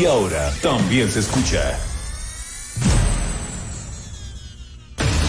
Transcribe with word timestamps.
y 0.00 0.06
ahora 0.06 0.50
también 0.62 1.10
se 1.10 1.20
escucha. 1.20 1.78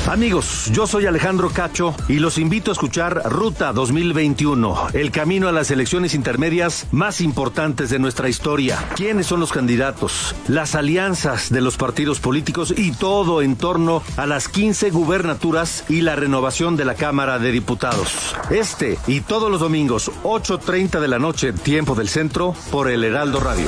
Amigos, 0.07 0.69
yo 0.73 0.87
soy 0.87 1.05
Alejandro 1.05 1.49
Cacho 1.49 1.93
y 2.07 2.19
los 2.19 2.37
invito 2.37 2.71
a 2.71 2.73
escuchar 2.73 3.21
Ruta 3.25 3.73
2021, 3.73 4.89
el 4.93 5.11
camino 5.11 5.47
a 5.47 5.51
las 5.51 5.71
elecciones 5.71 6.13
intermedias 6.13 6.87
más 6.91 7.21
importantes 7.21 7.89
de 7.89 7.99
nuestra 7.99 8.29
historia. 8.29 8.77
¿Quiénes 8.95 9.27
son 9.27 9.39
los 9.41 9.51
candidatos? 9.51 10.35
Las 10.47 10.75
alianzas 10.75 11.49
de 11.49 11.61
los 11.61 11.77
partidos 11.77 12.19
políticos 12.19 12.73
y 12.75 12.91
todo 12.91 13.41
en 13.41 13.57
torno 13.57 14.03
a 14.17 14.25
las 14.25 14.47
15 14.47 14.89
gubernaturas 14.89 15.83
y 15.89 16.01
la 16.01 16.15
renovación 16.15 16.77
de 16.77 16.85
la 16.85 16.95
Cámara 16.95 17.39
de 17.39 17.51
Diputados. 17.51 18.35
Este 18.49 18.97
y 19.07 19.21
todos 19.21 19.51
los 19.51 19.59
domingos, 19.59 20.11
8.30 20.23 20.99
de 20.99 21.07
la 21.07 21.19
noche, 21.19 21.53
tiempo 21.53 21.93
del 21.93 22.09
centro, 22.09 22.55
por 22.71 22.89
el 22.89 23.03
Heraldo 23.03 23.39
Radio. 23.39 23.67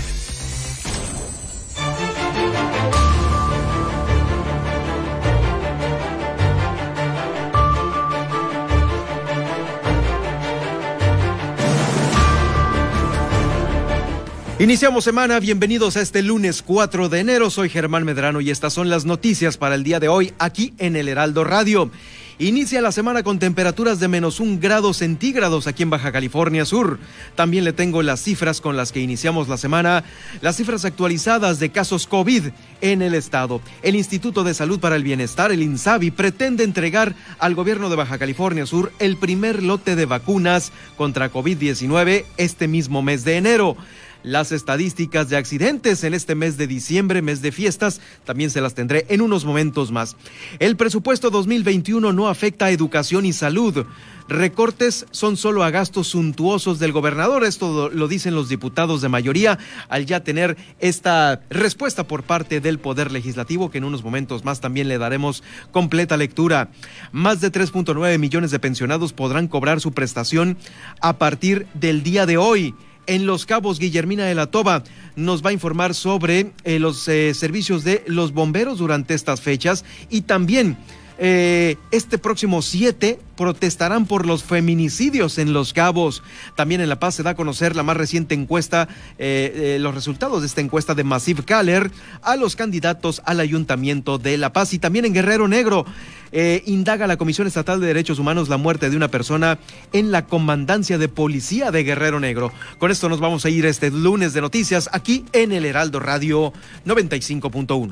Iniciamos 14.61 15.05
semana, 15.05 15.39
bienvenidos 15.39 15.97
a 15.97 16.01
este 16.01 16.21
lunes 16.21 16.61
4 16.61 17.09
de 17.09 17.19
enero. 17.19 17.49
Soy 17.49 17.67
Germán 17.67 18.03
Medrano 18.03 18.41
y 18.41 18.51
estas 18.51 18.73
son 18.73 18.91
las 18.91 19.05
noticias 19.05 19.57
para 19.57 19.73
el 19.73 19.83
día 19.83 19.99
de 19.99 20.07
hoy 20.07 20.33
aquí 20.37 20.75
en 20.77 20.95
el 20.95 21.07
Heraldo 21.07 21.43
Radio. 21.43 21.89
Inicia 22.37 22.79
la 22.81 22.91
semana 22.91 23.23
con 23.23 23.39
temperaturas 23.39 23.99
de 23.99 24.07
menos 24.07 24.39
un 24.39 24.59
grado 24.59 24.93
centígrados 24.93 25.65
aquí 25.65 25.81
en 25.81 25.89
Baja 25.89 26.11
California 26.11 26.63
Sur. 26.65 26.99
También 27.33 27.63
le 27.63 27.73
tengo 27.73 28.03
las 28.03 28.21
cifras 28.21 28.61
con 28.61 28.77
las 28.77 28.91
que 28.91 28.99
iniciamos 28.99 29.47
la 29.47 29.57
semana, 29.57 30.03
las 30.41 30.57
cifras 30.57 30.85
actualizadas 30.85 31.59
de 31.59 31.71
casos 31.71 32.05
COVID 32.05 32.45
en 32.81 33.01
el 33.01 33.15
estado. 33.15 33.61
El 33.81 33.95
Instituto 33.95 34.43
de 34.43 34.53
Salud 34.53 34.79
para 34.79 34.95
el 34.95 35.03
Bienestar, 35.03 35.51
el 35.51 35.63
INSABI, 35.63 36.11
pretende 36.11 36.63
entregar 36.63 37.15
al 37.39 37.55
gobierno 37.55 37.89
de 37.89 37.95
Baja 37.95 38.19
California 38.19 38.67
Sur 38.67 38.91
el 38.99 39.17
primer 39.17 39.63
lote 39.63 39.95
de 39.95 40.05
vacunas 40.05 40.71
contra 40.97 41.31
COVID-19 41.31 42.25
este 42.37 42.67
mismo 42.67 43.01
mes 43.01 43.23
de 43.23 43.37
enero. 43.37 43.77
Las 44.23 44.51
estadísticas 44.51 45.29
de 45.29 45.37
accidentes 45.37 46.03
en 46.03 46.13
este 46.13 46.35
mes 46.35 46.57
de 46.57 46.67
diciembre, 46.67 47.21
mes 47.21 47.41
de 47.41 47.51
fiestas, 47.51 48.01
también 48.23 48.51
se 48.51 48.61
las 48.61 48.75
tendré 48.75 49.05
en 49.09 49.21
unos 49.21 49.45
momentos 49.45 49.91
más. 49.91 50.15
El 50.59 50.77
presupuesto 50.77 51.31
2021 51.31 52.13
no 52.13 52.27
afecta 52.27 52.65
a 52.65 52.71
educación 52.71 53.25
y 53.25 53.33
salud. 53.33 53.85
Recortes 54.29 55.07
son 55.11 55.37
solo 55.37 55.63
a 55.63 55.71
gastos 55.71 56.07
suntuosos 56.09 56.79
del 56.79 56.91
gobernador. 56.91 57.43
Esto 57.43 57.89
lo 57.89 58.07
dicen 58.07 58.35
los 58.35 58.47
diputados 58.47 59.01
de 59.01 59.09
mayoría 59.09 59.57
al 59.89 60.05
ya 60.05 60.23
tener 60.23 60.55
esta 60.79 61.41
respuesta 61.49 62.07
por 62.07 62.23
parte 62.23 62.61
del 62.61 62.79
Poder 62.79 63.11
Legislativo, 63.11 63.71
que 63.71 63.79
en 63.79 63.83
unos 63.83 64.03
momentos 64.03 64.45
más 64.45 64.61
también 64.61 64.87
le 64.87 64.99
daremos 64.99 65.43
completa 65.71 66.15
lectura. 66.15 66.69
Más 67.11 67.41
de 67.41 67.51
3.9 67.51 68.19
millones 68.19 68.51
de 68.51 68.59
pensionados 68.59 69.13
podrán 69.13 69.47
cobrar 69.47 69.81
su 69.81 69.91
prestación 69.91 70.57
a 71.01 71.17
partir 71.17 71.65
del 71.73 72.03
día 72.03 72.25
de 72.25 72.37
hoy 72.37 72.75
en 73.07 73.25
Los 73.25 73.45
Cabos, 73.45 73.79
Guillermina 73.79 74.25
de 74.25 74.35
la 74.35 74.47
Toba 74.47 74.83
nos 75.15 75.43
va 75.43 75.49
a 75.49 75.53
informar 75.53 75.93
sobre 75.93 76.51
eh, 76.63 76.79
los 76.79 77.07
eh, 77.07 77.33
servicios 77.33 77.83
de 77.83 78.03
los 78.07 78.33
bomberos 78.33 78.77
durante 78.77 79.13
estas 79.13 79.41
fechas 79.41 79.85
y 80.09 80.21
también 80.21 80.77
eh, 81.21 81.77
este 81.91 82.17
próximo 82.17 82.61
7 82.61 83.19
protestarán 83.37 84.07
por 84.07 84.25
los 84.25 84.43
feminicidios 84.43 85.37
en 85.37 85.53
Los 85.53 85.71
Cabos. 85.71 86.23
También 86.57 86.81
en 86.81 86.89
La 86.89 86.99
Paz 86.99 87.15
se 87.15 87.23
da 87.23 87.29
a 87.29 87.35
conocer 87.35 87.75
la 87.75 87.83
más 87.83 87.95
reciente 87.95 88.35
encuesta, 88.35 88.89
los 89.17 89.95
resultados 89.95 90.41
de 90.41 90.47
esta 90.47 90.61
encuesta 90.61 90.95
de 90.95 91.03
Massive 91.03 91.43
Caller 91.43 91.91
a 92.21 92.35
los 92.35 92.55
candidatos 92.55 93.21
al 93.25 93.39
Ayuntamiento 93.39 94.17
de 94.17 94.37
La 94.37 94.51
Paz 94.53 94.73
y 94.73 94.79
también 94.79 95.05
en 95.05 95.13
Guerrero 95.13 95.47
Negro. 95.47 95.85
Eh, 96.31 96.63
indaga 96.65 97.07
la 97.07 97.17
Comisión 97.17 97.47
Estatal 97.47 97.81
de 97.81 97.87
Derechos 97.87 98.17
Humanos 98.17 98.47
la 98.47 98.57
muerte 98.57 98.89
de 98.89 98.95
una 98.95 99.09
persona 99.09 99.59
en 99.91 100.11
la 100.11 100.25
comandancia 100.25 100.97
de 100.97 101.09
policía 101.09 101.71
de 101.71 101.83
Guerrero 101.83 102.19
Negro. 102.19 102.53
Con 102.79 102.91
esto 102.91 103.09
nos 103.09 103.19
vamos 103.19 103.45
a 103.45 103.49
ir 103.49 103.65
este 103.65 103.91
lunes 103.91 104.33
de 104.33 104.41
noticias 104.41 104.89
aquí 104.93 105.25
en 105.33 105.51
el 105.51 105.65
Heraldo 105.65 105.99
Radio 105.99 106.53
95.1. 106.85 107.91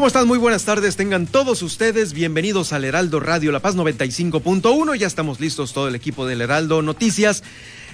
¿Cómo 0.00 0.06
están? 0.06 0.26
Muy 0.26 0.38
buenas 0.38 0.64
tardes. 0.64 0.96
Tengan 0.96 1.26
todos 1.26 1.60
ustedes 1.60 2.14
bienvenidos 2.14 2.72
al 2.72 2.86
Heraldo 2.86 3.20
Radio 3.20 3.52
La 3.52 3.60
Paz 3.60 3.76
95.1. 3.76 4.96
Ya 4.96 5.06
estamos 5.06 5.40
listos 5.40 5.74
todo 5.74 5.88
el 5.88 5.94
equipo 5.94 6.24
del 6.24 6.40
Heraldo 6.40 6.80
Noticias. 6.80 7.42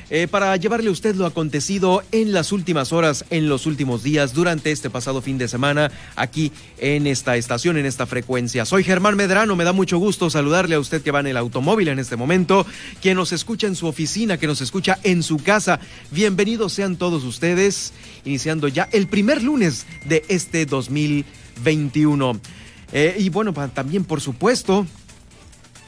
Eh, 0.09 0.29
para 0.29 0.55
llevarle 0.55 0.89
a 0.89 0.93
usted 0.93 1.17
lo 1.17 1.27
acontecido 1.27 2.05
en 2.13 2.33
las 2.33 2.53
últimas 2.53 2.93
horas, 2.93 3.25
en 3.31 3.49
los 3.49 3.67
últimos 3.67 4.05
días, 4.05 4.35
durante 4.35 4.71
este 4.71 4.89
pasado 4.89 5.21
fin 5.21 5.37
de 5.37 5.49
semana, 5.49 5.91
aquí 6.15 6.53
en 6.79 7.09
esta 7.09 7.37
estación, 7.37 7.77
en 7.77 7.87
esta 7.87 8.07
frecuencia. 8.07 8.65
Soy 8.67 8.85
Germán 8.85 9.17
Medrano, 9.17 9.57
me 9.57 9.65
da 9.65 9.73
mucho 9.73 9.99
gusto 9.99 10.31
saludarle 10.31 10.77
a 10.77 10.79
usted 10.79 11.03
que 11.03 11.11
va 11.11 11.19
en 11.19 11.27
el 11.27 11.37
automóvil 11.37 11.89
en 11.89 11.99
este 11.99 12.15
momento, 12.15 12.65
que 13.03 13.17
nos 13.17 13.33
escucha 13.33 13.67
en 13.67 13.75
su 13.75 13.89
oficina, 13.89 14.39
que 14.39 14.47
nos 14.47 14.61
escucha 14.61 15.01
en 15.03 15.25
su 15.25 15.39
casa. 15.39 15.81
Bienvenidos 16.13 16.73
sean 16.73 16.95
todos 16.95 17.25
ustedes, 17.25 17.93
iniciando 18.25 18.69
ya 18.69 18.89
el 18.93 19.09
primer 19.09 19.43
lunes 19.43 19.87
de 20.05 20.25
este 20.29 20.67
2020. 20.67 21.46
21. 21.63 22.41
Eh, 22.93 23.17
y 23.19 23.29
bueno, 23.31 23.53
también 23.53 24.05
por 24.05 24.21
supuesto, 24.21 24.87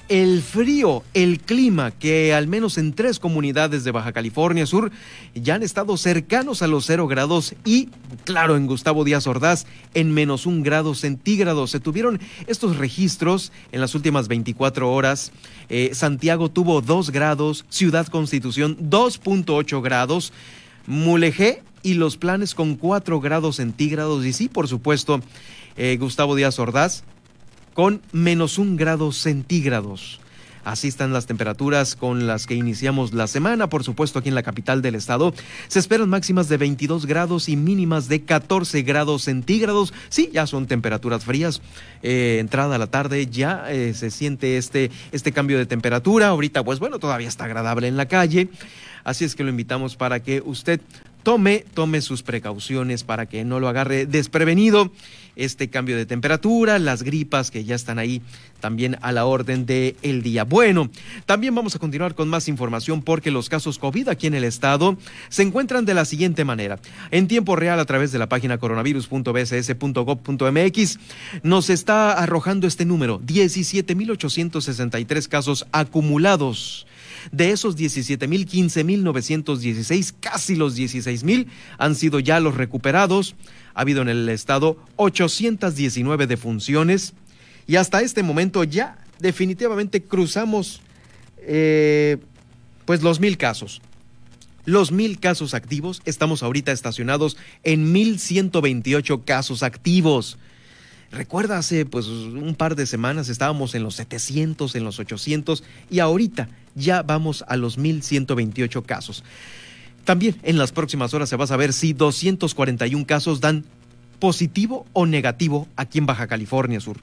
el 0.08 0.40
frío, 0.42 1.02
el 1.12 1.38
clima, 1.38 1.90
que 1.90 2.32
al 2.32 2.46
menos 2.46 2.78
en 2.78 2.94
tres 2.94 3.18
comunidades 3.18 3.84
de 3.84 3.90
Baja 3.90 4.12
California 4.12 4.64
Sur 4.64 4.90
ya 5.34 5.54
han 5.54 5.62
estado 5.62 5.96
cercanos 5.98 6.62
a 6.62 6.66
los 6.66 6.86
cero 6.86 7.06
grados 7.06 7.54
y, 7.64 7.90
claro, 8.24 8.56
en 8.56 8.66
Gustavo 8.66 9.04
Díaz 9.04 9.26
Ordaz, 9.26 9.66
en 9.92 10.12
menos 10.12 10.46
un 10.46 10.62
grado 10.62 10.94
centígrado. 10.94 11.66
Se 11.66 11.78
tuvieron 11.78 12.20
estos 12.46 12.78
registros 12.78 13.52
en 13.70 13.82
las 13.82 13.94
últimas 13.94 14.28
24 14.28 14.90
horas. 14.90 15.30
Eh, 15.68 15.90
Santiago 15.92 16.50
tuvo 16.50 16.80
2 16.80 17.10
grados, 17.10 17.66
Ciudad 17.68 18.06
Constitución 18.06 18.78
2.8 18.78 19.82
grados. 19.82 20.32
Mulegé 20.86 21.62
y 21.82 21.94
los 21.94 22.16
planes 22.16 22.54
con 22.54 22.76
4 22.76 23.20
grados 23.20 23.56
centígrados 23.56 24.24
y 24.24 24.32
sí, 24.32 24.48
por 24.48 24.68
supuesto, 24.68 25.20
eh, 25.78 25.96
Gustavo 25.98 26.34
Díaz 26.36 26.58
Ordaz 26.58 27.04
con 27.72 28.02
menos 28.12 28.58
un 28.58 28.76
grado 28.76 29.12
centígrados. 29.12 30.20
Así 30.64 30.88
están 30.88 31.12
las 31.14 31.26
temperaturas 31.26 31.96
con 31.96 32.26
las 32.26 32.46
que 32.46 32.54
iniciamos 32.54 33.14
la 33.14 33.26
semana, 33.26 33.70
por 33.70 33.84
supuesto 33.84 34.18
aquí 34.18 34.28
en 34.28 34.34
la 34.34 34.42
capital 34.42 34.82
del 34.82 34.96
estado. 34.96 35.32
Se 35.68 35.78
esperan 35.78 36.10
máximas 36.10 36.48
de 36.48 36.58
22 36.58 37.06
grados 37.06 37.48
y 37.48 37.56
mínimas 37.56 38.08
de 38.08 38.22
14 38.22 38.82
grados 38.82 39.22
centígrados. 39.22 39.94
Sí, 40.10 40.28
ya 40.30 40.46
son 40.46 40.66
temperaturas 40.66 41.24
frías. 41.24 41.62
Eh, 42.02 42.36
entrada 42.40 42.74
a 42.74 42.78
la 42.78 42.88
tarde 42.88 43.28
ya 43.28 43.64
eh, 43.70 43.94
se 43.94 44.10
siente 44.10 44.58
este, 44.58 44.90
este 45.12 45.32
cambio 45.32 45.56
de 45.56 45.64
temperatura. 45.64 46.28
Ahorita, 46.28 46.62
pues 46.64 46.80
bueno, 46.80 46.98
todavía 46.98 47.28
está 47.28 47.44
agradable 47.44 47.88
en 47.88 47.96
la 47.96 48.06
calle. 48.06 48.48
Así 49.04 49.24
es 49.24 49.34
que 49.34 49.44
lo 49.44 49.50
invitamos 49.50 49.96
para 49.96 50.20
que 50.20 50.42
usted 50.44 50.80
tome, 51.22 51.64
tome 51.74 52.00
sus 52.00 52.22
precauciones 52.22 53.04
para 53.04 53.26
que 53.26 53.44
no 53.44 53.60
lo 53.60 53.68
agarre 53.68 54.06
desprevenido 54.06 54.90
este 55.38 55.70
cambio 55.70 55.96
de 55.96 56.04
temperatura, 56.04 56.78
las 56.78 57.02
gripas 57.02 57.50
que 57.50 57.64
ya 57.64 57.74
están 57.74 57.98
ahí 57.98 58.20
también 58.60 58.98
a 59.00 59.12
la 59.12 59.24
orden 59.24 59.64
del 59.64 59.96
el 60.02 60.22
día. 60.22 60.44
Bueno, 60.44 60.90
también 61.26 61.54
vamos 61.54 61.74
a 61.74 61.78
continuar 61.78 62.14
con 62.14 62.28
más 62.28 62.48
información 62.48 63.00
porque 63.02 63.30
los 63.30 63.48
casos 63.48 63.78
COVID 63.78 64.08
aquí 64.08 64.26
en 64.26 64.34
el 64.34 64.44
estado 64.44 64.98
se 65.28 65.42
encuentran 65.42 65.84
de 65.84 65.94
la 65.94 66.04
siguiente 66.04 66.44
manera. 66.44 66.80
En 67.10 67.28
tiempo 67.28 67.54
real 67.56 67.80
a 67.80 67.84
través 67.84 68.12
de 68.12 68.18
la 68.18 68.28
página 68.28 68.58
coronavirus.bss.gov.mx 68.58 70.98
nos 71.42 71.70
está 71.70 72.12
arrojando 72.12 72.66
este 72.66 72.84
número, 72.84 73.20
17.863 73.20 75.28
casos 75.28 75.66
acumulados. 75.72 76.86
De 77.32 77.50
esos 77.50 77.74
17 77.76 78.28
mil, 78.28 78.46
15 78.46 78.84
mil 78.84 79.02
916, 79.04 80.14
casi 80.20 80.56
los 80.56 80.74
16 80.76 81.24
mil 81.24 81.48
han 81.76 81.94
sido 81.94 82.20
ya 82.20 82.40
los 82.40 82.56
recuperados. 82.56 83.34
Ha 83.78 83.82
habido 83.82 84.02
en 84.02 84.08
el 84.08 84.28
estado 84.28 84.76
819 84.96 86.26
defunciones 86.26 87.14
y 87.68 87.76
hasta 87.76 88.00
este 88.00 88.24
momento 88.24 88.64
ya 88.64 88.98
definitivamente 89.20 90.02
cruzamos 90.02 90.80
eh, 91.42 92.16
pues 92.86 93.04
los 93.04 93.20
mil 93.20 93.36
casos. 93.36 93.80
Los 94.64 94.90
mil 94.90 95.20
casos 95.20 95.54
activos, 95.54 96.02
estamos 96.06 96.42
ahorita 96.42 96.72
estacionados 96.72 97.36
en 97.62 97.92
1128 97.92 99.24
casos 99.24 99.62
activos. 99.62 100.38
Recuerda, 101.12 101.56
hace 101.56 101.86
pues 101.86 102.08
un 102.08 102.56
par 102.56 102.74
de 102.74 102.84
semanas 102.84 103.28
estábamos 103.28 103.76
en 103.76 103.84
los 103.84 103.94
700, 103.94 104.74
en 104.74 104.82
los 104.82 104.98
800 104.98 105.62
y 105.88 106.00
ahorita 106.00 106.48
ya 106.74 107.02
vamos 107.02 107.44
a 107.46 107.56
los 107.56 107.78
1128 107.78 108.82
casos. 108.82 109.22
También 110.08 110.36
en 110.42 110.56
las 110.56 110.72
próximas 110.72 111.12
horas 111.12 111.28
se 111.28 111.36
va 111.36 111.44
a 111.44 111.48
saber 111.48 111.74
si 111.74 111.92
241 111.92 113.04
casos 113.04 113.42
dan 113.42 113.66
positivo 114.18 114.86
o 114.94 115.04
negativo 115.04 115.68
aquí 115.76 115.98
en 115.98 116.06
Baja 116.06 116.26
California 116.26 116.80
Sur. 116.80 116.96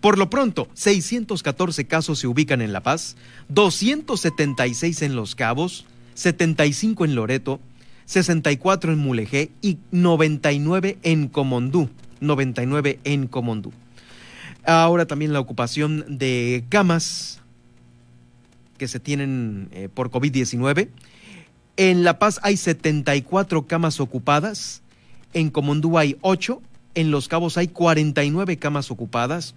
Por 0.00 0.18
lo 0.18 0.28
pronto, 0.28 0.66
614 0.74 1.86
casos 1.86 2.18
se 2.18 2.26
ubican 2.26 2.60
en 2.60 2.72
La 2.72 2.82
Paz, 2.82 3.16
276 3.50 5.02
en 5.02 5.14
Los 5.14 5.36
Cabos, 5.36 5.86
75 6.14 7.04
en 7.04 7.14
Loreto, 7.14 7.60
64 8.06 8.92
en 8.92 8.98
Mulegé 8.98 9.52
y 9.62 9.78
99 9.92 10.98
en 11.04 11.28
Comondú. 11.28 11.88
99 12.18 12.98
en 13.04 13.28
Comondú. 13.28 13.72
Ahora 14.64 15.06
también 15.06 15.32
la 15.32 15.38
ocupación 15.38 16.18
de 16.18 16.64
camas 16.70 17.40
que 18.78 18.88
se 18.88 18.98
tienen 18.98 19.68
eh, 19.70 19.88
por 19.94 20.10
COVID-19. 20.10 20.88
En 21.78 22.02
La 22.02 22.18
Paz 22.18 22.40
hay 22.42 22.56
74 22.56 23.68
camas 23.68 24.00
ocupadas, 24.00 24.82
en 25.32 25.48
Comondú 25.48 25.96
hay 25.96 26.16
8, 26.22 26.60
en 26.96 27.12
Los 27.12 27.28
Cabos 27.28 27.56
hay 27.56 27.68
49 27.68 28.56
camas 28.56 28.90
ocupadas, 28.90 29.54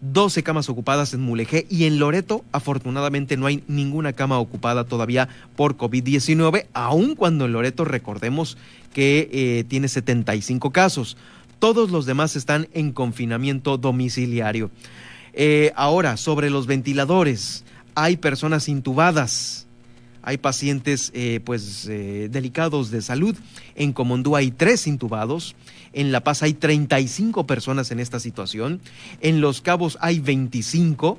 12 0.00 0.44
camas 0.44 0.68
ocupadas 0.68 1.12
en 1.12 1.22
Mulegé. 1.22 1.66
Y 1.68 1.86
en 1.86 1.98
Loreto 1.98 2.44
afortunadamente 2.52 3.36
no 3.36 3.46
hay 3.46 3.64
ninguna 3.66 4.12
cama 4.12 4.38
ocupada 4.38 4.84
todavía 4.84 5.28
por 5.56 5.76
COVID-19, 5.76 6.66
aun 6.72 7.16
cuando 7.16 7.46
en 7.46 7.52
Loreto 7.52 7.84
recordemos 7.84 8.56
que 8.94 9.28
eh, 9.32 9.64
tiene 9.66 9.88
75 9.88 10.70
casos. 10.70 11.16
Todos 11.58 11.90
los 11.90 12.06
demás 12.06 12.36
están 12.36 12.68
en 12.74 12.92
confinamiento 12.92 13.76
domiciliario. 13.76 14.70
Eh, 15.32 15.72
ahora, 15.74 16.16
sobre 16.16 16.48
los 16.48 16.68
ventiladores, 16.68 17.64
hay 17.96 18.18
personas 18.18 18.68
intubadas, 18.68 19.59
hay 20.22 20.38
pacientes 20.38 21.10
eh, 21.14 21.40
pues 21.44 21.86
eh, 21.88 22.28
delicados 22.30 22.90
de 22.90 23.02
salud. 23.02 23.36
En 23.74 23.92
Comondú 23.92 24.36
hay 24.36 24.50
tres 24.50 24.86
intubados, 24.86 25.54
en 25.92 26.12
La 26.12 26.22
Paz 26.22 26.42
hay 26.42 26.54
35 26.54 27.46
personas 27.46 27.90
en 27.90 28.00
esta 28.00 28.20
situación, 28.20 28.80
en 29.20 29.40
Los 29.40 29.60
Cabos 29.60 29.98
hay 30.00 30.20
25, 30.20 31.18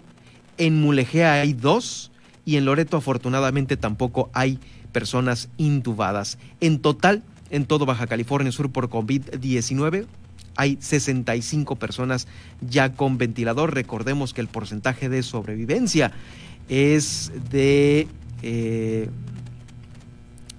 en 0.58 0.82
Mulegea 0.82 1.34
hay 1.34 1.54
dos 1.54 2.12
y 2.46 2.58
en 2.58 2.66
Loreto 2.66 2.98
afortunadamente 2.98 3.78
tampoco 3.78 4.30
hay 4.34 4.60
personas 4.92 5.50
intubadas. 5.58 6.38
En 6.60 6.80
total, 6.80 7.24
en 7.50 7.66
todo 7.66 7.86
Baja 7.86 8.08
California 8.08 8.52
Sur 8.52 8.72
por 8.72 8.90
COVID-19, 8.90 10.06
hay 10.56 10.78
65 10.80 11.76
personas 11.78 12.28
ya 12.62 12.94
con 12.94 13.18
ventilador. 13.18 13.74
Recordemos 13.74 14.34
que 14.34 14.42
el 14.42 14.48
porcentaje 14.48 15.10
de 15.10 15.24
sobrevivencia 15.24 16.12
es 16.70 17.32
de, 17.50 18.08
eh, 18.42 19.10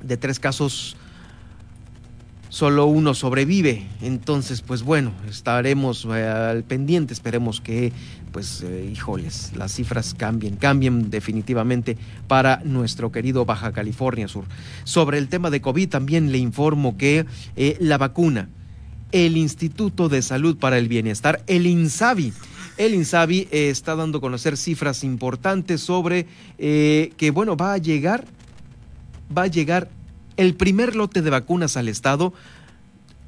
de 0.02 0.16
tres 0.16 0.38
casos, 0.38 0.96
solo 2.48 2.86
uno 2.86 3.14
sobrevive. 3.14 3.86
Entonces, 4.00 4.62
pues 4.62 4.82
bueno, 4.82 5.12
estaremos 5.28 6.06
eh, 6.06 6.26
al 6.26 6.64
pendiente, 6.64 7.14
esperemos 7.14 7.60
que, 7.60 7.92
pues, 8.32 8.62
eh, 8.62 8.88
híjoles, 8.92 9.52
las 9.56 9.72
cifras 9.72 10.14
cambien, 10.14 10.56
cambien 10.56 11.10
definitivamente 11.10 11.96
para 12.28 12.62
nuestro 12.64 13.12
querido 13.12 13.44
Baja 13.44 13.72
California 13.72 14.28
Sur. 14.28 14.44
Sobre 14.84 15.18
el 15.18 15.28
tema 15.28 15.50
de 15.50 15.60
COVID, 15.60 15.88
también 15.88 16.32
le 16.32 16.38
informo 16.38 16.96
que 16.96 17.26
la 17.80 17.98
vacuna, 17.98 18.48
el 19.12 19.36
Instituto 19.36 20.08
de 20.08 20.22
Salud 20.22 20.56
para 20.56 20.78
el 20.78 20.88
Bienestar, 20.88 21.42
el 21.46 21.66
INSABI. 21.66 22.32
El 22.76 22.94
INSABI 22.94 23.48
eh, 23.50 23.68
está 23.70 23.96
dando 23.96 24.18
a 24.18 24.20
conocer 24.20 24.56
cifras 24.56 25.04
importantes 25.04 25.80
sobre 25.80 26.26
eh, 26.58 27.12
que, 27.16 27.30
bueno, 27.30 27.56
va 27.56 27.74
a 27.74 27.78
llegar, 27.78 28.24
va 29.36 29.42
a 29.42 29.46
llegar 29.46 29.90
el 30.36 30.54
primer 30.54 30.96
lote 30.96 31.22
de 31.22 31.30
vacunas 31.30 31.76
al 31.76 31.88
Estado 31.88 32.32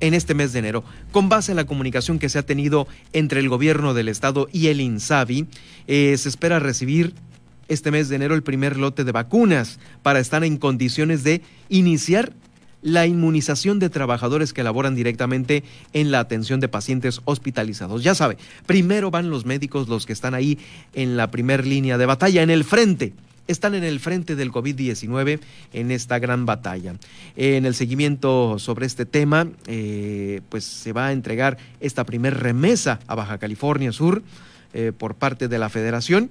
en 0.00 0.14
este 0.14 0.34
mes 0.34 0.52
de 0.52 0.58
enero. 0.60 0.84
Con 1.12 1.28
base 1.28 1.52
en 1.52 1.56
la 1.56 1.66
comunicación 1.66 2.18
que 2.18 2.28
se 2.28 2.38
ha 2.38 2.46
tenido 2.46 2.86
entre 3.12 3.40
el 3.40 3.48
gobierno 3.48 3.94
del 3.94 4.08
Estado 4.08 4.48
y 4.52 4.68
el 4.68 4.80
INSABI, 4.80 5.46
eh, 5.86 6.16
se 6.18 6.28
espera 6.28 6.58
recibir 6.58 7.14
este 7.68 7.90
mes 7.90 8.08
de 8.08 8.16
enero 8.16 8.34
el 8.34 8.42
primer 8.42 8.76
lote 8.76 9.04
de 9.04 9.12
vacunas 9.12 9.78
para 10.02 10.20
estar 10.20 10.44
en 10.44 10.56
condiciones 10.56 11.24
de 11.24 11.42
iniciar 11.68 12.32
la 12.84 13.06
inmunización 13.06 13.78
de 13.78 13.88
trabajadores 13.88 14.52
que 14.52 14.62
laboran 14.62 14.94
directamente 14.94 15.64
en 15.94 16.12
la 16.12 16.20
atención 16.20 16.60
de 16.60 16.68
pacientes 16.68 17.22
hospitalizados. 17.24 18.04
Ya 18.04 18.14
sabe, 18.14 18.36
primero 18.66 19.10
van 19.10 19.30
los 19.30 19.46
médicos, 19.46 19.88
los 19.88 20.04
que 20.04 20.12
están 20.12 20.34
ahí 20.34 20.58
en 20.92 21.16
la 21.16 21.30
primer 21.30 21.66
línea 21.66 21.98
de 21.98 22.06
batalla, 22.06 22.42
en 22.42 22.50
el 22.50 22.62
frente 22.62 23.14
están 23.46 23.74
en 23.74 23.84
el 23.84 24.00
frente 24.00 24.36
del 24.36 24.50
COVID-19 24.50 25.38
en 25.74 25.90
esta 25.90 26.18
gran 26.18 26.46
batalla. 26.46 26.94
En 27.36 27.66
el 27.66 27.74
seguimiento 27.74 28.58
sobre 28.58 28.86
este 28.86 29.04
tema, 29.04 29.48
eh, 29.66 30.40
pues 30.48 30.64
se 30.64 30.92
va 30.92 31.08
a 31.08 31.12
entregar 31.12 31.58
esta 31.80 32.04
primer 32.04 32.40
remesa 32.40 33.00
a 33.06 33.14
Baja 33.14 33.36
California 33.36 33.92
Sur 33.92 34.22
eh, 34.72 34.92
por 34.96 35.14
parte 35.14 35.48
de 35.48 35.58
la 35.58 35.68
Federación 35.68 36.30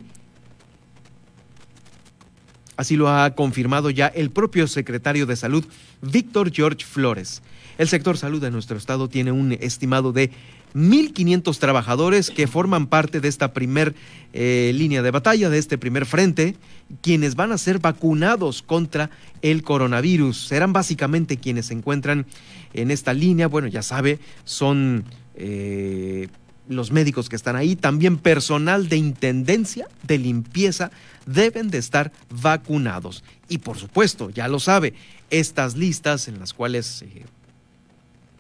Así 2.76 2.96
lo 2.96 3.10
ha 3.10 3.36
confirmado 3.36 3.90
ya 3.90 4.08
el 4.08 4.32
propio 4.32 4.68
secretario 4.68 5.26
de 5.26 5.36
Salud, 5.36 5.66
Víctor 6.02 6.52
George 6.52 6.86
Flores. 6.86 7.42
El 7.78 7.88
sector 7.88 8.18
salud 8.18 8.42
de 8.42 8.52
nuestro 8.52 8.78
estado 8.78 9.10
tiene 9.10 9.32
un 9.32 9.52
estimado 9.52 10.12
de 10.12 10.32
1.500 10.76 11.58
trabajadores 11.58 12.32
que 12.32 12.48
forman 12.48 12.88
parte 12.88 13.20
de 13.20 13.28
esta 13.28 13.54
primer 13.54 13.94
eh, 14.34 14.72
línea 14.74 15.02
de 15.02 15.12
batalla, 15.12 15.50
de 15.50 15.58
este 15.58 15.78
primer 15.78 16.06
frente, 16.06 16.56
quienes 17.02 17.36
van 17.36 17.52
a 17.52 17.58
ser 17.58 17.80
vacunados 17.80 18.62
contra 18.62 19.12
el 19.42 19.64
coronavirus. 19.64 20.48
Serán 20.48 20.74
básicamente 20.74 21.38
quienes 21.38 21.68
se 21.68 21.74
encuentran 21.74 22.26
en 22.74 22.92
esta 22.92 23.14
línea. 23.14 23.48
Bueno, 23.48 23.68
ya 23.68 23.84
sabe, 23.84 24.20
son 24.46 25.06
eh, 25.36 26.28
los 26.68 26.92
médicos 26.92 27.30
que 27.30 27.36
están 27.36 27.56
ahí, 27.56 27.76
también 27.76 28.18
personal 28.18 28.90
de 28.90 28.98
intendencia, 28.98 29.88
de 30.04 30.18
limpieza, 30.18 30.92
deben 31.26 31.70
de 31.70 31.78
estar 31.78 32.12
vacunados. 32.30 33.24
Y 33.50 33.60
por 33.60 33.78
supuesto, 33.78 34.30
ya 34.30 34.48
lo 34.48 34.60
sabe, 34.60 34.94
estas 35.30 35.76
listas 35.76 36.28
en 36.28 36.40
las 36.40 36.54
cuales, 36.54 37.02
eh, 37.04 37.26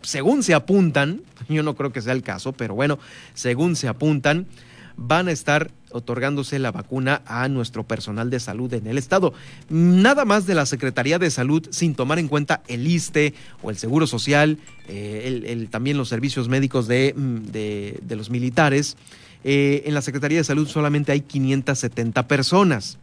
según 0.01 0.43
se 0.43 0.53
apuntan, 0.53 1.21
yo 1.49 1.63
no 1.63 1.75
creo 1.75 1.91
que 1.91 2.01
sea 2.01 2.13
el 2.13 2.23
caso, 2.23 2.53
pero 2.53 2.75
bueno, 2.75 2.99
según 3.33 3.75
se 3.75 3.87
apuntan, 3.87 4.47
van 4.95 5.27
a 5.27 5.31
estar 5.31 5.71
otorgándose 5.93 6.59
la 6.59 6.71
vacuna 6.71 7.21
a 7.25 7.47
nuestro 7.47 7.83
personal 7.83 8.29
de 8.29 8.39
salud 8.39 8.73
en 8.73 8.87
el 8.87 8.97
estado. 8.97 9.33
Nada 9.69 10.25
más 10.25 10.45
de 10.45 10.55
la 10.55 10.65
Secretaría 10.65 11.19
de 11.19 11.31
Salud 11.31 11.67
sin 11.71 11.95
tomar 11.95 12.19
en 12.19 12.27
cuenta 12.27 12.61
el 12.67 12.85
ISTE 12.87 13.33
o 13.61 13.69
el 13.69 13.77
Seguro 13.77 14.07
Social, 14.07 14.57
eh, 14.87 15.67
también 15.69 15.97
los 15.97 16.09
servicios 16.09 16.49
médicos 16.49 16.87
de, 16.87 17.13
mm, 17.15 18.13
los 18.13 18.29
militares. 18.29 18.97
Eh, 19.43 19.83
en 19.85 19.93
la 19.93 20.01
Secretaría 20.01 20.37
de 20.37 20.43
Salud 20.43 20.67
solamente 20.67 21.11
hay 21.11 21.21
570 21.21 22.27
personas. 22.27 22.97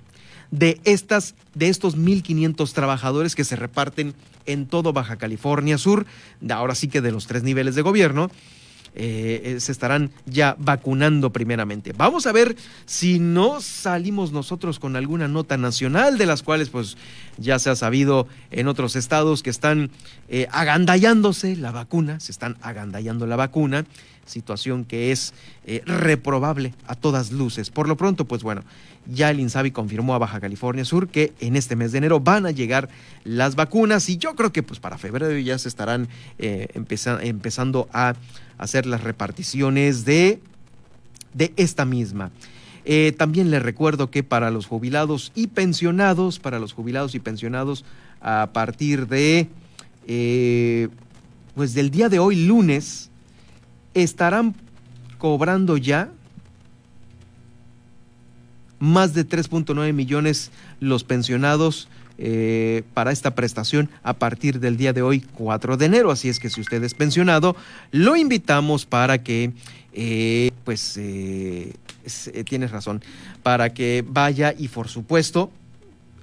De, 0.51 0.81
estas, 0.85 1.37
de 1.55 1.69
estos 1.69 1.97
1.500 1.97 2.73
trabajadores 2.73 3.37
que 3.37 3.45
se 3.45 3.55
reparten 3.55 4.15
en 4.47 4.67
todo 4.67 4.93
Baja 4.93 5.17
California 5.17 5.79
Sur, 5.79 6.07
ahora 6.51 6.75
sí 6.75 6.89
que 6.89 7.01
de 7.01 7.13
los 7.13 7.29
tres 7.29 7.45
niveles 7.45 7.77
de 7.77 7.83
gobierno, 7.83 8.31
eh, 8.95 9.57
se 9.61 9.73
estarán 9.73 10.11
ya 10.27 10.57
vacunando 10.59 11.31
primeramente. 11.31 11.93
Vamos 11.97 12.27
a 12.27 12.33
ver 12.33 12.57
si 12.87 13.19
no 13.19 13.61
salimos 13.61 14.33
nosotros 14.33 14.79
con 14.79 14.97
alguna 14.97 15.29
nota 15.29 15.57
nacional, 15.57 16.19
de 16.19 16.27
las 16.27 16.43
cuales 16.43 16.71
pues 16.71 16.97
ya 17.39 17.59
se 17.59 17.71
ha 17.71 17.77
sabido 17.77 18.27
en 18.51 18.69
otros 18.69 18.97
estados 18.97 19.43
que 19.43 19.51
están 19.51 19.91
eh, 20.29 20.49
agandallándose 20.51 21.57
la 21.57 21.73
vacuna, 21.73 22.21
se 22.21 22.33
están 22.33 22.57
agandallando 22.63 23.27
la 23.27 23.37
vacuna 23.37 23.87
situación 24.31 24.85
que 24.85 25.13
es 25.13 25.35
eh, 25.67 25.83
reprobable 25.85 26.73
a 26.87 26.95
todas 26.95 27.33
luces. 27.33 27.69
Por 27.69 27.89
lo 27.89 27.97
pronto, 27.97 28.25
pues 28.25 28.43
bueno, 28.43 28.63
ya 29.07 29.31
el 29.31 29.41
INSABI 29.41 29.73
confirmó 29.73 30.15
a 30.15 30.19
Baja 30.19 30.41
California 30.41 30.85
Sur 30.85 31.09
que 31.09 31.35
en 31.41 31.57
este 31.57 31.77
mes 31.77 31.93
de 31.93 31.99
enero 31.99 32.21
van 32.21 32.47
a 32.47 32.51
llegar 32.51 32.89
las 33.25 33.57
vacunas 33.57 34.09
y 34.09 34.17
yo 34.17 34.35
creo 34.35 34.53
que 34.53 34.63
pues 34.63 34.81
para 34.81 34.97
febrero 34.97 35.37
ya 35.39 35.59
se 35.59 35.69
estarán 35.69 36.09
eh, 36.39 36.69
empezando 36.75 37.89
a 37.93 38.15
hacer 38.57 38.87
las 38.87 39.03
reparticiones 39.03 40.05
de, 40.05 40.41
de 41.35 41.53
esta 41.57 41.85
misma. 41.85 42.31
Eh, 42.87 43.13
también 43.17 43.51
les 43.51 43.63
recuerdo 43.63 44.11
que 44.11 44.23
para 44.23 44.51
los 44.51 44.67
jubilados 44.67 45.33
y 45.35 45.49
pensionados, 45.49 46.39
para 46.39 46.59
los 46.59 46.73
jubilados 46.73 47.15
y 47.15 47.21
pensionados 47.21 47.85
a 48.23 48.51
partir 48.53 49.07
de, 49.07 49.49
pues 51.55 51.75
del 51.75 51.91
día 51.91 52.09
de 52.09 52.19
hoy, 52.19 52.47
lunes, 52.47 53.10
estarán 53.95 54.55
cobrando 55.19 55.77
ya 55.77 56.11
más 58.79 59.15
de 59.15 59.29
3.9 59.29 59.93
millones 59.93 60.51
los 60.81 61.05
pensionados 61.05 61.89
eh, 62.19 62.83
para 62.93 63.13
esta 63.13 63.35
prestación 63.35 63.89
a 64.03 64.15
partir 64.15 64.61
del 64.61 64.77
día 64.77 64.93
de 64.93 65.03
hoy, 65.03 65.21
4 65.21 65.77
de 65.77 65.87
enero. 65.87 66.11
Así 66.11 66.29
es 66.29 66.39
que 66.39 66.51
si 66.51 66.61
usted 66.61 66.83
es 66.83 66.95
pensionado, 66.95 67.57
lo 67.93 68.17
invitamos 68.17 68.87
para 68.87 69.23
que, 69.23 69.53
eh, 69.93 70.51
pues, 70.65 70.97
eh, 70.99 71.75
tienes 72.45 72.73
razón, 72.73 73.03
para 73.43 73.73
que 73.73 74.05
vaya 74.07 74.55
y 74.57 74.69
por 74.69 74.89
supuesto 74.89 75.51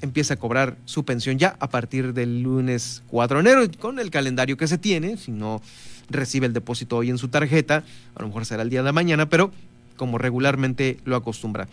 empiece 0.01 0.33
a 0.33 0.37
cobrar 0.37 0.77
su 0.85 1.03
pensión 1.03 1.39
ya 1.39 1.55
a 1.59 1.67
partir 1.69 2.13
del 2.13 2.41
lunes 2.41 3.01
4 3.07 3.41
de 3.41 3.49
enero, 3.49 3.71
con 3.79 3.97
el 3.97 4.11
calendario 4.11 4.57
que 4.57 4.67
se 4.67 4.77
tiene, 4.77 5.17
si 5.17 5.31
no 5.31 5.61
recibe 6.09 6.45
el 6.45 6.53
depósito 6.53 6.97
hoy 6.97 7.09
en 7.09 7.17
su 7.17 7.27
tarjeta, 7.27 7.83
a 8.15 8.21
lo 8.21 8.27
mejor 8.27 8.45
será 8.45 8.63
el 8.63 8.69
día 8.69 8.83
de 8.83 8.91
mañana, 8.91 9.29
pero 9.29 9.51
como 9.95 10.17
regularmente 10.17 10.99
lo 11.05 11.15
acostumbra. 11.15 11.67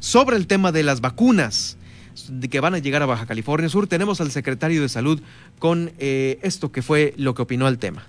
Sobre 0.00 0.36
el 0.36 0.46
tema 0.46 0.72
de 0.72 0.82
las 0.82 1.00
vacunas 1.00 1.76
de 2.28 2.48
que 2.48 2.60
van 2.60 2.74
a 2.74 2.78
llegar 2.78 3.02
a 3.02 3.06
Baja 3.06 3.26
California 3.26 3.68
Sur, 3.68 3.86
tenemos 3.86 4.20
al 4.20 4.30
secretario 4.30 4.82
de 4.82 4.88
Salud 4.88 5.20
con 5.58 5.92
eh, 5.98 6.38
esto 6.42 6.72
que 6.72 6.82
fue 6.82 7.14
lo 7.16 7.34
que 7.34 7.42
opinó 7.42 7.66
al 7.66 7.78
tema. 7.78 8.06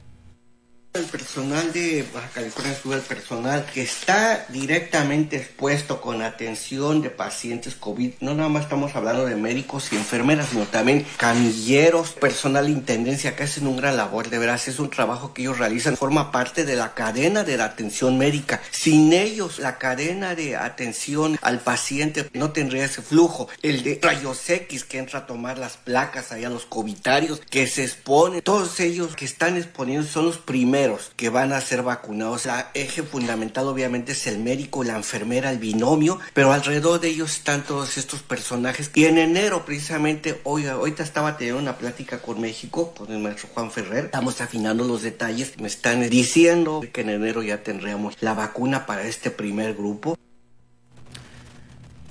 El 0.91 1.05
personal 1.05 1.71
de 1.71 2.03
Baja 2.11 2.29
California 2.33 2.73
Sur, 2.73 2.95
el 2.95 3.01
personal 3.01 3.63
que 3.71 3.83
está 3.83 4.47
directamente 4.49 5.37
expuesto 5.37 6.01
con 6.01 6.23
atención 6.23 7.03
de 7.03 7.11
pacientes 7.11 7.75
COVID, 7.75 8.13
no 8.21 8.33
nada 8.33 8.49
más 8.49 8.63
estamos 8.63 8.95
hablando 8.95 9.27
de 9.27 9.35
médicos 9.35 9.93
y 9.93 9.97
enfermeras, 9.97 10.49
sino 10.49 10.65
también 10.65 11.05
camilleros, 11.17 12.13
personal 12.13 12.65
de 12.65 12.71
intendencia 12.71 13.35
que 13.35 13.43
hacen 13.43 13.67
un 13.67 13.77
gran 13.77 13.97
labor, 13.97 14.31
de 14.31 14.39
veras 14.39 14.67
es 14.67 14.79
un 14.79 14.89
trabajo 14.89 15.31
que 15.31 15.43
ellos 15.43 15.59
realizan, 15.59 15.95
forma 15.95 16.31
parte 16.31 16.65
de 16.65 16.75
la 16.75 16.95
cadena 16.95 17.43
de 17.43 17.57
la 17.57 17.65
atención 17.65 18.17
médica. 18.17 18.59
Sin 18.71 19.13
ellos, 19.13 19.59
la 19.59 19.77
cadena 19.77 20.33
de 20.33 20.55
atención 20.55 21.37
al 21.43 21.59
paciente 21.59 22.31
no 22.33 22.51
tendría 22.51 22.85
ese 22.85 23.03
flujo. 23.03 23.47
El 23.61 23.83
de 23.83 23.99
rayos 24.01 24.49
X 24.49 24.85
que 24.85 24.97
entra 24.97 25.19
a 25.19 25.27
tomar 25.27 25.59
las 25.59 25.77
placas 25.77 26.31
allá, 26.31 26.49
los 26.49 26.65
covitarios 26.65 27.41
que 27.47 27.67
se 27.67 27.83
exponen, 27.83 28.41
todos 28.41 28.79
ellos 28.79 29.15
que 29.15 29.25
están 29.25 29.55
exponiendo 29.55 30.07
son 30.07 30.25
los 30.25 30.39
primeros 30.39 30.78
que 31.15 31.29
van 31.29 31.53
a 31.53 31.61
ser 31.61 31.83
vacunados. 31.83 32.45
El 32.45 32.53
eje 32.73 33.03
fundamental 33.03 33.67
obviamente 33.67 34.13
es 34.13 34.27
el 34.27 34.39
médico, 34.39 34.83
la 34.83 34.95
enfermera, 34.95 35.51
el 35.51 35.59
binomio, 35.59 36.19
pero 36.33 36.51
alrededor 36.51 36.99
de 36.99 37.09
ellos 37.09 37.31
están 37.35 37.63
todos 37.63 37.97
estos 37.97 38.21
personajes. 38.21 38.91
Y 38.95 39.05
en 39.05 39.17
enero 39.17 39.65
precisamente, 39.65 40.39
hoy, 40.43 40.67
ahorita 40.67 41.03
estaba 41.03 41.37
teniendo 41.37 41.61
una 41.61 41.77
plática 41.77 42.19
con 42.19 42.39
México, 42.39 42.93
con 42.97 43.11
el 43.11 43.19
maestro 43.19 43.49
Juan 43.53 43.71
Ferrer, 43.71 44.05
estamos 44.05 44.39
afinando 44.41 44.85
los 44.85 45.01
detalles, 45.01 45.59
me 45.59 45.67
están 45.67 46.09
diciendo 46.09 46.81
que 46.93 47.01
en 47.01 47.09
enero 47.09 47.43
ya 47.43 47.63
tendríamos 47.63 48.15
la 48.21 48.33
vacuna 48.33 48.85
para 48.85 49.03
este 49.03 49.31
primer 49.31 49.73
grupo. 49.73 50.15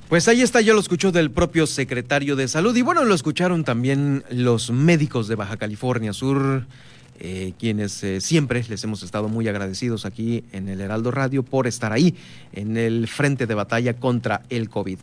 Pues 0.08 0.26
ahí 0.26 0.40
está, 0.40 0.62
yo 0.62 0.72
lo 0.72 0.80
escucho 0.80 1.12
del 1.12 1.30
propio 1.30 1.66
secretario 1.66 2.34
de 2.34 2.48
salud 2.48 2.74
y 2.74 2.80
bueno, 2.80 3.04
lo 3.04 3.14
escucharon 3.14 3.62
también 3.62 4.24
los 4.30 4.70
médicos 4.70 5.28
de 5.28 5.34
Baja 5.34 5.58
California 5.58 6.14
Sur, 6.14 6.66
eh, 7.20 7.52
quienes 7.58 8.02
eh, 8.04 8.20
siempre 8.20 8.64
les 8.68 8.84
hemos 8.84 9.02
estado 9.02 9.28
muy 9.28 9.48
agradecidos 9.48 10.06
aquí 10.06 10.44
en 10.52 10.68
el 10.68 10.80
Heraldo 10.80 11.10
Radio 11.10 11.42
por 11.42 11.66
estar 11.66 11.92
ahí 11.92 12.14
en 12.52 12.76
el 12.76 13.08
frente 13.08 13.46
de 13.46 13.54
batalla 13.54 13.94
contra 13.94 14.42
el 14.50 14.68
COVID. 14.68 14.98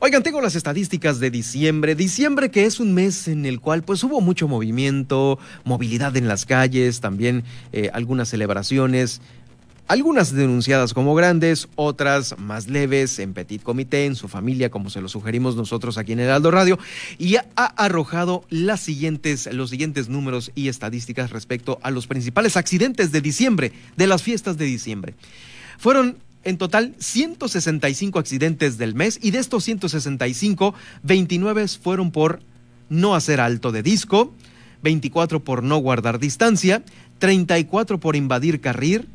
Oigan, 0.00 0.22
tengo 0.22 0.42
las 0.42 0.54
estadísticas 0.54 1.18
de 1.18 1.30
diciembre, 1.30 1.94
diciembre 1.94 2.50
que 2.50 2.66
es 2.66 2.78
un 2.78 2.92
mes 2.92 3.28
en 3.28 3.46
el 3.46 3.60
cual 3.60 3.82
pues 3.82 4.04
hubo 4.04 4.20
mucho 4.20 4.48
movimiento, 4.48 5.38
movilidad 5.64 6.14
en 6.18 6.28
las 6.28 6.44
calles, 6.44 7.00
también 7.00 7.42
eh, 7.72 7.88
algunas 7.94 8.28
celebraciones, 8.28 9.22
algunas 9.88 10.32
denunciadas 10.32 10.94
como 10.94 11.14
grandes, 11.14 11.68
otras 11.76 12.38
más 12.38 12.68
leves 12.68 13.18
en 13.18 13.34
petit 13.34 13.62
comité, 13.62 14.06
en 14.06 14.16
su 14.16 14.28
familia, 14.28 14.70
como 14.70 14.90
se 14.90 15.00
lo 15.00 15.08
sugerimos 15.08 15.56
nosotros 15.56 15.98
aquí 15.98 16.12
en 16.12 16.20
el 16.20 16.30
Aldo 16.30 16.50
Radio, 16.50 16.78
y 17.18 17.36
ha 17.36 17.46
arrojado 17.56 18.44
los 18.50 18.80
siguientes 18.80 20.08
números 20.08 20.50
y 20.54 20.68
estadísticas 20.68 21.30
respecto 21.30 21.78
a 21.82 21.90
los 21.90 22.06
principales 22.06 22.56
accidentes 22.56 23.12
de 23.12 23.20
diciembre, 23.20 23.72
de 23.96 24.06
las 24.06 24.22
fiestas 24.22 24.58
de 24.58 24.64
diciembre. 24.64 25.14
Fueron 25.78 26.16
en 26.44 26.58
total 26.58 26.94
165 26.98 28.18
accidentes 28.18 28.78
del 28.78 28.94
mes 28.94 29.18
y 29.20 29.32
de 29.32 29.38
estos 29.38 29.64
165, 29.64 30.74
29 31.02 31.68
fueron 31.68 32.12
por 32.12 32.40
no 32.88 33.14
hacer 33.14 33.40
alto 33.40 33.72
de 33.72 33.82
disco, 33.82 34.32
24 34.82 35.42
por 35.42 35.62
no 35.64 35.78
guardar 35.78 36.18
distancia, 36.20 36.84
34 37.18 37.98
por 37.98 38.14
invadir 38.14 38.60
carril, 38.60 39.08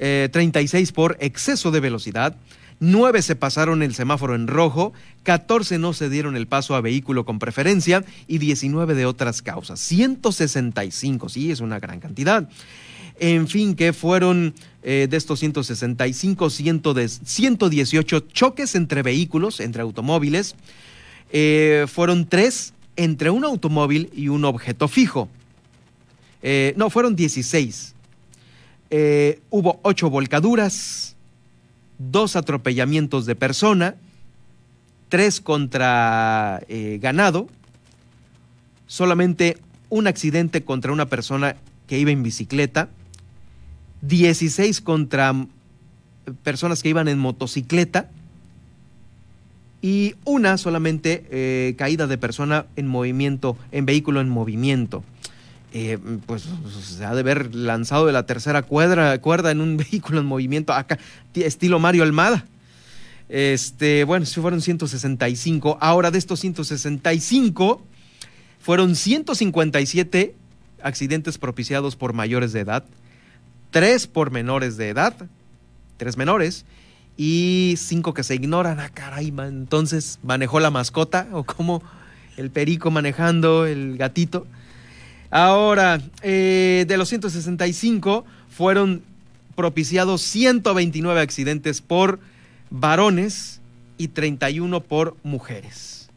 36 0.00 0.88
eh, 0.88 0.92
por 0.94 1.18
exceso 1.20 1.70
de 1.70 1.80
velocidad, 1.80 2.34
9 2.78 3.20
se 3.20 3.36
pasaron 3.36 3.82
el 3.82 3.94
semáforo 3.94 4.34
en 4.34 4.46
rojo, 4.46 4.94
14 5.24 5.78
no 5.78 5.92
se 5.92 6.08
dieron 6.08 6.36
el 6.36 6.46
paso 6.46 6.74
a 6.74 6.80
vehículo 6.80 7.26
con 7.26 7.38
preferencia 7.38 8.02
y 8.26 8.38
19 8.38 8.94
de 8.94 9.04
otras 9.04 9.42
causas. 9.42 9.78
165, 9.80 11.28
sí, 11.28 11.50
es 11.50 11.60
una 11.60 11.78
gran 11.78 12.00
cantidad. 12.00 12.48
En 13.18 13.48
fin, 13.48 13.74
que 13.74 13.92
fueron 13.92 14.54
eh, 14.82 15.06
de 15.10 15.16
estos 15.18 15.40
165, 15.40 16.48
118 16.48 18.20
choques 18.20 18.74
entre 18.74 19.02
vehículos, 19.02 19.60
entre 19.60 19.82
automóviles. 19.82 20.54
Eh, 21.32 21.84
fueron 21.86 22.26
tres 22.26 22.72
entre 22.96 23.28
un 23.28 23.44
automóvil 23.44 24.08
y 24.14 24.28
un 24.28 24.46
objeto 24.46 24.88
fijo. 24.88 25.28
no, 26.76 26.88
fueron 26.88 27.14
16 27.14 27.94
eh, 28.90 29.40
hubo 29.50 29.78
ocho 29.82 30.10
volcaduras, 30.10 31.16
dos 31.98 32.34
atropellamientos 32.34 33.24
de 33.26 33.36
persona, 33.36 33.94
tres 35.08 35.40
contra 35.40 36.62
eh, 36.68 36.98
ganado, 37.00 37.48
solamente 38.86 39.56
un 39.90 40.06
accidente 40.06 40.64
contra 40.64 40.92
una 40.92 41.06
persona 41.06 41.56
que 41.86 41.98
iba 41.98 42.10
en 42.10 42.22
bicicleta, 42.22 42.88
16 44.02 44.80
contra 44.80 45.32
mm, 45.32 45.48
personas 46.42 46.82
que 46.82 46.88
iban 46.88 47.08
en 47.08 47.18
motocicleta 47.18 48.10
y 49.82 50.14
una 50.24 50.58
solamente 50.58 51.24
eh, 51.30 51.74
caída 51.76 52.06
de 52.06 52.18
persona 52.18 52.66
en 52.76 52.86
movimiento, 52.86 53.56
en 53.72 53.86
vehículo 53.86 54.20
en 54.20 54.28
movimiento. 54.28 55.04
Eh, 55.72 55.98
pues 56.26 56.48
se 56.82 57.04
ha 57.04 57.14
de 57.14 57.20
haber 57.20 57.54
lanzado 57.54 58.06
de 58.06 58.12
la 58.12 58.26
tercera 58.26 58.62
cuerda, 58.62 59.20
cuerda 59.20 59.50
en 59.50 59.60
un 59.60 59.76
vehículo 59.90 60.20
en 60.20 60.26
movimiento 60.26 60.72
acá, 60.72 60.98
estilo 61.34 61.78
Mario 61.78 62.02
Almada. 62.02 62.44
Este, 63.28 64.02
bueno, 64.04 64.26
si 64.26 64.40
fueron 64.40 64.60
165. 64.60 65.78
Ahora 65.80 66.10
de 66.10 66.18
estos 66.18 66.40
165, 66.40 67.82
fueron 68.58 68.96
157 68.96 70.34
accidentes 70.82 71.38
propiciados 71.38 71.94
por 71.94 72.12
mayores 72.12 72.52
de 72.52 72.60
edad, 72.60 72.84
tres 73.70 74.08
por 74.08 74.32
menores 74.32 74.76
de 74.76 74.88
edad, 74.88 75.14
tres 75.96 76.16
menores, 76.16 76.64
y 77.16 77.74
cinco 77.76 78.14
que 78.14 78.22
se 78.22 78.34
ignoran. 78.34 78.80
Ah, 78.80 78.88
caray, 78.88 79.28
entonces 79.28 80.18
manejó 80.22 80.58
la 80.58 80.70
mascota 80.70 81.28
o 81.32 81.44
como 81.44 81.82
el 82.36 82.50
perico 82.50 82.90
manejando 82.90 83.66
el 83.66 83.96
gatito. 83.98 84.46
Ahora, 85.30 86.00
eh, 86.22 86.84
de 86.88 86.96
los 86.96 87.08
165 87.08 88.24
fueron 88.50 89.02
propiciados 89.54 90.22
129 90.22 91.20
accidentes 91.20 91.80
por 91.80 92.18
varones 92.70 93.60
y 93.98 94.08
31 94.08 94.80
por 94.80 95.16
mujeres. 95.22 96.08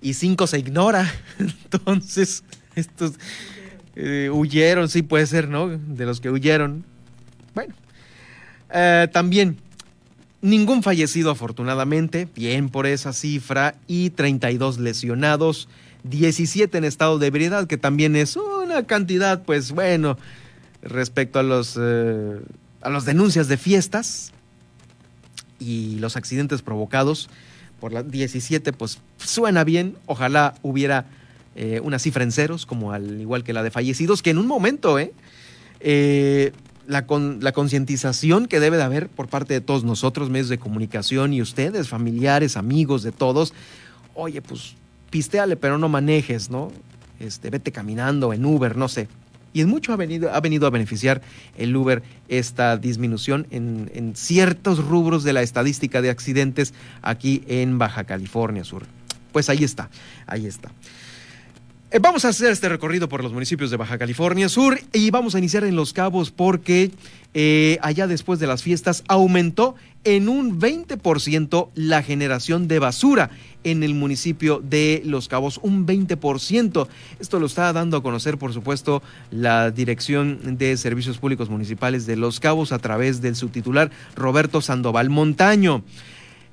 Y 0.00 0.14
5 0.14 0.46
se 0.46 0.58
ignora. 0.58 1.12
Entonces, 1.38 2.42
estos 2.74 3.12
eh, 3.96 4.30
huyeron, 4.32 4.88
sí 4.88 5.02
puede 5.02 5.26
ser, 5.26 5.48
¿no? 5.48 5.68
De 5.68 6.04
los 6.04 6.20
que 6.20 6.30
huyeron. 6.30 6.84
Bueno, 7.54 7.74
eh, 8.72 9.08
también 9.12 9.58
ningún 10.40 10.82
fallecido 10.82 11.30
afortunadamente, 11.30 12.28
bien 12.34 12.68
por 12.68 12.86
esa 12.86 13.12
cifra, 13.12 13.76
y 13.86 14.10
32 14.10 14.78
lesionados, 14.78 15.68
17 16.04 16.78
en 16.78 16.84
estado 16.84 17.18
de 17.18 17.26
ebriedad, 17.26 17.66
que 17.66 17.78
también 17.78 18.14
es 18.14 18.36
una 18.36 18.84
cantidad, 18.86 19.42
pues 19.42 19.72
bueno, 19.72 20.16
respecto 20.82 21.38
a 21.38 21.42
los, 21.42 21.78
eh, 21.80 22.40
a 22.82 22.90
las 22.90 23.04
denuncias 23.04 23.48
de 23.48 23.56
fiestas 23.56 24.32
y 25.58 25.96
los 25.98 26.16
accidentes 26.16 26.62
provocados 26.62 27.30
por 27.80 27.92
la 27.92 28.02
17, 28.02 28.72
pues 28.72 29.00
suena 29.18 29.64
bien. 29.64 29.96
Ojalá 30.06 30.54
hubiera 30.62 31.06
eh, 31.56 31.80
una 31.82 31.98
cifra 31.98 32.22
en 32.22 32.32
ceros, 32.32 32.66
como 32.66 32.92
al 32.92 33.20
igual 33.20 33.42
que 33.42 33.52
la 33.52 33.62
de 33.62 33.70
fallecidos, 33.70 34.22
que 34.22 34.30
en 34.30 34.38
un 34.38 34.46
momento, 34.46 34.98
¿eh? 34.98 35.12
eh 35.80 36.52
la, 36.86 37.06
la 37.40 37.52
concientización 37.52 38.46
que 38.46 38.60
debe 38.60 38.76
de 38.76 38.82
haber 38.82 39.08
por 39.08 39.28
parte 39.28 39.54
de 39.54 39.62
todos 39.62 39.84
nosotros, 39.84 40.28
medios 40.28 40.50
de 40.50 40.58
comunicación 40.58 41.32
y 41.32 41.40
ustedes, 41.40 41.88
familiares, 41.88 42.58
amigos 42.58 43.02
de 43.02 43.10
todos, 43.10 43.54
oye, 44.14 44.42
pues 44.42 44.74
pistéale, 45.14 45.54
pero 45.54 45.78
no 45.78 45.88
manejes, 45.88 46.50
¿no? 46.50 46.72
Este, 47.20 47.48
vete 47.48 47.70
caminando 47.70 48.32
en 48.32 48.44
Uber, 48.44 48.76
no 48.76 48.88
sé. 48.88 49.06
Y 49.52 49.60
en 49.60 49.68
mucho 49.68 49.92
ha 49.92 49.96
venido, 49.96 50.34
ha 50.34 50.40
venido 50.40 50.66
a 50.66 50.70
beneficiar 50.70 51.22
el 51.56 51.76
Uber 51.76 52.02
esta 52.26 52.76
disminución 52.78 53.46
en, 53.52 53.92
en 53.94 54.16
ciertos 54.16 54.84
rubros 54.84 55.22
de 55.22 55.32
la 55.32 55.42
estadística 55.42 56.02
de 56.02 56.10
accidentes 56.10 56.74
aquí 57.00 57.44
en 57.46 57.78
Baja 57.78 58.02
California 58.02 58.64
Sur. 58.64 58.86
Pues 59.30 59.48
ahí 59.48 59.62
está, 59.62 59.88
ahí 60.26 60.46
está. 60.46 60.72
Eh, 61.92 62.00
vamos 62.00 62.24
a 62.24 62.30
hacer 62.30 62.50
este 62.50 62.68
recorrido 62.68 63.08
por 63.08 63.22
los 63.22 63.32
municipios 63.32 63.70
de 63.70 63.76
Baja 63.76 63.96
California 63.98 64.48
Sur 64.48 64.80
y 64.92 65.12
vamos 65.12 65.36
a 65.36 65.38
iniciar 65.38 65.62
en 65.62 65.76
Los 65.76 65.92
Cabos 65.92 66.32
porque 66.32 66.90
eh, 67.34 67.78
allá 67.82 68.08
después 68.08 68.40
de 68.40 68.48
las 68.48 68.64
fiestas 68.64 69.04
aumentó 69.06 69.76
en 70.04 70.28
un 70.28 70.60
20% 70.60 71.70
la 71.74 72.02
generación 72.02 72.68
de 72.68 72.78
basura 72.78 73.30
en 73.64 73.82
el 73.82 73.94
municipio 73.94 74.60
de 74.62 75.02
Los 75.04 75.28
Cabos, 75.28 75.58
un 75.62 75.86
20%. 75.86 76.86
Esto 77.18 77.40
lo 77.40 77.46
está 77.46 77.72
dando 77.72 77.96
a 77.96 78.02
conocer, 78.02 78.38
por 78.38 78.52
supuesto, 78.52 79.02
la 79.30 79.70
Dirección 79.70 80.58
de 80.58 80.76
Servicios 80.76 81.18
Públicos 81.18 81.48
Municipales 81.48 82.06
de 82.06 82.16
Los 82.16 82.40
Cabos 82.40 82.72
a 82.72 82.78
través 82.78 83.22
del 83.22 83.36
subtitular 83.36 83.90
Roberto 84.14 84.60
Sandoval 84.60 85.10
Montaño. 85.10 85.82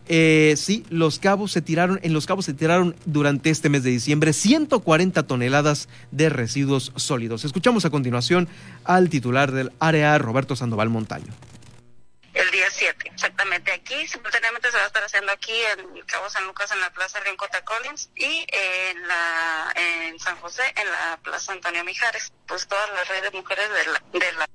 Eh, 0.08 0.56
sí, 0.58 0.84
los 0.90 1.20
cabos 1.20 1.52
se 1.52 1.62
tiraron, 1.62 2.00
en 2.04 2.12
los 2.12 2.26
cabos 2.26 2.46
se 2.46 2.54
tiraron 2.54 2.96
durante 3.06 3.50
este 3.50 3.70
mes 3.70 3.84
de 3.84 3.92
diciembre 3.92 4.34
140 4.34 5.24
toneladas 5.24 5.88
de 6.12 6.30
residuos 6.30 6.92
sólidos. 6.96 7.46
Escuchamos 7.46 7.86
a 7.86 7.92
continuación 7.92 8.48
al 8.84 9.10
titular 9.10 9.52
del 9.52 9.72
área, 9.80 10.18
Roberto 10.18 10.56
Sandoval 10.56 10.90
Montaño. 10.90 11.32
Simultáneamente 14.12 14.70
se 14.70 14.78
va 14.78 14.84
a 14.84 14.88
estar 14.88 15.04
haciendo 15.04 15.32
aquí 15.32 15.54
en 15.64 16.02
Cabo 16.06 16.30
San 16.30 16.46
Lucas, 16.46 16.72
en 16.72 16.80
la 16.82 16.92
Plaza 16.92 17.20
Rincota 17.22 17.64
Collins, 17.64 18.10
y 18.16 18.46
en, 18.50 19.08
la, 19.08 19.72
en 19.76 20.20
San 20.20 20.38
José, 20.40 20.64
en 20.76 20.92
la 20.92 21.20
Plaza 21.24 21.54
Antonio 21.54 21.84
Mijares. 21.84 22.32
Pues 22.48 22.68
todas 22.68 22.90
las 22.92 23.08
redes 23.08 23.32
de 23.32 23.32
mujeres 23.32 23.70
de 23.70 23.86
la, 23.86 24.04
de 24.12 24.32
la 24.34 24.48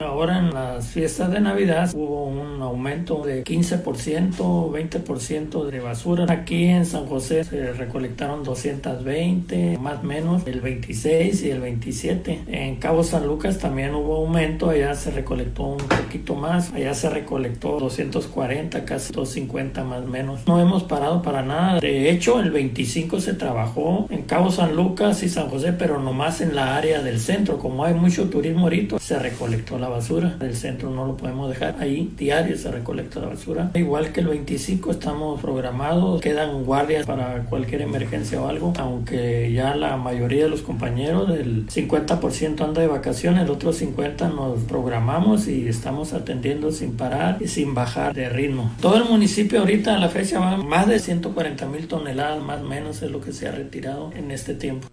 Ahora 0.00 0.38
en 0.38 0.54
las 0.54 0.86
fiestas 0.86 1.32
de 1.32 1.40
Navidad 1.40 1.90
hubo 1.92 2.26
un 2.26 2.62
aumento 2.62 3.24
de 3.24 3.42
15%, 3.42 4.30
20% 4.32 5.64
de 5.64 5.80
basura. 5.80 6.26
Aquí 6.28 6.66
en 6.66 6.86
San 6.86 7.06
José 7.06 7.42
se 7.42 7.72
recolectaron 7.72 8.44
220, 8.44 9.76
más 9.78 9.98
o 9.98 10.02
menos, 10.04 10.46
el 10.46 10.60
26 10.60 11.42
y 11.42 11.50
el 11.50 11.60
27. 11.60 12.44
En 12.46 12.76
Cabo 12.76 13.02
San 13.02 13.26
Lucas 13.26 13.58
también 13.58 13.92
hubo 13.92 14.18
aumento, 14.18 14.70
allá 14.70 14.94
se 14.94 15.10
recolectó 15.10 15.64
un 15.64 15.78
poquito 15.78 16.36
más, 16.36 16.72
allá 16.72 16.94
se 16.94 17.10
recolectó 17.10 17.80
240, 17.80 18.84
casi 18.84 19.12
250 19.12 19.82
más 19.82 20.04
o 20.04 20.06
menos. 20.06 20.46
No 20.46 20.60
hemos 20.60 20.84
parado 20.84 21.22
para 21.22 21.42
nada. 21.42 21.80
De 21.80 22.08
hecho, 22.08 22.38
el 22.38 22.52
25 22.52 23.20
se 23.20 23.34
trabajó 23.34 24.06
en 24.10 24.22
Cabo 24.22 24.52
San 24.52 24.76
Lucas 24.76 25.24
y 25.24 25.28
San 25.28 25.48
José, 25.48 25.72
pero 25.72 25.98
nomás 25.98 26.40
en 26.40 26.54
la 26.54 26.76
área 26.76 27.02
del 27.02 27.18
centro. 27.18 27.58
Como 27.58 27.82
hay 27.82 27.94
mucho 27.94 28.30
turismo 28.30 28.66
ahorita, 28.66 29.00
se 29.00 29.18
recolectó 29.18 29.76
la 29.76 29.87
basura. 29.88 30.36
El 30.40 30.54
centro 30.54 30.90
no 30.90 31.06
lo 31.06 31.16
podemos 31.16 31.48
dejar 31.48 31.76
ahí, 31.80 32.12
diario 32.16 32.56
se 32.56 32.70
recolecta 32.70 33.20
la 33.20 33.28
basura. 33.28 33.70
Igual 33.74 34.12
que 34.12 34.20
el 34.20 34.28
25 34.28 34.90
estamos 34.90 35.40
programados, 35.40 36.20
quedan 36.20 36.64
guardias 36.64 37.06
para 37.06 37.44
cualquier 37.44 37.82
emergencia 37.82 38.40
o 38.40 38.48
algo, 38.48 38.72
aunque 38.78 39.52
ya 39.52 39.74
la 39.74 39.96
mayoría 39.96 40.44
de 40.44 40.50
los 40.50 40.62
compañeros, 40.62 41.30
el 41.30 41.66
50% 41.66 42.60
anda 42.60 42.80
de 42.80 42.86
vacaciones, 42.86 43.42
el 43.42 43.50
otro 43.50 43.72
50% 43.72 44.34
nos 44.34 44.64
programamos 44.64 45.48
y 45.48 45.68
estamos 45.68 46.12
atendiendo 46.12 46.70
sin 46.72 46.96
parar 46.96 47.38
y 47.40 47.48
sin 47.48 47.74
bajar 47.74 48.14
de 48.14 48.28
ritmo. 48.28 48.72
Todo 48.80 48.96
el 48.96 49.04
municipio 49.04 49.60
ahorita 49.60 49.94
a 49.94 49.98
la 49.98 50.08
fecha 50.08 50.40
va 50.40 50.56
más 50.56 50.86
de 50.86 50.98
140 50.98 51.66
mil 51.66 51.88
toneladas, 51.88 52.42
más 52.42 52.60
o 52.60 52.64
menos 52.64 53.02
es 53.02 53.10
lo 53.10 53.20
que 53.20 53.32
se 53.32 53.48
ha 53.48 53.52
retirado 53.52 54.12
en 54.14 54.30
este 54.30 54.54
tiempo. 54.54 54.88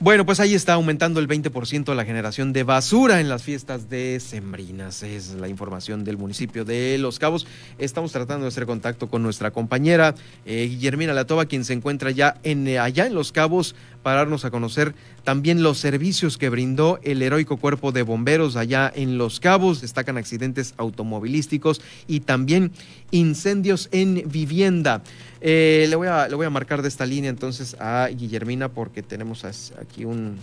Bueno, 0.00 0.26
pues 0.26 0.40
ahí 0.40 0.54
está 0.54 0.74
aumentando 0.74 1.20
el 1.20 1.28
20% 1.28 1.94
la 1.94 2.04
generación 2.04 2.52
de 2.52 2.64
basura 2.64 3.20
en 3.20 3.28
las 3.28 3.44
fiestas 3.44 3.88
de 3.88 4.18
Sembrinas. 4.18 5.04
Es 5.04 5.34
la 5.34 5.46
información 5.46 6.02
del 6.02 6.18
municipio 6.18 6.64
de 6.64 6.98
Los 6.98 7.20
Cabos. 7.20 7.46
Estamos 7.78 8.10
tratando 8.10 8.42
de 8.42 8.48
hacer 8.48 8.66
contacto 8.66 9.08
con 9.08 9.22
nuestra 9.22 9.52
compañera 9.52 10.16
eh, 10.46 10.66
Guillermina 10.68 11.12
Latoba, 11.12 11.46
quien 11.46 11.64
se 11.64 11.74
encuentra 11.74 12.10
ya 12.10 12.38
eh, 12.42 12.78
allá 12.80 13.06
en 13.06 13.14
Los 13.14 13.30
Cabos 13.30 13.76
para 14.04 14.18
darnos 14.18 14.44
a 14.44 14.50
conocer 14.50 14.94
también 15.24 15.62
los 15.62 15.78
servicios 15.78 16.36
que 16.36 16.50
brindó 16.50 17.00
el 17.02 17.22
heroico 17.22 17.56
cuerpo 17.56 17.90
de 17.90 18.02
bomberos 18.02 18.54
allá 18.54 18.92
en 18.94 19.16
Los 19.16 19.40
Cabos. 19.40 19.80
Destacan 19.80 20.18
accidentes 20.18 20.74
automovilísticos 20.76 21.80
y 22.06 22.20
también 22.20 22.70
incendios 23.10 23.88
en 23.92 24.22
vivienda. 24.26 25.02
Eh, 25.40 25.86
le, 25.88 25.96
voy 25.96 26.08
a, 26.08 26.28
le 26.28 26.36
voy 26.36 26.44
a 26.44 26.50
marcar 26.50 26.82
de 26.82 26.88
esta 26.88 27.06
línea 27.06 27.30
entonces 27.30 27.76
a 27.80 28.08
Guillermina 28.08 28.68
porque 28.68 29.02
tenemos 29.02 29.42
aquí 29.44 30.04
un, 30.04 30.36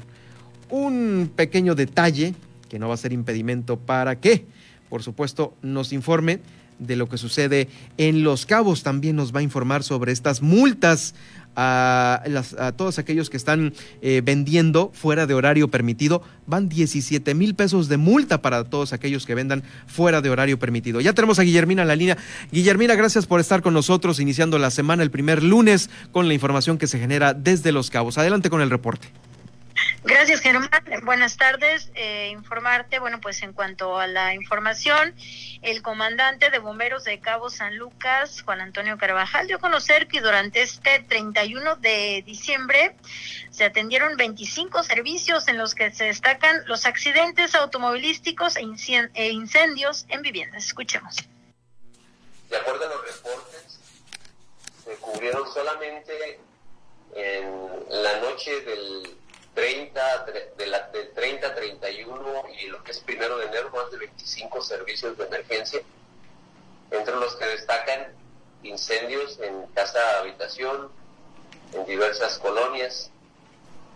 un 0.72 1.32
pequeño 1.36 1.76
detalle 1.76 2.34
que 2.68 2.80
no 2.80 2.88
va 2.88 2.96
a 2.96 2.98
ser 2.98 3.14
impedimento 3.14 3.78
para 3.78 4.20
que, 4.20 4.46
por 4.90 5.04
supuesto, 5.04 5.54
nos 5.62 5.94
informe 5.94 6.40
de 6.82 6.96
lo 6.96 7.08
que 7.08 7.18
sucede 7.18 7.70
en 7.98 8.24
Los 8.24 8.46
Cabos. 8.46 8.84
También 8.84 9.16
nos 9.16 9.34
va 9.34 9.40
a 9.40 9.44
informar 9.44 9.84
sobre 9.84 10.12
estas 10.12 10.42
multas 10.42 11.14
a, 11.56 12.24
todos 12.76 13.00
aquellos 13.00 13.30
que 13.30 13.38
están 13.38 13.74
eh, 14.02 14.22
vendiendo 14.24 14.92
fuera 14.94 15.26
de 15.28 15.34
horario 15.34 15.70
permitido. 15.70 16.22
Van 16.46 16.70
17 16.70 17.34
mil 17.34 17.56
pesos 17.56 17.88
de 17.88 17.98
multa 17.98 18.42
para 18.42 18.64
todos 18.64 18.94
aquellos 18.94 19.26
que 19.26 19.36
vendan 19.36 19.64
fuera 19.88 20.22
de 20.22 20.30
horario 20.30 20.60
permitido. 20.60 21.02
Ya 21.02 21.14
tenemos 21.14 21.40
a 21.40 21.44
Guillermina 21.44 21.82
en 21.82 21.88
la 21.88 21.96
línea. 21.96 22.18
Guillermina, 22.52 22.96
gracias 22.96 23.26
por 23.26 23.40
estar 23.40 23.62
con 23.62 23.74
nosotros 23.74 24.20
iniciando 24.20 24.58
la 24.58 24.72
semana 24.72 25.04
el 25.04 25.12
primer 25.12 25.44
lunes 25.44 25.90
con 26.12 26.28
la 26.28 26.34
información 26.34 26.78
que 26.78 26.88
se 26.88 27.00
genera 27.00 27.34
desde 27.34 27.72
Los 27.72 27.90
Cabos. 27.90 28.18
Adelante 28.18 28.50
con 28.50 28.62
el 28.62 28.70
reporte. 28.70 29.10
Gracias, 30.04 30.42
Germán. 30.42 30.70
Buenas 31.04 31.38
tardes. 31.38 31.92
Eh, 31.94 32.30
informarte, 32.32 32.98
bueno, 32.98 33.22
pues 33.22 33.44
en 33.44 33.54
cuanto 33.54 34.00
a 34.00 34.08
la 34.08 34.34
información, 34.34 35.14
el 35.62 35.84
comandante 35.84 36.50
de 36.50 36.58
bomberos 36.58 37.04
de 37.04 37.20
Cabo 37.20 37.52
San 37.52 37.78
Lucas, 37.78 38.42
Juan 38.42 38.62
Antonio 38.62 38.98
Carvajal, 38.98 39.46
dio 39.46 39.58
a 39.58 39.60
conocer 39.60 40.08
que 40.08 40.20
durante 40.20 40.64
este 40.64 41.02
31 41.08 41.76
de 41.76 42.24
diciembre 42.26 42.96
se 43.52 43.64
atendieron 43.64 44.18
25 44.18 44.82
servicios 44.82 45.48
en 45.48 45.60
los 45.60 45.76
que 45.76 45.92
se 45.92 46.06
destacan 46.06 46.64
los 46.66 46.88
accidentes 46.88 47.54
automovilísticos 47.54 48.58
e, 48.58 48.62
e 49.14 49.30
incendios 49.30 50.08
en 50.10 50.24
viviendas. 50.24 50.66
Escuchemos. 50.66 51.16
De 52.50 52.58
acuerdo 52.58 52.86
a 52.86 52.96
los 52.96 53.06
reportes, 53.06 53.80
se 54.84 54.96
cubrieron 54.96 55.48
solamente 55.54 56.40
en 57.14 57.52
la 57.90 58.20
noche 58.20 58.62
del 58.62 59.21
30, 59.54 60.26
de 60.58 60.68
la, 60.68 60.88
del 60.90 61.12
30 61.12 61.48
a 61.48 61.56
31 61.56 62.44
y 62.62 62.68
lo 62.68 62.84
que 62.84 62.92
es 62.92 63.00
primero 63.00 63.38
de 63.38 63.48
enero, 63.48 63.70
más 63.72 63.92
de 63.92 63.98
25 63.98 64.62
servicios 64.62 65.18
de 65.18 65.26
emergencia, 65.26 65.82
entre 66.90 67.16
los 67.16 67.36
que 67.36 67.46
destacan 67.46 68.14
incendios 68.64 69.40
en 69.40 69.66
casa 69.68 70.00
habitación, 70.20 70.92
en 71.74 71.86
diversas 71.86 72.38
colonias, 72.40 73.12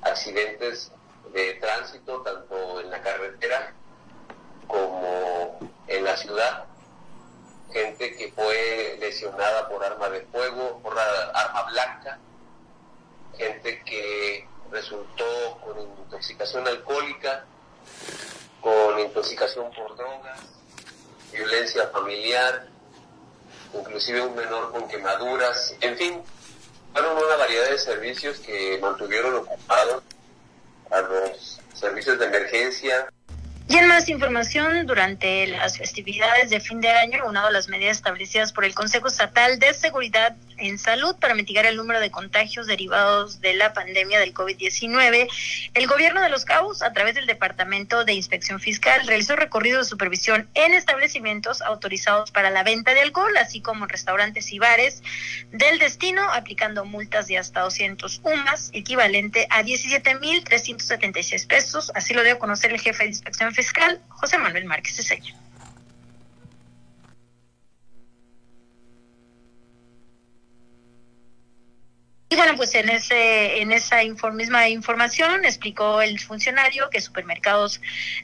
accidentes 0.02 0.92
de 1.34 1.54
tránsito, 1.56 2.22
tanto 2.22 2.82
en 2.82 2.90
la 2.90 3.02
carretera 3.02 3.74
como 4.68 5.60
en 5.88 6.04
la 6.04 6.18
ciudad, 6.18 6.66
gente 7.72 8.16
que 8.16 8.32
fue 8.32 8.98
lesionada 9.00 9.70
por 9.70 9.84
arma 9.84 10.10
de 10.10 10.22
fuego, 10.22 10.80
por 10.82 10.98
arma 10.98 11.64
blanca, 11.64 12.20
gente 13.38 13.84
que 13.84 14.48
resultó 14.72 15.60
con 15.64 15.80
intoxicación 15.80 16.68
alcohólica, 16.68 17.46
con 18.62 19.00
intoxicación 19.00 19.72
por 19.74 19.96
drogas, 19.96 20.40
violencia 21.32 21.88
familiar, 21.90 22.68
inclusive 23.74 24.22
un 24.22 24.36
menor 24.36 24.72
con 24.72 24.88
quemaduras, 24.88 25.76
en 25.82 25.98
fin, 25.98 26.22
fueron 26.94 27.18
una 27.18 27.36
variedad 27.36 27.70
de 27.70 27.78
servicios 27.78 28.40
que 28.40 28.80
mantuvieron 28.82 29.36
ocupados 29.36 30.04
a 30.92 31.02
los 31.02 31.60
servicios 31.74 32.18
de 32.20 32.26
emergencia, 32.26 33.08
y 33.68 33.78
en 33.78 33.88
más 33.88 34.10
información, 34.10 34.86
durante 34.86 35.48
las 35.48 35.80
festividades 35.80 36.52
de 36.52 36.60
fin 36.60 36.82
de 36.82 36.92
año, 36.92 37.26
una 37.26 37.48
de 37.48 37.52
las 37.52 37.68
medidas 37.68 37.98
establecidas 37.98 38.54
por 38.54 38.64
el 38.64 38.76
Consejo 38.76 39.08
Estatal 39.08 39.58
de 39.58 39.74
Seguridad 39.74 40.36
en 40.58 40.78
Salud 40.78 41.16
para 41.18 41.34
mitigar 41.34 41.66
el 41.66 41.76
número 41.76 42.00
de 42.00 42.12
contagios 42.12 42.68
derivados 42.68 43.42
de 43.42 43.54
la 43.54 43.74
pandemia 43.74 44.20
del 44.20 44.34
COVID-19, 44.34 45.28
el 45.74 45.88
gobierno 45.88 46.22
de 46.22 46.30
Los 46.30 46.46
Cabos, 46.46 46.82
a 46.82 46.94
través 46.94 47.16
del 47.16 47.26
Departamento 47.26 48.06
de 48.06 48.14
Inspección 48.14 48.60
Fiscal, 48.60 49.06
realizó 49.08 49.36
recorrido 49.36 49.80
de 49.80 49.86
supervisión 49.86 50.50
en 50.54 50.74
establecimientos 50.74 51.62
autorizados 51.62 52.32
para 52.32 52.50
la 52.50 52.64
venta 52.64 52.94
de 52.94 53.02
alcohol, 53.02 53.36
así 53.38 53.62
como 53.62 53.86
en 53.86 53.90
restaurantes 53.90 54.52
y 54.52 54.60
bares 54.60 55.04
del 55.52 55.80
destino, 55.80 56.22
aplicando 56.32 56.86
multas 56.86 57.28
de 57.28 57.38
hasta 57.38 57.62
200 57.62 58.22
UMAS, 58.24 58.70
equivalente 58.74 59.48
a 59.50 59.64
17.376 59.64 61.48
pesos. 61.48 61.92
Así 61.96 62.14
lo 62.14 62.24
dio 62.24 62.34
a 62.34 62.40
conocer 62.40 62.72
el 62.72 62.80
jefe 62.80 63.04
de 63.04 63.10
Inspección 63.10 63.54
Fiscal, 63.54 64.02
José 64.10 64.38
Manuel 64.38 64.66
Márquez 64.66 64.96
Ceseña. 64.96 65.36
Bueno, 72.36 72.58
pues 72.58 72.76
en 72.76 72.90
ese 72.90 73.62
en 73.62 73.72
esa 73.72 73.98
misma 74.34 74.68
información 74.68 75.46
explicó 75.46 76.02
el 76.02 76.20
funcionario 76.20 76.90
que 76.90 77.00
supermercados, 77.00 77.80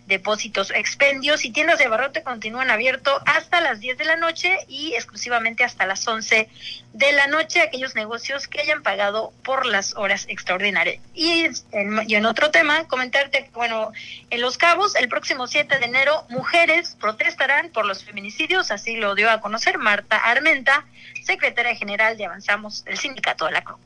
depósitos, 0.05 0.71
expendios 0.71 1.45
y 1.45 1.51
tiendas 1.51 1.79
de 1.79 1.85
abarrote 1.85 2.21
continúan 2.21 2.71
abiertos 2.71 3.21
hasta 3.25 3.61
las 3.61 3.79
10 3.79 3.97
de 3.97 4.05
la 4.05 4.17
noche 4.17 4.57
y 4.67 4.93
exclusivamente 4.95 5.63
hasta 5.63 5.85
las 5.85 6.05
11 6.05 6.49
de 6.93 7.11
la 7.13 7.27
noche. 7.27 7.61
Aquellos 7.61 7.95
negocios 7.95 8.47
que 8.49 8.59
hayan 8.59 8.83
pagado 8.83 9.31
por 9.43 9.65
las 9.65 9.95
horas 9.95 10.25
extraordinarias. 10.27 10.99
Y 11.13 11.45
en, 11.71 12.01
y 12.07 12.15
en 12.15 12.25
otro 12.25 12.51
tema, 12.51 12.87
comentarte 12.87 13.49
bueno, 13.53 13.91
en 14.29 14.41
Los 14.41 14.57
Cabos, 14.57 14.95
el 14.95 15.07
próximo 15.07 15.47
7 15.47 15.79
de 15.79 15.85
enero, 15.85 16.25
mujeres 16.29 16.97
protestarán 16.99 17.69
por 17.69 17.85
los 17.85 18.03
feminicidios, 18.03 18.71
así 18.71 18.97
lo 18.97 19.15
dio 19.15 19.29
a 19.29 19.39
conocer 19.39 19.77
Marta 19.77 20.17
Armenta, 20.17 20.85
secretaria 21.23 21.75
general 21.75 22.17
de 22.17 22.25
Avanzamos 22.25 22.83
del 22.83 22.97
Sindicato 22.97 23.45
de 23.45 23.51
la 23.51 23.63
Cruz 23.63 23.79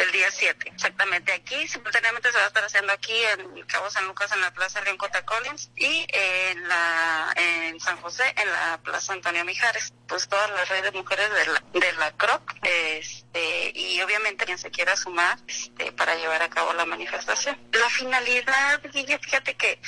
el 0.00 0.12
día 0.12 0.30
7, 0.30 0.72
exactamente 0.74 1.32
aquí. 1.32 1.68
Simultáneamente 1.68 2.30
se 2.32 2.38
va 2.38 2.44
a 2.44 2.46
estar 2.48 2.64
haciendo 2.64 2.92
aquí 2.92 3.12
en 3.12 3.62
Cabo 3.66 3.90
San 3.90 4.06
Lucas, 4.06 4.32
en 4.32 4.40
la 4.40 4.52
Plaza 4.52 4.80
León 4.80 4.96
Cota 4.96 5.24
Collins, 5.24 5.70
y 5.76 6.06
en, 6.08 6.68
la, 6.68 7.32
en 7.36 7.80
San 7.80 8.00
José, 8.00 8.24
en 8.36 8.50
la 8.50 8.80
Plaza 8.82 9.12
Antonio 9.12 9.44
Mijares. 9.44 9.92
Pues 10.06 10.28
todas 10.28 10.50
las 10.50 10.68
redes 10.68 10.84
de 10.84 10.92
mujeres 10.92 11.30
de 11.30 11.46
la, 11.46 11.62
de 11.72 11.92
la 11.94 12.12
CROC, 12.12 12.54
este, 12.62 13.72
y 13.74 14.00
obviamente 14.02 14.44
quien 14.44 14.58
se 14.58 14.70
quiera 14.70 14.96
sumar 14.96 15.38
este, 15.46 15.92
para 15.92 16.16
llevar 16.16 16.42
a 16.42 16.50
cabo 16.50 16.72
la 16.72 16.86
manifestación. 16.86 17.58
La 17.72 17.90
finalidad, 17.90 18.80
fíjate 18.92 19.54
que 19.56 19.80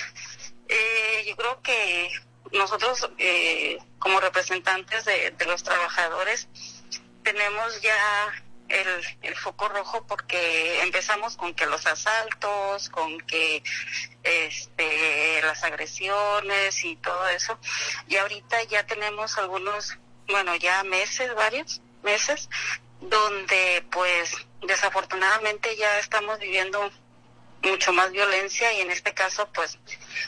eh, 0.68 1.25
yo 1.27 1.37
creo 1.37 1.62
que 1.62 2.11
nosotros, 2.53 3.11
eh, 3.18 3.79
como 3.98 4.20
representantes 4.20 5.05
de 5.05 5.46
los 5.46 5.62
trabajadores, 5.62 6.48
tenemos 7.22 7.81
ya 7.81 8.33
el, 8.72 9.37
foco 9.37 9.68
rojo 9.68 10.06
porque 10.06 10.82
empezamos 10.82 11.37
con 11.37 11.54
que 11.54 11.66
los 11.66 11.87
asaltos, 11.87 12.88
con 12.88 13.20
que 13.20 13.62
este, 14.22 15.42
las 15.42 15.62
agresiones 15.64 16.85
y 16.85 16.96
todo 16.96 17.28
eso. 17.28 17.58
Y 18.08 18.16
ahorita 18.16 18.62
ya 18.64 18.87
tenemos 18.87 19.38
algunos, 19.38 19.98
bueno, 20.28 20.54
ya 20.56 20.82
meses, 20.85 21.35
varios 21.35 21.80
meses, 22.02 22.48
donde 23.00 23.85
pues 23.90 24.35
desafortunadamente 24.62 25.76
ya 25.76 25.98
estamos 25.98 26.38
viviendo 26.38 26.90
mucho 27.62 27.92
más 27.92 28.11
violencia 28.11 28.72
y 28.72 28.80
en 28.80 28.90
este 28.90 29.14
caso 29.14 29.48
pues 29.52 29.78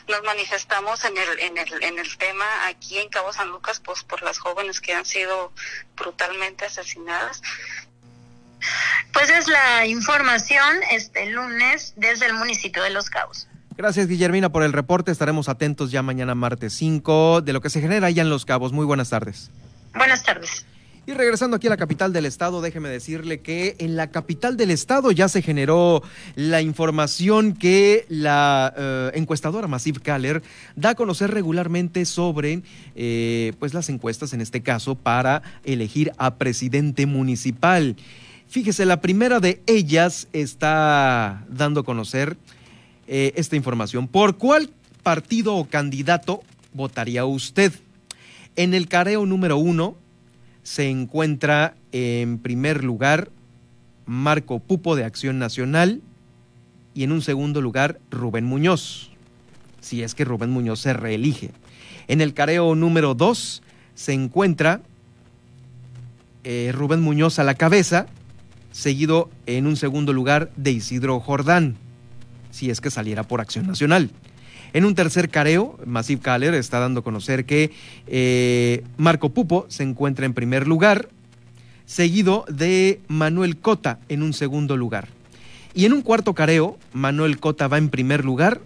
nos 0.07 0.23
manifestamos 0.23 1.03
en 1.03 1.17
el, 1.17 1.39
en 1.39 1.57
el, 1.57 1.83
en 1.83 1.99
el 1.99 2.17
tema 2.17 2.45
aquí 2.67 2.97
en 2.97 3.09
Cabo 3.09 3.33
San 3.33 3.49
Lucas 3.49 3.81
pues 3.83 4.03
por 4.03 4.21
las 4.21 4.37
jóvenes 4.37 4.79
que 4.79 4.93
han 4.93 5.05
sido 5.05 5.51
brutalmente 5.95 6.65
asesinadas 6.65 7.41
pues 9.13 9.29
es 9.29 9.47
la 9.47 9.85
información 9.85 10.75
este 10.91 11.29
lunes 11.31 11.93
desde 11.95 12.27
el 12.27 12.33
municipio 12.33 12.83
de 12.83 12.89
Los 12.89 13.09
Cabos. 13.09 13.47
Gracias, 13.77 14.07
Guillermina, 14.07 14.51
por 14.51 14.63
el 14.63 14.71
reporte. 14.71 15.11
Estaremos 15.11 15.49
atentos 15.49 15.91
ya 15.91 16.01
mañana 16.01 16.33
martes 16.33 16.73
5 16.73 17.41
de 17.41 17.53
lo 17.53 17.61
que 17.61 17.69
se 17.69 17.81
genera 17.81 18.07
allá 18.07 18.21
en 18.21 18.29
Los 18.29 18.45
Cabos. 18.45 18.71
Muy 18.71 18.85
buenas 18.85 19.09
tardes. 19.09 19.51
Buenas 19.93 20.23
tardes. 20.23 20.65
Y 21.07 21.13
regresando 21.13 21.57
aquí 21.57 21.67
a 21.67 21.69
la 21.69 21.77
capital 21.77 22.13
del 22.13 22.25
estado, 22.25 22.61
déjeme 22.61 22.89
decirle 22.89 23.39
que 23.39 23.75
en 23.77 23.95
la 23.95 24.09
capital 24.09 24.57
del 24.57 24.71
estado 24.71 25.11
ya 25.11 25.29
se 25.29 25.43
generó 25.43 26.01
la 26.35 26.61
información 26.61 27.53
que 27.53 28.05
la 28.09 28.73
eh, 28.75 29.11
encuestadora 29.13 29.67
Massive 29.67 29.99
Caller 29.99 30.41
da 30.75 30.91
a 30.91 30.95
conocer 30.95 31.29
regularmente 31.29 32.05
sobre 32.05 32.63
eh, 32.95 33.53
pues 33.59 33.75
las 33.75 33.89
encuestas, 33.89 34.33
en 34.33 34.41
este 34.41 34.63
caso, 34.63 34.95
para 34.95 35.43
elegir 35.63 36.11
a 36.17 36.35
presidente 36.35 37.05
municipal. 37.05 37.95
Fíjese, 38.47 38.85
la 38.85 39.01
primera 39.01 39.39
de 39.39 39.61
ellas 39.65 40.27
está 40.31 41.45
dando 41.49 41.81
a 41.81 41.83
conocer 41.83 42.37
eh, 43.07 43.33
esta 43.35 43.55
información. 43.55 44.07
¿Por 44.07 44.37
cuál 44.37 44.69
partido 45.03 45.55
o 45.55 45.65
candidato 45.65 46.41
votaría 46.73 47.25
usted? 47.25 47.73
En 48.55 48.73
el 48.73 48.87
careo 48.87 49.25
número 49.25 49.57
uno 49.57 49.97
se 50.63 50.89
encuentra 50.89 51.75
en 51.91 52.39
primer 52.39 52.83
lugar 52.83 53.29
Marco 54.05 54.59
Pupo 54.59 54.95
de 54.95 55.03
Acción 55.03 55.39
Nacional 55.39 56.01
y 56.93 57.03
en 57.03 57.11
un 57.11 57.21
segundo 57.21 57.61
lugar 57.61 57.99
Rubén 58.09 58.45
Muñoz, 58.45 59.11
si 59.81 60.01
es 60.01 60.15
que 60.15 60.23
Rubén 60.23 60.51
Muñoz 60.51 60.79
se 60.79 60.93
reelige. 60.93 61.51
En 62.07 62.21
el 62.21 62.33
careo 62.33 62.73
número 62.75 63.15
dos 63.15 63.61
se 63.95 64.13
encuentra 64.13 64.81
eh, 66.43 66.71
Rubén 66.73 67.01
Muñoz 67.01 67.39
a 67.39 67.43
la 67.43 67.55
cabeza 67.55 68.05
seguido 68.75 69.29
en 69.45 69.67
un 69.67 69.77
segundo 69.77 70.11
lugar 70.11 70.51
de 70.57 70.71
Isidro 70.71 71.21
Jordán, 71.21 71.77
si 72.51 72.69
es 72.69 72.81
que 72.81 72.91
saliera 72.91 73.23
por 73.23 73.39
Acción 73.39 73.65
Nacional. 73.65 74.11
En 74.73 74.83
un 74.83 74.95
tercer 74.95 75.29
careo, 75.29 75.79
Massive 75.85 76.21
Caller 76.21 76.53
está 76.53 76.79
dando 76.79 76.99
a 76.99 77.03
conocer 77.03 77.45
que 77.45 77.71
eh, 78.07 78.83
Marco 78.97 79.29
Pupo 79.29 79.65
se 79.69 79.83
encuentra 79.83 80.25
en 80.25 80.33
primer 80.33 80.67
lugar, 80.67 81.07
seguido 81.85 82.43
de 82.49 82.99
Manuel 83.07 83.55
Cota 83.55 83.99
en 84.09 84.21
un 84.21 84.33
segundo 84.33 84.75
lugar. 84.75 85.07
Y 85.73 85.85
en 85.85 85.93
un 85.93 86.01
cuarto 86.01 86.33
careo, 86.33 86.77
Manuel 86.91 87.39
Cota 87.39 87.69
va 87.69 87.77
en 87.77 87.87
primer 87.87 88.25
lugar 88.25 88.59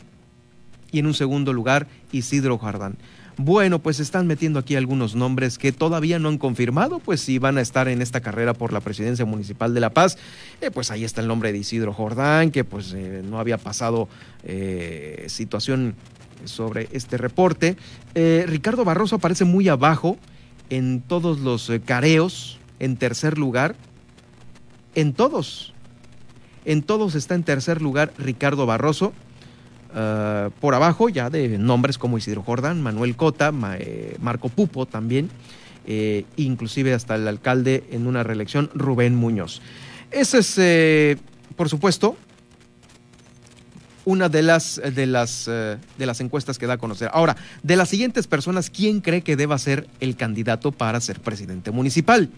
y 0.91 0.97
en 0.97 1.05
un 1.05 1.13
segundo 1.13 1.53
lugar 1.53 1.85
Isidro 2.11 2.57
Jordán. 2.57 2.97
Bueno, 3.41 3.79
pues 3.79 4.01
están 4.01 4.27
metiendo 4.27 4.59
aquí 4.59 4.75
algunos 4.75 5.15
nombres 5.15 5.57
que 5.57 5.71
todavía 5.71 6.19
no 6.19 6.27
han 6.27 6.37
confirmado, 6.37 6.99
pues 6.99 7.21
si 7.21 7.39
van 7.39 7.57
a 7.57 7.61
estar 7.61 7.87
en 7.87 8.01
esta 8.01 8.19
carrera 8.19 8.53
por 8.53 8.73
la 8.73 8.81
presidencia 8.81 9.23
municipal 9.23 9.73
de 9.73 9.79
La 9.79 9.91
Paz, 9.91 10.17
eh, 10.59 10.71
pues 10.71 10.91
ahí 10.91 11.05
está 11.05 11.21
el 11.21 11.29
nombre 11.29 11.53
de 11.53 11.59
Isidro 11.59 11.93
Jordán, 11.93 12.51
que 12.51 12.65
pues 12.65 12.91
eh, 12.91 13.21
no 13.23 13.39
había 13.39 13.57
pasado 13.57 14.09
eh, 14.43 15.23
situación 15.29 15.95
sobre 16.43 16.89
este 16.91 17.15
reporte. 17.15 17.77
Ricardo 18.13 18.83
Barroso 18.83 19.15
aparece 19.15 19.45
muy 19.45 19.69
abajo 19.69 20.17
en 20.69 20.99
todos 20.99 21.39
los 21.39 21.71
careos, 21.85 22.59
en 22.79 22.97
tercer 22.97 23.37
lugar, 23.37 23.77
en 24.95 25.13
todos, 25.13 25.73
en 26.65 26.81
todos 26.81 27.15
está 27.15 27.35
en 27.35 27.43
tercer 27.43 27.81
lugar 27.81 28.11
Ricardo 28.17 28.65
Barroso. 28.65 29.13
Ah, 29.93 30.49
por 30.59 30.75
abajo 30.75 31.09
ya 31.09 31.29
de 31.29 31.57
nombres 31.57 31.97
como 31.97 32.17
Isidro 32.17 32.43
Jordán, 32.43 32.81
Manuel 32.81 33.15
Cota, 33.15 33.51
eh, 33.79 34.17
Marco 34.21 34.49
Pupo 34.49 34.85
también, 34.85 35.29
eh, 35.85 36.25
inclusive 36.35 36.93
hasta 36.93 37.15
el 37.15 37.27
alcalde 37.27 37.83
en 37.91 38.05
una 38.05 38.23
reelección, 38.23 38.69
Rubén 38.75 39.15
Muñoz. 39.15 39.61
Ese 40.11 40.39
es, 40.39 40.55
eh, 40.57 41.17
por 41.55 41.69
supuesto, 41.69 42.15
una 44.05 44.29
de 44.29 44.41
las, 44.41 44.81
de, 44.95 45.05
las, 45.05 45.47
eh, 45.47 45.77
de 45.97 46.05
las 46.05 46.19
encuestas 46.21 46.57
que 46.57 46.67
da 46.67 46.73
a 46.73 46.77
conocer. 46.77 47.09
Ahora, 47.13 47.35
de 47.63 47.75
las 47.75 47.89
siguientes 47.89 48.27
personas, 48.27 48.69
¿quién 48.69 49.01
cree 49.01 49.21
que 49.21 49.35
deba 49.35 49.57
ser 49.57 49.87
el 49.99 50.15
candidato 50.15 50.71
para 50.71 50.99
ser 51.01 51.19
presidente 51.19 51.71
municipal? 51.71 52.29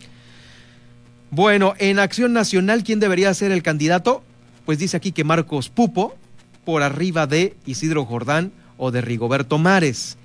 Bueno, 1.30 1.74
en 1.78 2.00
Acción 2.00 2.34
Nacional, 2.34 2.84
¿quién 2.84 3.00
debería 3.00 3.34
ser 3.34 3.52
el 3.52 3.64
candidato? 3.64 4.22
Pues 4.66 4.80
dice 4.80 4.98
aquí 4.98 5.12
que 5.14 5.24
Marcos 5.24 5.70
Pupo, 5.70 6.18
por 6.66 6.84
arriba 6.84 7.28
de 7.28 7.56
Isidro 7.66 8.06
Jordán 8.06 8.52
o 8.78 8.92
de 8.92 9.02
Rigoberto 9.02 9.58
Mares. 9.58 10.18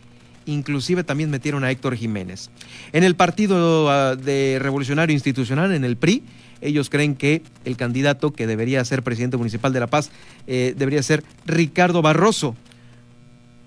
Inclusive 0.46 1.02
también 1.04 1.30
metieron 1.30 1.64
a 1.64 1.70
Héctor 1.70 1.96
Jiménez. 1.96 2.50
En 2.92 3.04
el 3.04 3.16
Partido 3.16 3.90
ah, 3.90 4.14
de 4.16 4.58
Revolucionario 4.60 5.12
Institucional, 5.12 5.72
en 5.74 5.84
el 5.84 5.96
PRI, 5.96 6.22
ellos 6.60 6.88
creen 6.88 7.16
que 7.16 7.42
el 7.64 7.76
candidato 7.76 8.32
que 8.32 8.46
debería 8.46 8.84
ser 8.84 9.02
presidente 9.02 9.36
municipal 9.36 9.72
de 9.72 9.80
La 9.80 9.88
Paz 9.88 10.10
eh, 10.46 10.74
debería 10.76 11.02
ser 11.02 11.24
Ricardo 11.44 12.00
Barroso. 12.02 12.56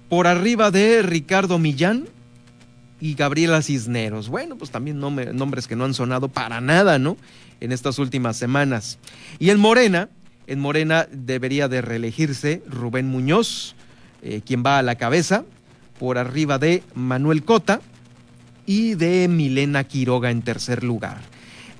Por 0.09 0.25
arriba 0.25 0.71
de 0.71 1.03
Ricardo 1.03 1.59
Millán 1.59 2.07
y 2.99 3.13
Gabriela 3.13 3.61
Cisneros. 3.61 4.29
Bueno, 4.29 4.57
pues 4.57 4.71
también 4.71 4.99
nombres 4.99 5.67
que 5.67 5.75
no 5.75 5.85
han 5.85 5.93
sonado 5.93 6.29
para 6.29 6.61
nada, 6.61 6.97
¿no? 6.97 7.17
En 7.59 7.71
estas 7.71 7.99
últimas 7.99 8.37
semanas. 8.37 8.97
Y 9.37 9.51
en 9.51 9.59
Morena, 9.59 10.09
en 10.49 10.59
Morena 10.59 11.07
debería 11.11 11.67
de 11.67 11.79
reelegirse 11.81 12.63
Rubén 12.67 13.05
Muñoz, 13.05 13.75
eh, 14.23 14.41
quien 14.43 14.63
va 14.65 14.79
a 14.79 14.81
la 14.81 14.95
cabeza, 14.95 15.45
por 15.99 16.17
arriba 16.17 16.57
de 16.57 16.81
Manuel 16.95 17.43
Cota 17.43 17.81
y 18.65 18.95
de 18.95 19.27
Milena 19.27 19.83
Quiroga 19.83 20.31
en 20.31 20.41
tercer 20.41 20.83
lugar. 20.83 21.19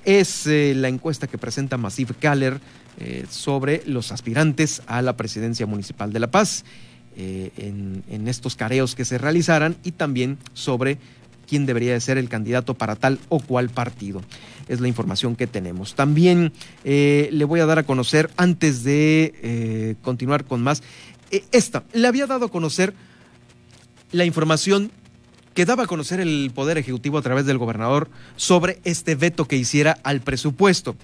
Es 0.04 0.46
eh, 0.46 0.72
la 0.76 0.86
encuesta 0.86 1.26
que 1.26 1.36
presenta 1.36 1.78
Massive 1.78 2.14
Caller 2.14 2.60
eh, 3.00 3.26
sobre 3.28 3.82
los 3.86 4.12
aspirantes 4.12 4.82
a 4.86 5.02
la 5.02 5.16
presidencia 5.16 5.66
municipal 5.66 6.12
de 6.12 6.20
La 6.20 6.30
Paz 6.30 6.64
en, 7.16 8.04
en, 8.08 8.28
estos 8.28 8.54
careos 8.54 8.94
que 8.94 9.04
se 9.04 9.18
realizaran 9.18 9.76
y 9.82 9.90
también 9.90 10.38
sobre 10.54 10.96
quién 11.50 11.66
debería 11.66 11.92
de 11.92 12.00
ser 12.00 12.16
el 12.16 12.30
candidato 12.30 12.74
para 12.74 12.96
tal 12.96 13.18
o 13.28 13.40
cual 13.40 13.68
partido. 13.68 14.22
Es 14.68 14.80
la 14.80 14.88
información 14.88 15.36
que 15.36 15.48
tenemos. 15.48 15.94
También 15.94 16.52
le 16.84 17.44
voy 17.44 17.58
a 17.58 17.66
dar 17.66 17.80
a 17.80 17.82
conocer, 17.82 18.30
antes 18.36 18.84
de 18.84 19.96
continuar 20.02 20.44
con 20.44 20.62
más, 20.62 20.82
eh, 21.30 21.44
esta, 21.52 21.84
le 21.92 22.08
había 22.08 22.26
dado 22.26 22.46
a 22.46 22.48
conocer 22.50 22.92
la 24.12 24.24
información 24.24 24.90
que 25.54 25.64
daba 25.64 25.84
a 25.84 25.86
conocer 25.86 26.20
el 26.20 26.50
Poder 26.54 26.78
Ejecutivo 26.78 27.18
a 27.18 27.22
través 27.22 27.46
del 27.46 27.58
gobernador 27.58 28.08
sobre 28.36 28.80
este 28.84 29.14
veto 29.14 29.46
que 29.46 29.56
hiciera 29.56 29.98
al 30.02 30.20
presupuesto. 30.20 30.96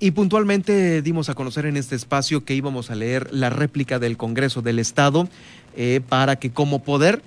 Y 0.00 0.12
puntualmente 0.12 1.02
dimos 1.02 1.28
a 1.28 1.34
conocer 1.34 1.66
en 1.66 1.76
este 1.76 1.94
espacio 1.94 2.44
que 2.44 2.54
íbamos 2.54 2.90
a 2.90 2.94
leer 2.94 3.32
la 3.32 3.50
réplica 3.50 3.98
del 3.98 4.16
Congreso 4.16 4.62
del 4.62 4.78
Estado 4.78 5.28
eh, 5.76 6.00
para 6.08 6.36
que 6.36 6.50
como 6.50 6.82
poder 6.82 7.22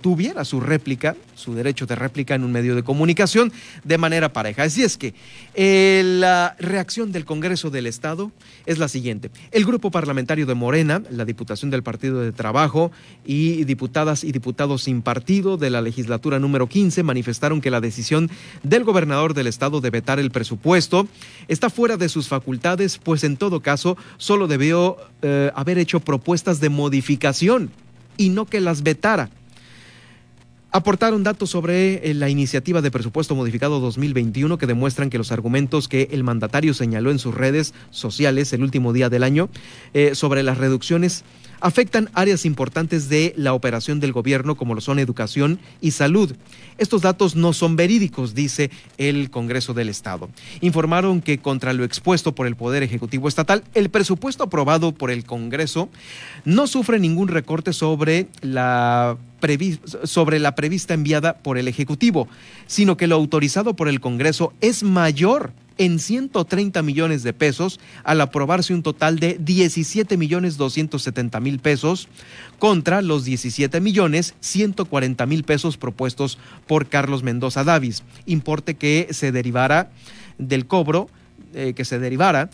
tuviera 0.00 0.44
su 0.44 0.60
réplica, 0.60 1.16
su 1.34 1.54
derecho 1.54 1.86
de 1.86 1.94
réplica 1.94 2.34
en 2.34 2.44
un 2.44 2.52
medio 2.52 2.74
de 2.74 2.82
comunicación 2.82 3.52
de 3.84 3.98
manera 3.98 4.32
pareja. 4.32 4.64
Así 4.64 4.82
es 4.82 4.96
que 4.96 5.14
eh, 5.54 6.02
la 6.04 6.56
reacción 6.58 7.12
del 7.12 7.24
Congreso 7.24 7.70
del 7.70 7.86
Estado 7.86 8.30
es 8.66 8.78
la 8.78 8.88
siguiente. 8.88 9.30
El 9.50 9.64
grupo 9.64 9.90
parlamentario 9.90 10.46
de 10.46 10.54
Morena, 10.54 11.02
la 11.10 11.24
Diputación 11.24 11.70
del 11.70 11.82
Partido 11.82 12.20
de 12.20 12.32
Trabajo 12.32 12.92
y 13.24 13.64
diputadas 13.64 14.24
y 14.24 14.32
diputados 14.32 14.82
sin 14.82 15.02
partido 15.02 15.56
de 15.56 15.70
la 15.70 15.80
legislatura 15.80 16.38
número 16.38 16.68
15 16.68 17.02
manifestaron 17.02 17.60
que 17.60 17.70
la 17.70 17.80
decisión 17.80 18.30
del 18.62 18.84
gobernador 18.84 19.34
del 19.34 19.46
Estado 19.46 19.80
de 19.80 19.90
vetar 19.90 20.18
el 20.18 20.30
presupuesto 20.30 21.06
está 21.48 21.70
fuera 21.70 21.96
de 21.96 22.08
sus 22.08 22.28
facultades, 22.28 22.98
pues 22.98 23.24
en 23.24 23.36
todo 23.36 23.60
caso 23.60 23.96
solo 24.16 24.46
debió 24.46 24.96
eh, 25.22 25.50
haber 25.54 25.78
hecho 25.78 26.00
propuestas 26.00 26.60
de 26.60 26.68
modificación 26.68 27.70
y 28.16 28.30
no 28.30 28.46
que 28.46 28.60
las 28.60 28.82
vetara. 28.82 29.30
Aportaron 30.74 31.22
datos 31.22 31.50
sobre 31.50 32.10
eh, 32.10 32.14
la 32.14 32.30
iniciativa 32.30 32.80
de 32.80 32.90
presupuesto 32.90 33.34
modificado 33.34 33.78
2021 33.78 34.56
que 34.56 34.66
demuestran 34.66 35.10
que 35.10 35.18
los 35.18 35.30
argumentos 35.30 35.86
que 35.86 36.08
el 36.12 36.24
mandatario 36.24 36.72
señaló 36.72 37.10
en 37.10 37.18
sus 37.18 37.34
redes 37.34 37.74
sociales 37.90 38.54
el 38.54 38.62
último 38.62 38.94
día 38.94 39.10
del 39.10 39.22
año 39.22 39.50
eh, 39.92 40.14
sobre 40.14 40.42
las 40.42 40.56
reducciones 40.56 41.24
afectan 41.62 42.10
áreas 42.12 42.44
importantes 42.44 43.08
de 43.08 43.32
la 43.36 43.54
operación 43.54 44.00
del 44.00 44.12
gobierno 44.12 44.56
como 44.56 44.74
lo 44.74 44.80
son 44.80 44.98
educación 44.98 45.58
y 45.80 45.92
salud. 45.92 46.34
Estos 46.76 47.02
datos 47.02 47.36
no 47.36 47.52
son 47.52 47.76
verídicos, 47.76 48.34
dice 48.34 48.70
el 48.98 49.30
Congreso 49.30 49.72
del 49.72 49.88
Estado. 49.88 50.28
Informaron 50.60 51.22
que 51.22 51.38
contra 51.38 51.72
lo 51.72 51.84
expuesto 51.84 52.34
por 52.34 52.46
el 52.46 52.56
Poder 52.56 52.82
Ejecutivo 52.82 53.28
Estatal, 53.28 53.62
el 53.74 53.90
presupuesto 53.90 54.44
aprobado 54.44 54.92
por 54.92 55.10
el 55.10 55.24
Congreso 55.24 55.88
no 56.44 56.66
sufre 56.66 56.98
ningún 56.98 57.28
recorte 57.28 57.72
sobre 57.72 58.26
la 58.42 59.16
sobre 60.04 60.38
la 60.38 60.54
prevista 60.54 60.94
enviada 60.94 61.34
por 61.38 61.58
el 61.58 61.66
Ejecutivo, 61.66 62.28
sino 62.68 62.96
que 62.96 63.08
lo 63.08 63.16
autorizado 63.16 63.74
por 63.74 63.88
el 63.88 64.00
Congreso 64.00 64.52
es 64.60 64.84
mayor 64.84 65.52
en 65.84 65.98
130 65.98 66.80
millones 66.82 67.24
de 67.24 67.32
pesos 67.32 67.80
al 68.04 68.20
aprobarse 68.20 68.72
un 68.72 68.84
total 68.84 69.18
de 69.18 69.36
17 69.40 70.16
millones 70.16 70.56
270 70.56 71.40
mil 71.40 71.58
pesos 71.58 72.08
contra 72.60 73.02
los 73.02 73.24
17 73.24 73.80
millones 73.80 74.36
140 74.38 75.26
mil 75.26 75.42
pesos 75.42 75.76
propuestos 75.76 76.38
por 76.68 76.86
Carlos 76.86 77.24
Mendoza 77.24 77.64
Davis, 77.64 78.04
importe 78.26 78.76
que 78.76 79.08
se 79.10 79.32
derivara 79.32 79.90
del 80.38 80.66
cobro, 80.66 81.10
eh, 81.52 81.72
que 81.74 81.84
se 81.84 81.98
derivara 81.98 82.48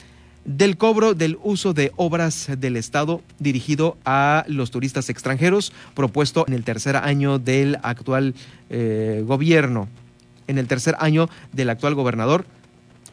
del 0.46 0.78
cobro 0.78 1.12
del 1.12 1.38
uso 1.42 1.74
de 1.74 1.92
obras 1.96 2.48
del 2.58 2.76
Estado 2.76 3.20
dirigido 3.38 3.98
a 4.06 4.46
los 4.48 4.70
turistas 4.70 5.10
extranjeros, 5.10 5.74
propuesto 5.94 6.46
en 6.48 6.54
el 6.54 6.64
tercer 6.64 6.96
año 6.96 7.38
del 7.38 7.76
actual 7.82 8.34
eh, 8.70 9.22
gobierno, 9.26 9.86
en 10.46 10.56
el 10.56 10.66
tercer 10.66 10.96
año 10.98 11.28
del 11.52 11.68
actual 11.68 11.94
gobernador 11.94 12.46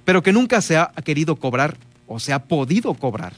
pero 0.05 0.23
que 0.23 0.31
nunca 0.31 0.61
se 0.61 0.77
ha 0.77 0.91
querido 1.03 1.35
cobrar 1.35 1.77
o 2.07 2.19
se 2.19 2.31
ha 2.31 2.43
podido 2.45 2.93
cobrar. 2.93 3.33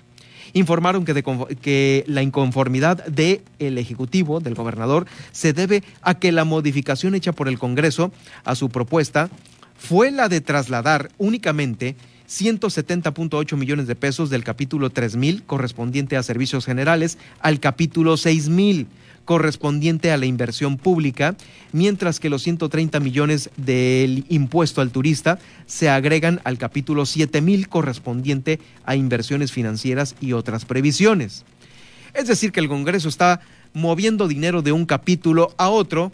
Informaron 0.53 1.05
que, 1.05 1.23
que 1.61 2.03
la 2.07 2.21
inconformidad 2.21 3.05
del 3.05 3.41
Ejecutivo, 3.77 4.39
del 4.39 4.55
gobernador, 4.55 5.05
se 5.31 5.53
debe 5.53 5.83
a 6.01 6.19
que 6.19 6.31
la 6.31 6.45
modificación 6.45 7.15
hecha 7.15 7.33
por 7.33 7.47
el 7.47 7.59
Congreso 7.59 8.11
a 8.43 8.55
su 8.55 8.69
propuesta 8.69 9.29
fue 9.77 10.11
la 10.11 10.29
de 10.29 10.41
trasladar 10.41 11.09
únicamente 11.17 11.95
170.8 12.27 13.55
millones 13.55 13.87
de 13.87 13.95
pesos 13.95 14.29
del 14.29 14.43
capítulo 14.43 14.89
3000 14.89 15.43
correspondiente 15.43 16.17
a 16.17 16.23
servicios 16.23 16.65
generales 16.65 17.17
al 17.39 17.59
capítulo 17.59 18.17
6000 18.17 18.87
correspondiente 19.27 20.09
a 20.09 20.17
la 20.17 20.25
inversión 20.25 20.77
pública, 20.77 21.35
mientras 21.73 22.21
que 22.21 22.29
los 22.29 22.43
130 22.43 23.01
millones 23.01 23.49
del 23.57 24.25
impuesto 24.29 24.79
al 24.79 24.89
turista 24.89 25.37
se 25.65 25.89
agregan 25.89 26.39
al 26.45 26.57
capítulo 26.57 27.05
7000 27.05 27.67
correspondiente 27.67 28.61
a 28.85 28.95
inversiones 28.95 29.51
financieras 29.51 30.15
y 30.21 30.31
otras 30.31 30.63
previsiones. 30.63 31.43
Es 32.13 32.27
decir, 32.27 32.53
que 32.53 32.61
el 32.61 32.69
Congreso 32.69 33.09
está 33.09 33.41
moviendo 33.73 34.29
dinero 34.29 34.61
de 34.61 34.71
un 34.71 34.85
capítulo 34.85 35.53
a 35.57 35.67
otro 35.67 36.13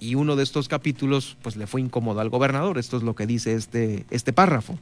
y 0.00 0.14
uno 0.14 0.34
de 0.34 0.42
estos 0.42 0.66
capítulos 0.66 1.36
pues 1.42 1.56
le 1.56 1.66
fue 1.66 1.82
incómodo 1.82 2.20
al 2.20 2.30
gobernador, 2.30 2.78
esto 2.78 2.96
es 2.96 3.02
lo 3.02 3.14
que 3.14 3.26
dice 3.26 3.54
este, 3.54 4.06
este 4.10 4.32
párrafo 4.32 4.78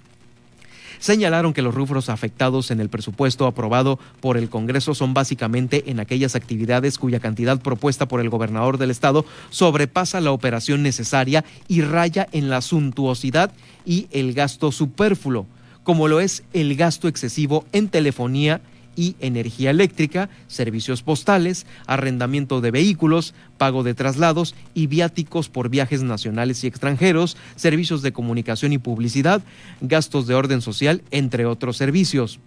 señalaron 1.03 1.53
que 1.53 1.62
los 1.62 1.75
rubros 1.75 2.09
afectados 2.09 2.71
en 2.71 2.79
el 2.79 2.88
presupuesto 2.88 3.47
aprobado 3.47 3.99
por 4.21 4.37
el 4.37 4.49
Congreso 4.49 4.95
son 4.95 5.15
básicamente 5.15 5.91
en 5.91 5.99
aquellas 5.99 6.37
actividades 6.37 6.97
cuya 6.97 7.19
cantidad 7.19 7.61
propuesta 7.61 8.07
por 8.07 8.21
el 8.21 8.31
gobernador 8.31 8.79
del 8.79 8.93
estado 8.93 9.25
sobrepasa 9.51 10.21
la 10.21 10.31
operación 10.31 10.85
necesaria 10.85 11.45
y 11.67 11.83
raya 11.83 12.29
en 12.31 12.49
la 12.49 12.61
suntuosidad 12.61 13.51
y 13.85 14.07
el 14.12 14.33
gasto 14.33 14.71
superfluo, 14.71 15.47
como 15.83 16.07
lo 16.07 16.21
es 16.21 16.45
el 16.53 16.77
gasto 16.77 17.09
excesivo 17.09 17.65
en 17.73 17.88
telefonía 17.88 18.61
y 18.96 19.16
energía 19.20 19.70
eléctrica, 19.70 20.28
servicios 20.48 21.02
postales, 21.02 21.66
arrendamiento 21.87 22.61
de 22.61 22.70
vehículos, 22.70 23.35
pago 23.59 23.83
de 23.83 23.94
traslados 23.94 24.55
y 24.74 24.87
viáticos 24.87 25.48
por 25.48 25.68
viajes 25.68 26.02
nacionales 26.02 26.64
y 26.64 26.66
extranjeros, 26.66 27.37
servicios 27.57 28.02
de 28.02 28.12
comunicación 28.12 28.72
y 28.72 28.78
publicidad, 28.78 29.42
gastos 29.81 30.26
de 30.26 30.35
orden 30.35 30.61
social, 30.61 31.02
entre 31.11 31.46
otros 31.46 31.76
servicios. 31.76 32.40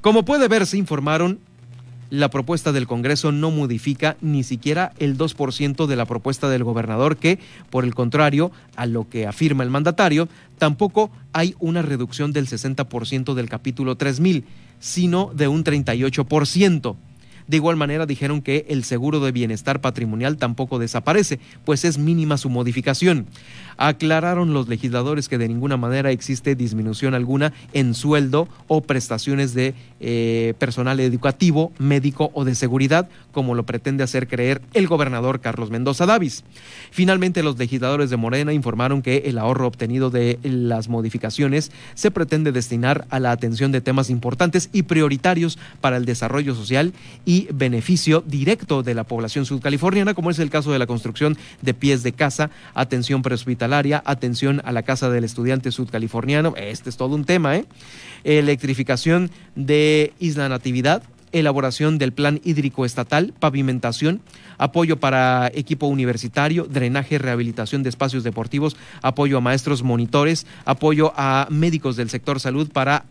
Como 0.00 0.24
puede 0.24 0.48
ver, 0.48 0.66
se 0.66 0.78
informaron 0.78 1.38
la 2.10 2.28
propuesta 2.28 2.72
del 2.72 2.88
Congreso 2.88 3.30
no 3.30 3.52
modifica 3.52 4.16
ni 4.20 4.42
siquiera 4.42 4.92
el 4.98 5.16
2% 5.16 5.86
de 5.86 5.96
la 5.96 6.06
propuesta 6.06 6.48
del 6.48 6.64
gobernador 6.64 7.16
que, 7.16 7.38
por 7.70 7.84
el 7.84 7.94
contrario 7.94 8.50
a 8.74 8.86
lo 8.86 9.08
que 9.08 9.28
afirma 9.28 9.62
el 9.62 9.70
mandatario, 9.70 10.28
tampoco 10.58 11.12
hay 11.32 11.54
una 11.60 11.82
reducción 11.82 12.32
del 12.32 12.48
60% 12.48 13.34
del 13.34 13.48
capítulo 13.48 13.96
3000 13.96 14.44
sino 14.80 15.30
de 15.32 15.46
un 15.46 15.62
38%. 15.62 16.96
De 17.50 17.56
igual 17.56 17.74
manera 17.74 18.06
dijeron 18.06 18.42
que 18.42 18.64
el 18.68 18.84
seguro 18.84 19.18
de 19.18 19.32
bienestar 19.32 19.80
patrimonial 19.80 20.36
tampoco 20.36 20.78
desaparece, 20.78 21.40
pues 21.64 21.84
es 21.84 21.98
mínima 21.98 22.38
su 22.38 22.48
modificación. 22.48 23.26
Aclararon 23.76 24.54
los 24.54 24.68
legisladores 24.68 25.28
que 25.28 25.36
de 25.36 25.48
ninguna 25.48 25.76
manera 25.76 26.12
existe 26.12 26.54
disminución 26.54 27.12
alguna 27.12 27.52
en 27.72 27.94
sueldo 27.94 28.46
o 28.68 28.82
prestaciones 28.82 29.52
de 29.52 29.74
eh, 29.98 30.54
personal 30.58 31.00
educativo, 31.00 31.72
médico 31.78 32.30
o 32.34 32.44
de 32.44 32.54
seguridad, 32.54 33.08
como 33.32 33.56
lo 33.56 33.66
pretende 33.66 34.04
hacer 34.04 34.28
creer 34.28 34.62
el 34.72 34.86
gobernador 34.86 35.40
Carlos 35.40 35.70
Mendoza 35.70 36.06
Davis. 36.06 36.44
Finalmente, 36.92 37.42
los 37.42 37.58
legisladores 37.58 38.10
de 38.10 38.16
Morena 38.16 38.52
informaron 38.52 39.02
que 39.02 39.24
el 39.26 39.38
ahorro 39.38 39.66
obtenido 39.66 40.10
de 40.10 40.38
las 40.44 40.88
modificaciones 40.88 41.72
se 41.94 42.12
pretende 42.12 42.52
destinar 42.52 43.06
a 43.10 43.18
la 43.18 43.32
atención 43.32 43.72
de 43.72 43.80
temas 43.80 44.08
importantes 44.08 44.70
y 44.72 44.84
prioritarios 44.84 45.58
para 45.80 45.96
el 45.96 46.04
desarrollo 46.04 46.54
social 46.54 46.92
y 47.24 47.39
beneficio 47.52 48.22
directo 48.26 48.82
de 48.82 48.94
la 48.94 49.04
población 49.04 49.44
sudcaliforniana, 49.44 50.14
como 50.14 50.30
es 50.30 50.38
el 50.38 50.50
caso 50.50 50.72
de 50.72 50.78
la 50.78 50.86
construcción 50.86 51.36
de 51.62 51.74
pies 51.74 52.02
de 52.02 52.12
casa, 52.12 52.50
atención 52.74 53.22
prehospitalaria, 53.22 54.02
atención 54.04 54.60
a 54.64 54.72
la 54.72 54.82
casa 54.82 55.10
del 55.10 55.24
estudiante 55.24 55.70
sudcaliforniano, 55.70 56.54
este 56.56 56.90
es 56.90 56.96
todo 56.96 57.14
un 57.14 57.24
tema, 57.24 57.56
¿eh? 57.56 57.64
electrificación 58.24 59.30
de 59.54 60.12
Isla 60.18 60.48
Natividad, 60.48 61.02
elaboración 61.32 61.98
del 61.98 62.12
plan 62.12 62.40
hídrico 62.44 62.84
estatal, 62.84 63.32
pavimentación, 63.38 64.20
apoyo 64.58 64.98
para 64.98 65.50
equipo 65.54 65.86
universitario, 65.86 66.64
drenaje, 66.64 67.18
rehabilitación 67.18 67.82
de 67.82 67.88
espacios 67.88 68.24
deportivos, 68.24 68.76
apoyo 69.02 69.38
a 69.38 69.40
maestros 69.40 69.82
monitores, 69.82 70.46
apoyo 70.64 71.12
a 71.16 71.46
médicos 71.50 71.96
del 71.96 72.10
sector 72.10 72.40
salud 72.40 72.70
para 72.70 73.04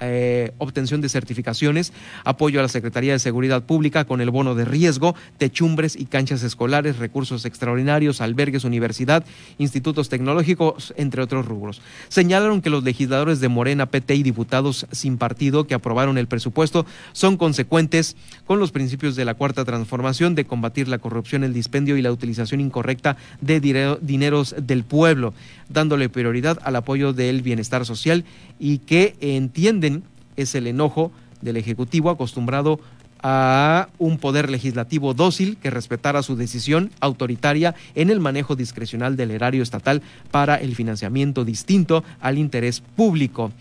eh, 0.00 0.52
obtención 0.58 1.00
de 1.00 1.08
certificaciones, 1.08 1.92
apoyo 2.24 2.60
a 2.60 2.62
la 2.62 2.68
Secretaría 2.68 3.12
de 3.12 3.18
Seguridad 3.18 3.62
Pública 3.62 4.04
con 4.04 4.20
el 4.20 4.30
bono 4.30 4.54
de 4.54 4.64
riesgo, 4.64 5.14
techumbres 5.38 5.96
y 5.96 6.06
canchas 6.06 6.42
escolares, 6.42 6.98
recursos 6.98 7.44
extraordinarios, 7.44 8.20
albergues, 8.20 8.64
universidad, 8.64 9.24
institutos 9.58 10.08
tecnológicos, 10.08 10.92
entre 10.96 11.22
otros 11.22 11.46
rubros. 11.46 11.80
Señalaron 12.08 12.60
que 12.60 12.70
los 12.70 12.84
legisladores 12.84 13.40
de 13.40 13.48
Morena, 13.48 13.86
PT 13.86 14.14
y 14.16 14.22
diputados 14.22 14.86
sin 14.92 15.18
partido 15.18 15.66
que 15.66 15.74
aprobaron 15.74 16.18
el 16.18 16.26
presupuesto 16.26 16.86
son 17.12 17.36
consecuentes 17.36 18.16
con 18.46 18.58
los 18.58 18.72
principios 18.72 19.16
de 19.16 19.24
la 19.24 19.34
Cuarta 19.34 19.64
Transformación 19.64 20.34
de 20.34 20.44
combatir 20.44 20.88
la 20.88 20.98
corrupción, 20.98 21.44
el 21.44 21.52
dispendio 21.52 21.96
y 21.96 22.02
la 22.02 22.12
utilización 22.12 22.60
incorrecta 22.60 23.16
de 23.40 23.60
dineros 24.00 24.54
del 24.60 24.84
pueblo, 24.84 25.34
dándole 25.68 26.08
prioridad 26.08 26.58
al 26.62 26.76
apoyo 26.76 27.12
del 27.12 27.42
bienestar 27.42 27.84
social 27.84 28.24
y 28.58 28.78
que 28.78 29.16
entienden 29.20 30.04
es 30.36 30.54
el 30.54 30.66
enojo 30.66 31.12
del 31.40 31.56
Ejecutivo 31.56 32.10
acostumbrado 32.10 32.80
a 33.22 33.88
un 33.98 34.18
poder 34.18 34.50
legislativo 34.50 35.14
dócil 35.14 35.56
que 35.56 35.70
respetara 35.70 36.22
su 36.22 36.36
decisión 36.36 36.90
autoritaria 37.00 37.74
en 37.94 38.10
el 38.10 38.20
manejo 38.20 38.56
discrecional 38.56 39.16
del 39.16 39.30
erario 39.30 39.62
estatal 39.62 40.02
para 40.30 40.56
el 40.56 40.74
financiamiento 40.74 41.44
distinto 41.44 42.04
al 42.20 42.38
interés 42.38 42.80
público. 42.80 43.52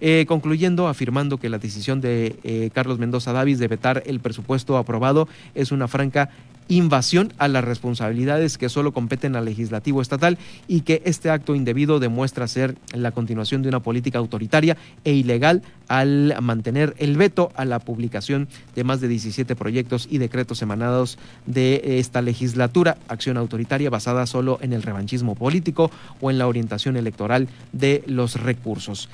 Eh, 0.00 0.24
concluyendo, 0.26 0.88
afirmando 0.88 1.38
que 1.38 1.48
la 1.48 1.58
decisión 1.58 2.00
de 2.00 2.36
eh, 2.42 2.70
Carlos 2.74 2.98
Mendoza 2.98 3.32
Davis 3.32 3.60
de 3.60 3.68
vetar 3.68 4.02
el 4.06 4.18
presupuesto 4.18 4.76
aprobado 4.76 5.28
es 5.54 5.70
una 5.70 5.86
franca 5.86 6.30
invasión 6.68 7.32
a 7.38 7.48
las 7.48 7.64
responsabilidades 7.64 8.58
que 8.58 8.68
solo 8.68 8.92
competen 8.92 9.36
al 9.36 9.44
legislativo 9.44 10.00
estatal 10.00 10.38
y 10.68 10.82
que 10.82 11.02
este 11.04 11.30
acto 11.30 11.54
indebido 11.54 12.00
demuestra 12.00 12.48
ser 12.48 12.76
la 12.94 13.10
continuación 13.12 13.62
de 13.62 13.68
una 13.68 13.80
política 13.80 14.18
autoritaria 14.18 14.76
e 15.04 15.12
ilegal 15.12 15.62
al 15.88 16.34
mantener 16.40 16.94
el 16.98 17.16
veto 17.16 17.52
a 17.54 17.64
la 17.64 17.78
publicación 17.78 18.48
de 18.74 18.84
más 18.84 19.00
de 19.00 19.08
17 19.08 19.54
proyectos 19.56 20.08
y 20.10 20.18
decretos 20.18 20.62
emanados 20.62 21.18
de 21.46 21.98
esta 21.98 22.22
legislatura, 22.22 22.96
acción 23.08 23.36
autoritaria 23.36 23.90
basada 23.90 24.26
solo 24.26 24.58
en 24.62 24.72
el 24.72 24.82
revanchismo 24.82 25.34
político 25.34 25.90
o 26.20 26.30
en 26.30 26.38
la 26.38 26.46
orientación 26.46 26.96
electoral 26.96 27.48
de 27.72 28.02
los 28.06 28.40
recursos. 28.40 29.08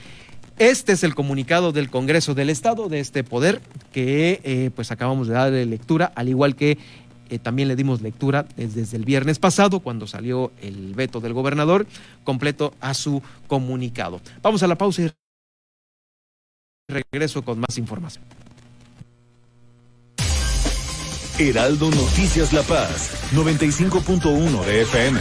Este 0.58 0.92
es 0.92 1.04
el 1.04 1.14
comunicado 1.14 1.70
del 1.70 1.88
Congreso 1.88 2.34
del 2.34 2.50
Estado 2.50 2.88
de 2.88 2.98
este 2.98 3.22
poder 3.22 3.61
que 3.92 4.40
eh, 4.42 4.70
pues 4.74 4.90
acabamos 4.90 5.28
de 5.28 5.34
darle 5.34 5.64
lectura, 5.66 6.11
al 6.16 6.28
igual 6.28 6.56
que 6.56 6.78
eh, 7.28 7.38
también 7.38 7.68
le 7.68 7.76
dimos 7.76 8.00
lectura 8.00 8.46
desde 8.56 8.96
el 8.96 9.04
viernes 9.04 9.38
pasado, 9.38 9.80
cuando 9.80 10.06
salió 10.06 10.52
el 10.62 10.94
veto 10.94 11.20
del 11.20 11.32
gobernador, 11.32 11.86
completo 12.24 12.74
a 12.80 12.94
su 12.94 13.22
comunicado. 13.46 14.20
Vamos 14.42 14.62
a 14.62 14.66
la 14.66 14.78
pausa 14.78 15.02
y 15.02 15.10
regreso 16.88 17.42
con 17.42 17.60
más 17.60 17.76
información. 17.78 18.24
Heraldo 21.38 21.90
Noticias 21.90 22.52
La 22.52 22.62
Paz, 22.62 23.12
95.1 23.32 24.64
de 24.64 24.82
FM. 24.82 25.20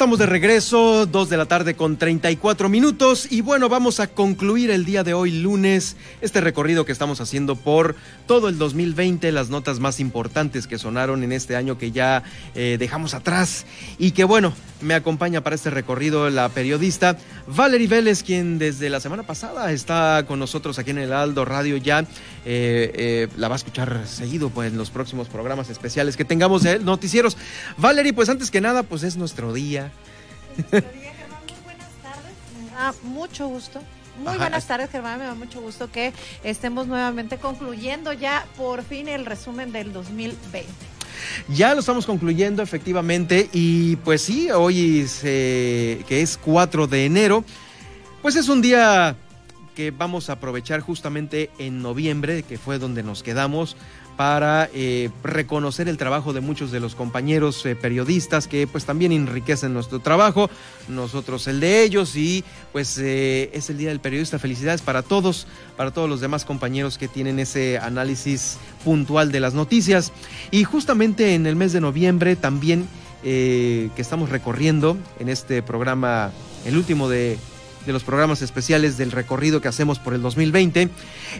Estamos 0.00 0.18
de 0.18 0.24
regreso, 0.24 1.04
dos 1.04 1.28
de 1.28 1.36
la 1.36 1.44
tarde 1.44 1.76
con 1.76 1.98
34 1.98 2.70
minutos 2.70 3.30
y 3.30 3.42
bueno, 3.42 3.68
vamos 3.68 4.00
a 4.00 4.06
concluir 4.06 4.70
el 4.70 4.86
día 4.86 5.04
de 5.04 5.12
hoy 5.12 5.30
lunes 5.30 5.98
este 6.22 6.40
recorrido 6.40 6.86
que 6.86 6.92
estamos 6.92 7.20
haciendo 7.20 7.54
por 7.54 7.96
todo 8.26 8.48
el 8.48 8.56
2020, 8.56 9.30
las 9.30 9.50
notas 9.50 9.78
más 9.78 10.00
importantes 10.00 10.66
que 10.66 10.78
sonaron 10.78 11.22
en 11.22 11.32
este 11.32 11.54
año 11.54 11.76
que 11.76 11.90
ya 11.90 12.22
eh, 12.54 12.76
dejamos 12.78 13.12
atrás 13.12 13.66
y 13.98 14.12
que 14.12 14.24
bueno, 14.24 14.54
me 14.80 14.94
acompaña 14.94 15.42
para 15.42 15.56
este 15.56 15.70
recorrido 15.70 16.30
la 16.30 16.48
periodista 16.48 17.16
Valerie 17.46 17.88
Vélez, 17.88 18.22
quien 18.22 18.58
desde 18.58 18.90
la 18.90 19.00
semana 19.00 19.22
pasada 19.22 19.72
está 19.72 20.24
con 20.26 20.38
nosotros 20.38 20.78
aquí 20.78 20.90
en 20.90 20.98
el 20.98 21.12
Aldo 21.12 21.44
Radio 21.44 21.76
ya, 21.76 22.00
eh, 22.00 22.06
eh, 22.44 23.28
la 23.36 23.48
va 23.48 23.54
a 23.54 23.56
escuchar 23.56 24.06
seguido 24.06 24.50
pues 24.50 24.70
en 24.70 24.78
los 24.78 24.90
próximos 24.90 25.28
programas 25.28 25.70
especiales 25.70 26.16
que 26.16 26.24
tengamos 26.24 26.62
de 26.62 26.78
noticieros. 26.78 27.36
Valerie, 27.76 28.12
pues 28.12 28.28
antes 28.28 28.50
que 28.50 28.60
nada, 28.60 28.82
pues 28.82 29.02
es 29.02 29.16
nuestro 29.16 29.52
día 29.52 29.92
mucho 33.02 33.48
gusto. 33.48 33.80
Muy 34.18 34.36
buenas 34.36 34.66
tardes, 34.66 34.90
Germán. 34.90 35.18
Me 35.18 35.24
da 35.24 35.34
mucho 35.34 35.60
gusto 35.60 35.90
que 35.90 36.12
estemos 36.44 36.86
nuevamente 36.86 37.38
concluyendo 37.38 38.12
ya 38.12 38.46
por 38.56 38.82
fin 38.82 39.08
el 39.08 39.24
resumen 39.24 39.72
del 39.72 39.92
2020. 39.92 40.89
Ya 41.48 41.74
lo 41.74 41.80
estamos 41.80 42.06
concluyendo 42.06 42.62
efectivamente 42.62 43.48
y 43.52 43.96
pues 43.96 44.22
sí, 44.22 44.50
hoy 44.50 45.06
que 45.22 46.04
es 46.08 46.38
4 46.38 46.86
de 46.86 47.06
enero, 47.06 47.44
pues 48.22 48.36
es 48.36 48.48
un 48.48 48.62
día 48.62 49.16
que 49.74 49.90
vamos 49.90 50.30
a 50.30 50.34
aprovechar 50.34 50.80
justamente 50.80 51.50
en 51.58 51.82
noviembre, 51.82 52.42
que 52.42 52.58
fue 52.58 52.78
donde 52.78 53.02
nos 53.02 53.22
quedamos, 53.22 53.76
para 54.20 54.68
eh, 54.74 55.08
reconocer 55.24 55.88
el 55.88 55.96
trabajo 55.96 56.34
de 56.34 56.42
muchos 56.42 56.70
de 56.70 56.78
los 56.78 56.94
compañeros 56.94 57.64
eh, 57.64 57.74
periodistas 57.74 58.48
que 58.48 58.66
pues 58.66 58.84
también 58.84 59.12
enriquecen 59.12 59.72
nuestro 59.72 60.00
trabajo, 60.00 60.50
nosotros 60.88 61.46
el 61.46 61.58
de 61.58 61.82
ellos 61.82 62.14
y 62.16 62.44
pues 62.70 62.98
eh, 62.98 63.48
es 63.54 63.70
el 63.70 63.78
Día 63.78 63.88
del 63.88 64.00
Periodista. 64.00 64.38
Felicidades 64.38 64.82
para 64.82 65.00
todos, 65.00 65.46
para 65.74 65.90
todos 65.90 66.06
los 66.06 66.20
demás 66.20 66.44
compañeros 66.44 66.98
que 66.98 67.08
tienen 67.08 67.38
ese 67.38 67.78
análisis 67.78 68.58
puntual 68.84 69.32
de 69.32 69.40
las 69.40 69.54
noticias. 69.54 70.12
Y 70.50 70.64
justamente 70.64 71.34
en 71.34 71.46
el 71.46 71.56
mes 71.56 71.72
de 71.72 71.80
noviembre 71.80 72.36
también 72.36 72.86
que 73.22 73.90
estamos 73.96 74.28
recorriendo 74.28 74.98
en 75.18 75.30
este 75.30 75.62
programa, 75.62 76.30
el 76.66 76.76
último 76.76 77.08
de 77.08 77.38
de 77.86 77.92
los 77.92 78.04
programas 78.04 78.42
especiales 78.42 78.96
del 78.96 79.12
recorrido 79.12 79.60
que 79.60 79.68
hacemos 79.68 79.98
por 79.98 80.14
el 80.14 80.22
2020. 80.22 80.88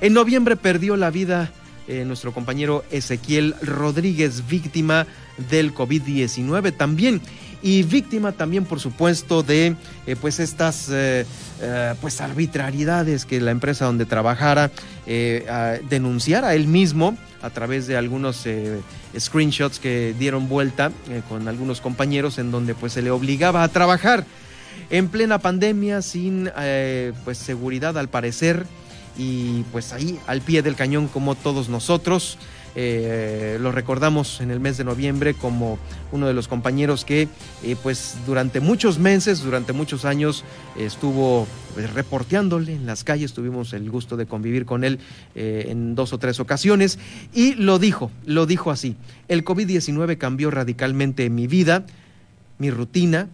En 0.01 0.13
noviembre 0.13 0.57
perdió 0.57 0.97
la 0.97 1.11
vida 1.11 1.51
eh, 1.91 2.05
nuestro 2.05 2.33
compañero 2.33 2.85
Ezequiel 2.93 3.57
Rodríguez, 3.63 4.47
víctima 4.47 5.09
del 5.51 5.75
COVID-19 5.75 6.77
también. 6.77 7.21
Y 7.63 7.83
víctima 7.83 8.31
también, 8.31 8.65
por 8.65 8.79
supuesto, 8.79 9.43
de 9.43 9.75
eh, 10.07 10.17
pues 10.21 10.39
estas 10.39 10.89
eh, 10.91 11.27
pues 12.01 12.21
arbitrariedades 12.21 13.27
que 13.27 13.41
la 13.41 13.51
empresa 13.51 13.87
donde 13.87 14.07
trabajara 14.07 14.71
denunciara 15.91 16.55
él 16.55 16.69
mismo 16.69 17.19
a 17.43 17.51
través 17.51 17.89
de 17.89 17.97
algunos 17.97 18.47
screenshots 19.19 19.81
que 19.81 20.15
dieron 20.17 20.49
vuelta 20.49 20.93
con 21.29 21.49
algunos 21.49 21.81
compañeros 21.81 22.39
en 22.39 22.53
donde 22.53 22.75
pues 22.75 22.93
se 22.93 23.03
le 23.03 23.11
obligaba 23.11 23.65
a 23.65 23.69
trabajar 23.69 24.25
en 24.91 25.09
plena 25.09 25.39
pandemia 25.39 26.03
sin 26.03 26.51
pues 27.25 27.39
seguridad 27.39 27.97
al 27.97 28.09
parecer 28.09 28.67
y 29.17 29.65
pues 29.73 29.93
ahí 29.93 30.19
al 30.27 30.41
pie 30.41 30.63
del 30.63 30.77
cañón 30.77 31.09
como 31.09 31.35
todos 31.35 31.69
nosotros. 31.69 32.39
Eh, 32.77 33.59
lo 33.61 33.73
recordamos 33.73 34.41
en 34.41 34.53
el 34.53 34.61
mes 34.61 34.79
de 34.79 34.85
noviembre 34.85 35.35
como 35.35 35.77
uno 36.13 36.29
de 36.29 36.35
los 36.35 36.47
compañeros 36.47 37.05
que 37.05 37.29
eh, 37.65 37.77
pues 37.83 38.15
durante 38.27 38.61
muchos 38.61 39.01
meses, 39.01 39.43
durante 39.43 39.73
muchos 39.73 40.05
años 40.05 40.45
estuvo 40.79 41.49
pues, 41.75 41.93
reporteándole 41.93 42.75
en 42.75 42.87
las 42.87 43.03
calles, 43.03 43.33
tuvimos 43.33 43.73
el 43.73 43.91
gusto 43.91 44.17
de 44.17 44.27
convivir 44.27 44.67
con 44.67 44.85
él 44.85 45.01
eh, 45.35 45.67
en 45.69 45.97
dos 45.97 46.13
o 46.13 46.19
tres 46.19 46.39
ocasiones. 46.39 46.99
Y 47.35 47.55
lo 47.55 47.79
dijo, 47.81 48.13
lo 48.25 48.47
dijo 48.47 48.71
así, 48.71 48.97
el 49.27 49.45
COVID-19 49.45 50.17
cambió 50.17 50.51
radicalmente 50.53 51.29
mi 51.29 51.49
vida, 51.49 51.85
mi 52.59 52.71
rutina, 52.71 53.29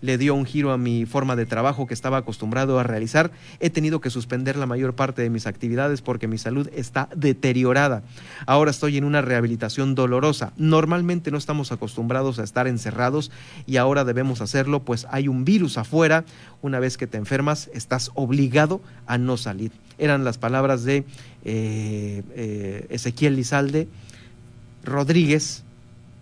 le 0.00 0.18
dio 0.18 0.34
un 0.34 0.44
giro 0.44 0.72
a 0.72 0.78
mi 0.78 1.06
forma 1.06 1.36
de 1.36 1.46
trabajo 1.46 1.86
que 1.86 1.94
estaba 1.94 2.18
acostumbrado 2.18 2.78
a 2.78 2.82
realizar. 2.82 3.30
He 3.60 3.70
tenido 3.70 4.00
que 4.00 4.10
suspender 4.10 4.56
la 4.56 4.66
mayor 4.66 4.94
parte 4.94 5.22
de 5.22 5.30
mis 5.30 5.46
actividades 5.46 6.02
porque 6.02 6.28
mi 6.28 6.38
salud 6.38 6.68
está 6.74 7.08
deteriorada. 7.14 8.02
Ahora 8.46 8.70
estoy 8.70 8.96
en 8.96 9.04
una 9.04 9.22
rehabilitación 9.22 9.94
dolorosa. 9.94 10.52
Normalmente 10.56 11.30
no 11.30 11.38
estamos 11.38 11.72
acostumbrados 11.72 12.38
a 12.38 12.44
estar 12.44 12.68
encerrados 12.68 13.30
y 13.66 13.76
ahora 13.76 14.04
debemos 14.04 14.40
hacerlo 14.40 14.80
pues 14.80 15.06
hay 15.10 15.28
un 15.28 15.44
virus 15.44 15.78
afuera. 15.78 16.24
Una 16.62 16.78
vez 16.78 16.96
que 16.96 17.06
te 17.06 17.18
enfermas 17.18 17.70
estás 17.74 18.10
obligado 18.14 18.80
a 19.06 19.18
no 19.18 19.36
salir. 19.36 19.72
Eran 19.98 20.24
las 20.24 20.38
palabras 20.38 20.84
de 20.84 21.04
eh, 21.44 22.22
eh, 22.34 22.86
Ezequiel 22.90 23.34
Lizalde 23.34 23.88
Rodríguez, 24.84 25.64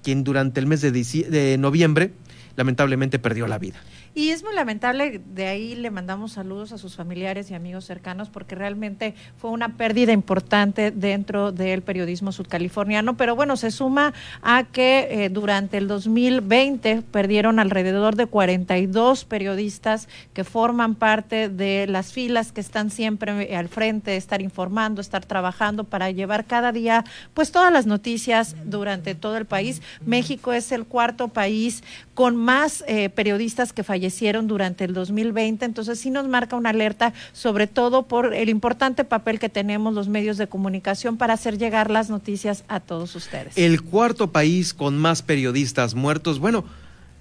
quien 0.02 0.24
durante 0.24 0.60
el 0.60 0.66
mes 0.66 0.80
de 0.80 1.56
noviembre 1.58 2.12
lamentablemente 2.56 3.18
perdió 3.18 3.46
la 3.46 3.58
vida. 3.58 3.76
Y 4.16 4.30
es 4.30 4.42
muy 4.42 4.54
lamentable, 4.54 5.20
de 5.34 5.46
ahí 5.46 5.74
le 5.74 5.90
mandamos 5.90 6.32
saludos 6.32 6.72
a 6.72 6.78
sus 6.78 6.96
familiares 6.96 7.50
y 7.50 7.54
amigos 7.54 7.84
cercanos 7.84 8.30
porque 8.30 8.54
realmente 8.54 9.14
fue 9.36 9.50
una 9.50 9.76
pérdida 9.76 10.12
importante 10.12 10.90
dentro 10.90 11.52
del 11.52 11.82
periodismo 11.82 12.32
sudcaliforniano, 12.32 13.18
pero 13.18 13.36
bueno, 13.36 13.58
se 13.58 13.70
suma 13.70 14.14
a 14.40 14.64
que 14.64 15.08
eh, 15.10 15.28
durante 15.28 15.76
el 15.76 15.86
2020 15.86 17.02
perdieron 17.02 17.58
alrededor 17.58 18.16
de 18.16 18.24
42 18.24 19.26
periodistas 19.26 20.08
que 20.32 20.44
forman 20.44 20.94
parte 20.94 21.50
de 21.50 21.86
las 21.86 22.14
filas 22.14 22.52
que 22.52 22.62
están 22.62 22.88
siempre 22.90 23.54
al 23.54 23.68
frente, 23.68 24.16
estar 24.16 24.40
informando, 24.40 25.02
estar 25.02 25.26
trabajando 25.26 25.84
para 25.84 26.10
llevar 26.10 26.46
cada 26.46 26.72
día 26.72 27.04
pues 27.34 27.52
todas 27.52 27.70
las 27.70 27.84
noticias 27.84 28.56
durante 28.64 29.14
todo 29.14 29.36
el 29.36 29.44
país. 29.44 29.82
México 30.06 30.54
es 30.54 30.72
el 30.72 30.86
cuarto 30.86 31.28
país 31.28 31.84
con 32.14 32.34
más 32.34 32.82
eh, 32.88 33.10
periodistas 33.10 33.74
que 33.74 33.84
fallecieron 33.84 34.05
hicieron 34.06 34.46
durante 34.46 34.84
el 34.84 34.94
2020. 34.94 35.64
Entonces 35.64 35.98
sí 35.98 36.10
nos 36.10 36.28
marca 36.28 36.56
una 36.56 36.70
alerta, 36.70 37.12
sobre 37.32 37.66
todo 37.66 38.04
por 38.04 38.34
el 38.34 38.48
importante 38.48 39.04
papel 39.04 39.38
que 39.38 39.48
tenemos 39.48 39.94
los 39.94 40.08
medios 40.08 40.38
de 40.38 40.46
comunicación 40.46 41.16
para 41.16 41.34
hacer 41.34 41.58
llegar 41.58 41.90
las 41.90 42.10
noticias 42.10 42.64
a 42.68 42.80
todos 42.80 43.14
ustedes. 43.14 43.56
El 43.56 43.82
cuarto 43.82 44.32
país 44.32 44.74
con 44.74 44.98
más 44.98 45.22
periodistas 45.22 45.94
muertos. 45.94 46.38
Bueno, 46.38 46.64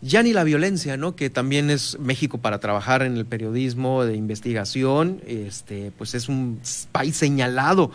ya 0.01 0.21
ni 0.21 0.33
la 0.33 0.43
violencia, 0.43 0.97
¿no? 0.97 1.15
Que 1.15 1.29
también 1.29 1.69
es 1.69 1.97
México 1.99 2.37
para 2.37 2.59
trabajar 2.59 3.01
en 3.01 3.17
el 3.17 3.25
periodismo 3.25 4.05
de 4.05 4.15
investigación, 4.15 5.21
este, 5.25 5.91
pues 5.97 6.13
es 6.13 6.29
un 6.29 6.59
país 6.91 7.15
señalado 7.15 7.91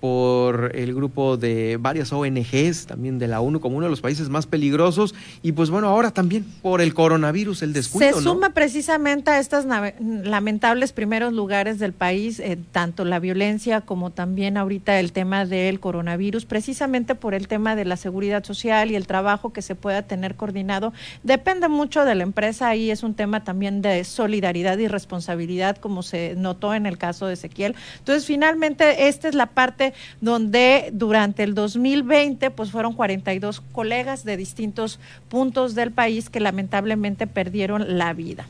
por 0.00 0.76
el 0.76 0.94
grupo 0.94 1.36
de 1.36 1.76
varias 1.80 2.12
ONGs, 2.12 2.86
también 2.86 3.18
de 3.18 3.26
la 3.26 3.40
ONU, 3.40 3.60
como 3.60 3.76
uno 3.76 3.86
de 3.86 3.90
los 3.90 4.00
países 4.00 4.28
más 4.28 4.46
peligrosos, 4.46 5.14
y 5.42 5.52
pues 5.52 5.70
bueno, 5.70 5.88
ahora 5.88 6.12
también 6.12 6.44
por 6.62 6.80
el 6.80 6.94
coronavirus, 6.94 7.62
el 7.62 7.72
descuido. 7.72 8.16
Se 8.16 8.22
suma 8.22 8.50
precisamente 8.50 9.30
a 9.30 9.40
estos 9.40 9.64
lamentables 9.98 10.92
primeros 10.92 11.32
lugares 11.32 11.78
del 11.78 11.92
país, 11.92 12.38
eh, 12.38 12.58
tanto 12.70 13.04
la 13.04 13.18
violencia 13.18 13.80
como 13.80 14.10
también 14.10 14.56
ahorita 14.56 15.00
el 15.00 15.12
tema 15.12 15.46
del 15.46 15.80
coronavirus, 15.80 16.44
precisamente 16.44 17.14
por 17.14 17.34
el 17.34 17.48
tema 17.48 17.74
de 17.74 17.84
la 17.84 17.96
seguridad 17.96 18.44
social 18.44 18.90
y 18.90 18.96
el 18.96 19.06
trabajo 19.06 19.52
que 19.52 19.62
se 19.62 19.74
pueda 19.74 20.02
tener 20.02 20.36
coordinado. 20.36 20.92
Depende 21.24 21.68
mucho 21.68 22.04
de 22.04 22.14
la 22.14 22.22
empresa, 22.22 22.68
ahí 22.68 22.90
es 22.90 23.02
un 23.02 23.14
tema 23.14 23.42
también 23.42 23.82
de 23.82 24.04
solidaridad 24.04 24.78
y 24.78 24.86
responsabilidad, 24.86 25.76
como 25.76 26.02
se 26.02 26.34
notó 26.36 26.74
en 26.74 26.86
el 26.86 26.98
caso 26.98 27.26
de 27.26 27.34
Ezequiel. 27.34 27.74
Entonces, 27.98 28.24
finalmente, 28.26 29.08
esta 29.08 29.28
es 29.28 29.34
la 29.34 29.46
parte 29.46 29.87
donde 30.20 30.90
durante 30.92 31.42
el 31.42 31.54
2020 31.54 32.50
pues 32.50 32.70
fueron 32.70 32.92
42 32.92 33.60
colegas 33.72 34.24
de 34.24 34.36
distintos 34.36 34.98
puntos 35.28 35.74
del 35.74 35.90
país 35.92 36.30
que 36.30 36.40
lamentablemente 36.40 37.26
perdieron 37.26 37.98
la 37.98 38.12
vida. 38.12 38.46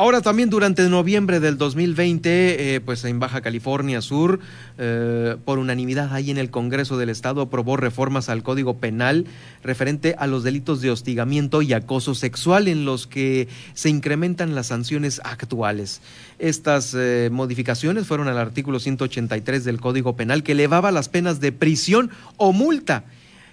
Ahora 0.00 0.20
también 0.20 0.48
durante 0.48 0.88
noviembre 0.88 1.40
del 1.40 1.58
2020, 1.58 2.76
eh, 2.76 2.80
pues 2.80 3.04
en 3.04 3.18
Baja 3.18 3.40
California 3.40 4.00
Sur, 4.00 4.38
eh, 4.78 5.34
por 5.44 5.58
unanimidad 5.58 6.14
ahí 6.14 6.30
en 6.30 6.38
el 6.38 6.52
Congreso 6.52 6.96
del 6.98 7.08
Estado 7.08 7.40
aprobó 7.40 7.76
reformas 7.76 8.28
al 8.28 8.44
Código 8.44 8.76
Penal 8.76 9.26
referente 9.64 10.14
a 10.16 10.28
los 10.28 10.44
delitos 10.44 10.80
de 10.82 10.92
hostigamiento 10.92 11.62
y 11.62 11.72
acoso 11.72 12.14
sexual 12.14 12.68
en 12.68 12.84
los 12.84 13.08
que 13.08 13.48
se 13.74 13.88
incrementan 13.88 14.54
las 14.54 14.68
sanciones 14.68 15.20
actuales. 15.24 16.00
Estas 16.38 16.94
eh, 16.96 17.28
modificaciones 17.32 18.06
fueron 18.06 18.28
al 18.28 18.38
artículo 18.38 18.78
183 18.78 19.64
del 19.64 19.80
Código 19.80 20.14
Penal 20.14 20.44
que 20.44 20.52
elevaba 20.52 20.92
las 20.92 21.08
penas 21.08 21.40
de 21.40 21.50
prisión 21.50 22.12
o 22.36 22.52
multa 22.52 23.02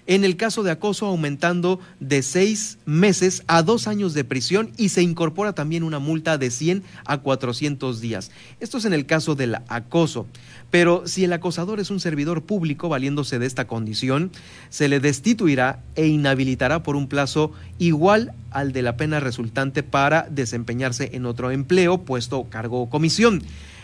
En 0.08 0.24
el 0.24 0.36
caso 0.36 0.62
de 0.62 0.70
acoso, 0.70 1.06
aumentando 1.06 1.80
de 1.98 2.22
seis 2.22 2.78
meses 2.86 3.42
a 3.48 3.62
dos 3.62 3.88
años 3.88 4.14
de 4.14 4.22
prisión 4.22 4.70
y 4.76 4.90
se 4.90 5.02
incorpora 5.02 5.52
también 5.52 5.82
una 5.82 5.98
multa 5.98 6.38
de 6.38 6.52
100 6.52 6.84
a 7.04 7.18
400 7.18 8.00
días. 8.00 8.30
Esto 8.60 8.78
es 8.78 8.84
en 8.84 8.92
el 8.92 9.06
caso 9.06 9.34
del 9.34 9.56
acoso. 9.68 10.26
Pero 10.70 11.06
si 11.06 11.24
el 11.24 11.32
acosador 11.32 11.80
es 11.80 11.90
un 11.90 11.98
servidor 11.98 12.42
público 12.42 12.88
valiéndose 12.88 13.40
de 13.40 13.46
esta 13.46 13.66
condición, 13.66 14.30
se 14.68 14.88
le 14.88 15.00
destituirá 15.00 15.80
e 15.96 16.06
inhabilitará 16.06 16.84
por 16.84 16.94
un 16.94 17.08
plazo 17.08 17.52
igual 17.78 18.32
al 18.52 18.72
de 18.72 18.82
la 18.82 18.96
pena 18.96 19.18
resultante 19.18 19.82
para 19.82 20.28
desempeñarse 20.30 21.10
en 21.14 21.26
otro 21.26 21.50
empleo, 21.50 21.98
puesto, 21.98 22.44
cargo 22.48 22.80
o 22.82 22.90
comisión. 22.90 23.42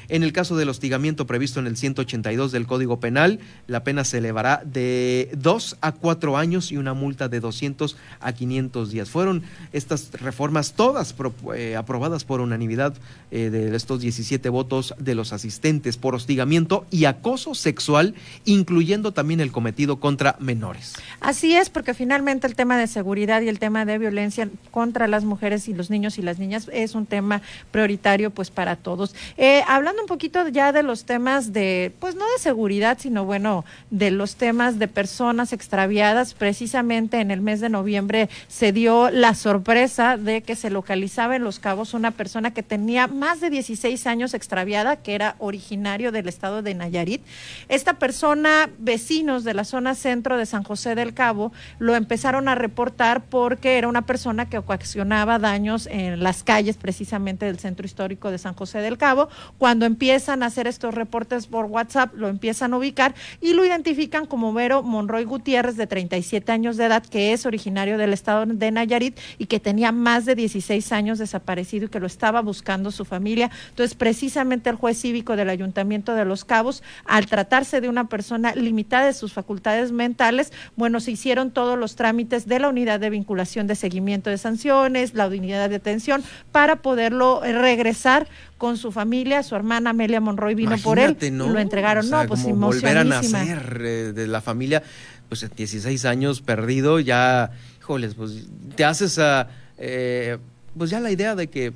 En 0.09 0.23
el 0.23 0.33
caso 0.33 0.57
del 0.57 0.69
hostigamiento 0.69 1.27
previsto 1.27 1.61
en 1.61 1.67
el 1.67 1.77
182 1.77 2.53
del 2.53 2.67
Código 2.67 3.01
Penal, 3.01 3.41
la 3.67 3.85
pena 3.85 4.05
se 4.05 4.19
elevará 4.19 4.63
de 4.65 5.31
dos 5.37 5.77
a 5.81 5.93
cuatro 5.93 6.37
años 6.37 6.73
y 6.73 6.77
una 6.77 6.95
multa 6.95 7.29
de 7.29 7.41
200 7.41 7.97
a 8.21 8.33
500 8.33 8.91
días. 8.91 9.11
Fueron 9.11 9.43
estas 9.73 10.13
reformas 10.13 10.75
todas 10.75 11.15
eh, 11.55 11.77
aprobadas 11.77 12.25
por 12.25 12.41
unanimidad 12.41 12.95
eh, 13.31 13.51
de 13.51 13.75
estos 13.75 14.01
17 14.01 14.49
votos 14.49 14.95
de 14.99 15.15
los 15.15 15.33
asistentes 15.33 15.97
por 15.97 16.15
hostigamiento 16.15 16.87
y 16.91 17.05
acoso 17.05 17.55
sexual, 17.55 18.15
incluyendo 18.45 19.13
también 19.13 19.41
el 19.41 19.53
cometido 19.53 20.01
contra 20.01 20.37
menores. 20.39 20.95
Así 21.21 21.55
es, 21.55 21.71
porque 21.71 21.95
finalmente 21.95 22.47
el 22.47 22.55
tema 22.55 22.79
de 22.79 22.87
seguridad 22.87 23.43
y 23.43 23.49
el 23.49 23.59
tema 23.59 23.85
de 23.85 23.99
violencia 23.99 24.49
contra 24.71 25.07
las 25.09 25.25
mujeres 25.25 25.69
y 25.69 25.75
los 25.75 25.91
niños 25.91 26.19
y 26.19 26.23
las 26.23 26.39
niñas 26.39 26.69
es 26.73 26.95
un 26.95 27.07
tema 27.07 27.43
prioritario 27.71 28.31
pues 28.31 28.51
para 28.51 28.77
todos. 28.77 29.15
Eh, 29.37 29.63
hablando 29.67 29.91
un 30.01 30.07
poquito 30.07 30.47
ya 30.49 30.72
de 30.72 30.82
los 30.82 31.05
temas 31.05 31.53
de, 31.53 31.93
pues 31.99 32.14
no 32.14 32.24
de 32.24 32.38
seguridad, 32.38 32.99
sino 33.01 33.24
bueno, 33.24 33.64
de 33.90 34.11
los 34.11 34.36
temas 34.36 34.78
de 34.78 34.88
personas 34.88 35.53
extraviadas, 35.53 36.34
precisamente 36.34 37.20
en 37.20 37.30
el 37.30 37.40
mes 37.40 37.61
de 37.61 37.68
noviembre 37.68 38.28
se 38.49 38.72
dio 38.72 39.11
la 39.11 39.34
sorpresa 39.34 40.16
de 40.16 40.43
que 40.43 40.57
se 40.57 40.70
localizaba 40.70 41.36
en 41.36 41.45
Los 41.45 41.59
Cabos 41.59 41.95
una 41.95 42.11
persona 42.11 42.53
que 42.53 42.62
tenía 42.62 43.07
más 43.07 43.40
de 43.40 43.51
16 43.51 44.07
años 44.07 44.34
extraviada, 44.34 44.97
que 44.97 45.14
era 45.14 45.36
originario 45.38 46.12
del 46.12 46.28
estado 46.28 46.62
de 46.62 46.74
Nayarit. 46.74 47.22
Esta 47.68 47.95
persona, 47.95 48.70
vecinos 48.78 49.45
de 49.45 49.55
la 49.55 49.64
zona 49.64 49.95
centro 49.95 50.36
de 50.36 50.47
San 50.47 50.62
José 50.62 50.95
del 50.95 51.14
Cabo, 51.14 51.53
lo 51.78 51.95
empezaron 51.95 52.49
a 52.49 52.55
reportar 52.55 53.24
porque 53.24 53.78
era 53.78 53.88
una 53.88 54.03
persona 54.03 54.49
que 54.49 54.59
ocasionaba 54.59 55.38
daños 55.38 55.86
en 55.86 56.22
las 56.22 56.43
calles 56.43 56.76
precisamente 56.76 57.47
del 57.47 57.59
centro 57.59 57.86
histórico 57.86 58.30
de 58.30 58.38
San 58.38 58.55
José 58.55 58.78
del 58.78 58.99
Cabo. 58.99 59.28
Cuando 59.59 59.82
empiezan 59.85 60.43
a 60.43 60.47
hacer 60.47 60.66
estos 60.66 60.95
reportes 60.95 61.47
por 61.47 61.66
WhatsApp, 61.66 62.14
lo 62.14 62.28
empiezan 62.28 62.74
a 62.74 62.78
ubicar 62.78 63.14
y 63.41 63.55
lo 63.55 63.64
identifican 63.64 64.26
como 64.26 64.53
Vero 64.53 64.83
Monroy 64.83 65.24
Gutiérrez, 65.24 65.76
de 65.76 65.87
37 65.87 66.53
años 66.53 66.76
de 66.76 66.87
edad, 66.87 67.05
que 67.05 67.33
es 67.33 67.47
originario 67.47 67.99
del 67.99 68.12
estado 68.12 68.47
de 68.47 68.70
Nayarit 68.70 69.18
y 69.39 69.47
que 69.47 69.61
tenía 69.61 69.93
más 69.93 70.24
de 70.24 70.35
16 70.35 70.93
años 70.93 71.18
desaparecido 71.18 71.87
y 71.87 71.89
que 71.89 72.01
lo 72.01 72.07
estaba 72.07 72.41
buscando 72.41 72.91
su 72.91 73.05
familia. 73.05 73.51
Entonces, 73.70 73.95
precisamente 73.95 74.70
el 74.70 74.76
juez 74.76 75.01
cívico 75.01 75.37
del 75.37 75.49
Ayuntamiento 75.49 76.14
de 76.14 76.24
Los 76.24 76.45
Cabos, 76.45 76.83
al 77.05 77.26
tratarse 77.26 77.80
de 77.80 77.89
una 77.89 78.09
persona 78.09 78.55
limitada 78.55 79.07
de 79.07 79.12
sus 79.12 79.33
facultades 79.33 79.93
mentales, 79.93 80.53
bueno, 80.76 81.01
se 81.01 81.12
hicieron 81.12 81.51
todos 81.51 81.78
los 81.78 81.97
trámites 81.97 82.47
de 82.47 82.59
la 82.59 82.68
unidad 82.68 83.01
de 83.01 83.11
vinculación 83.11 83.66
de 83.66 83.74
seguimiento 83.74 84.30
de 84.30 84.39
sanciones, 84.39 85.14
la 85.14 85.26
unidad 85.26 85.68
de 85.68 85.78
detención, 85.78 86.22
para 86.51 86.76
poderlo 86.76 87.41
regresar 87.43 88.28
con 88.59 88.76
su 88.76 88.93
familia, 88.93 89.43
su 89.43 89.57
hermana 89.73 89.91
Amelia 89.91 90.20
Monroy 90.20 90.55
vino 90.55 90.77
por 90.79 90.99
él, 90.99 91.16
¿no? 91.33 91.49
lo 91.49 91.59
entregaron, 91.59 92.09
no, 92.11 92.27
pues 92.27 92.43
como 92.43 92.66
volver 92.66 92.99
a 92.99 93.05
nacer 93.05 93.81
eh, 93.85 94.12
de 94.14 94.27
la 94.27 94.41
familia, 94.41 94.83
pues 95.29 95.49
16 95.55 96.05
años 96.05 96.41
perdido, 96.41 97.01
ya, 97.01 97.51
híjoles, 97.81 98.14
pues 98.14 98.49
te 98.77 98.85
haces 98.85 99.18
a, 99.18 99.49
eh, 99.79 100.39
pues 100.77 100.91
ya 100.91 101.01
la 101.01 101.11
idea 101.11 101.35
de 101.35 101.49
que 101.49 101.73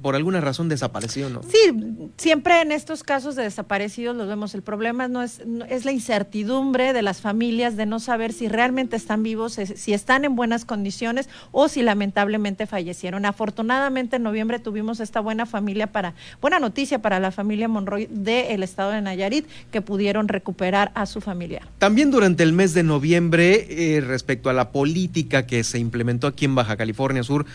por 0.00 0.16
alguna 0.16 0.40
razón 0.40 0.68
desapareció, 0.68 1.30
¿no? 1.30 1.42
Sí, 1.42 2.08
siempre 2.16 2.60
en 2.60 2.72
estos 2.72 3.02
casos 3.02 3.36
de 3.36 3.42
desaparecidos 3.44 4.16
los 4.16 4.28
vemos. 4.28 4.54
El 4.54 4.62
problema 4.62 5.08
no 5.08 5.22
es, 5.22 5.40
es 5.68 5.84
la 5.84 5.92
incertidumbre 5.92 6.92
de 6.92 7.02
las 7.02 7.20
familias 7.20 7.76
de 7.76 7.86
no 7.86 8.00
saber 8.00 8.32
si 8.32 8.48
realmente 8.48 8.96
están 8.96 9.22
vivos, 9.22 9.54
si 9.54 9.92
están 9.92 10.24
en 10.24 10.36
buenas 10.36 10.64
condiciones 10.64 11.28
o 11.52 11.68
si 11.68 11.82
lamentablemente 11.82 12.66
fallecieron. 12.66 13.24
Afortunadamente 13.24 14.16
en 14.16 14.22
noviembre 14.22 14.58
tuvimos 14.58 15.00
esta 15.00 15.20
buena 15.20 15.46
familia 15.46 15.86
para, 15.86 16.14
buena 16.40 16.58
noticia 16.58 17.00
para 17.00 17.20
la 17.20 17.30
familia 17.30 17.68
Monroy 17.68 18.08
del 18.10 18.62
estado 18.62 18.90
de 18.90 19.00
Nayarit 19.00 19.46
que 19.70 19.80
pudieron 19.80 20.28
recuperar 20.28 20.90
a 20.94 21.06
su 21.06 21.20
familia. 21.20 21.62
También 21.78 22.10
durante 22.10 22.42
el 22.42 22.52
mes 22.52 22.74
de 22.74 22.82
noviembre, 22.82 23.66
eh, 23.96 24.00
respecto 24.00 24.50
a 24.50 24.52
la 24.52 24.70
política 24.70 25.46
que 25.46 25.62
se 25.64 25.78
implementó 25.78 26.26
aquí 26.26 26.44
en 26.44 26.54
Baja 26.54 26.76
California 26.76 27.22
Sur, 27.22 27.46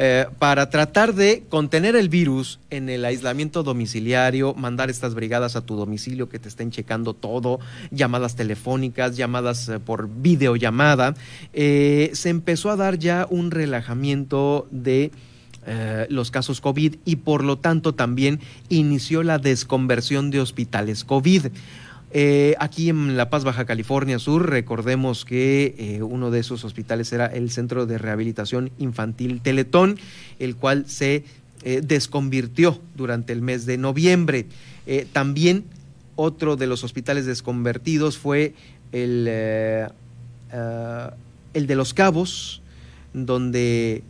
eh, 0.00 0.26
para 0.38 0.70
tratar 0.70 1.12
de 1.12 1.42
contener 1.48 1.96
el 1.96 2.08
virus 2.08 2.60
en 2.70 2.88
el 2.88 3.04
aislamiento 3.04 3.64
domiciliario, 3.64 4.54
mandar 4.54 4.90
estas 4.90 5.12
brigadas 5.16 5.56
a 5.56 5.66
tu 5.66 5.74
domicilio 5.74 6.28
que 6.28 6.38
te 6.38 6.48
estén 6.48 6.70
checando 6.70 7.14
todo, 7.14 7.58
llamadas 7.90 8.36
telefónicas, 8.36 9.16
llamadas 9.16 9.68
eh, 9.68 9.80
por 9.80 10.08
videollamada, 10.08 11.16
eh, 11.52 12.10
se 12.12 12.28
empezó 12.28 12.70
a 12.70 12.76
dar 12.76 13.00
ya 13.00 13.26
un 13.28 13.50
relajamiento 13.50 14.68
de 14.70 15.10
los 16.08 16.30
casos 16.30 16.62
COVID 16.62 16.94
y 17.04 17.16
por 17.16 17.44
lo 17.44 17.58
tanto 17.58 17.94
también 17.94 18.40
inició 18.70 19.22
la 19.22 19.38
desconversión 19.38 20.30
de 20.30 20.40
hospitales 20.40 21.04
COVID. 21.04 21.48
Eh, 22.10 22.54
aquí 22.58 22.88
en 22.88 23.18
La 23.18 23.28
Paz, 23.28 23.44
Baja 23.44 23.66
California 23.66 24.18
Sur, 24.18 24.48
recordemos 24.48 25.26
que 25.26 25.74
eh, 25.78 26.02
uno 26.02 26.30
de 26.30 26.40
esos 26.40 26.64
hospitales 26.64 27.12
era 27.12 27.26
el 27.26 27.50
Centro 27.50 27.84
de 27.84 27.98
Rehabilitación 27.98 28.70
Infantil 28.78 29.42
Teletón, 29.42 29.98
el 30.38 30.56
cual 30.56 30.88
se 30.88 31.24
eh, 31.64 31.82
desconvirtió 31.84 32.80
durante 32.96 33.32
el 33.32 33.42
mes 33.42 33.66
de 33.66 33.76
noviembre. 33.76 34.46
también 35.12 35.64
otro 36.16 36.56
de 36.56 36.66
los 36.66 36.82
hospitales 36.82 37.26
desconvertidos 37.26 38.16
fue 38.16 38.54
el, 38.90 39.28
el 39.28 39.90
de 41.66 41.76
Los 41.76 41.92
Cabos, 41.92 42.62
donde 43.12 44.02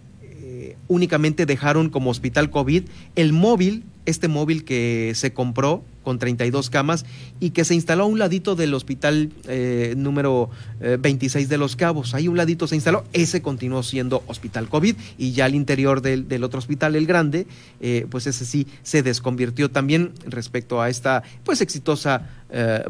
únicamente 0.86 1.46
dejaron 1.46 1.90
como 1.90 2.11
hospital 2.11 2.51
COVID 2.51 2.84
el 3.16 3.32
móvil, 3.32 3.82
este 4.07 4.28
móvil 4.28 4.64
que 4.64 5.12
se 5.16 5.32
compró 5.32 5.82
con 6.09 6.19
32 6.19 6.71
camas 6.71 7.05
y 7.39 7.51
que 7.51 7.67
se 7.67 7.75
instaló 7.75 8.05
a 8.05 8.07
un 8.07 8.19
ladito 8.19 8.57
del 8.57 8.73
hospital 8.73 9.29
eh, 9.47 9.93
número 9.95 10.49
26 10.81 11.45
eh, 11.45 11.49
de 11.51 11.59
Los 11.59 11.77
Cabos. 11.77 12.15
Ahí 12.15 12.29
un 12.29 12.39
ladito 12.39 12.67
se 12.67 12.77
instaló, 12.77 13.05
ese 13.13 13.43
continuó 13.43 13.83
siendo 13.83 14.23
hospital 14.27 14.71
COVID 14.71 14.97
y 15.19 15.33
ya 15.33 15.45
al 15.45 15.55
interior 15.55 16.01
del, 16.01 16.45
otro 16.45 16.61
hospital, 16.61 16.97
el 16.97 17.05
grande, 17.05 17.47
eh, 17.83 18.07
pues 18.09 18.27
ese 18.27 18.47
sí 18.47 18.67
se 18.83 19.03
desconvirtió 19.03 19.71
también 19.71 20.13
respecto 20.25 20.81
a 20.81 20.89
esta 20.89 21.25
pues 21.45 21.61
exitosa 21.61 22.27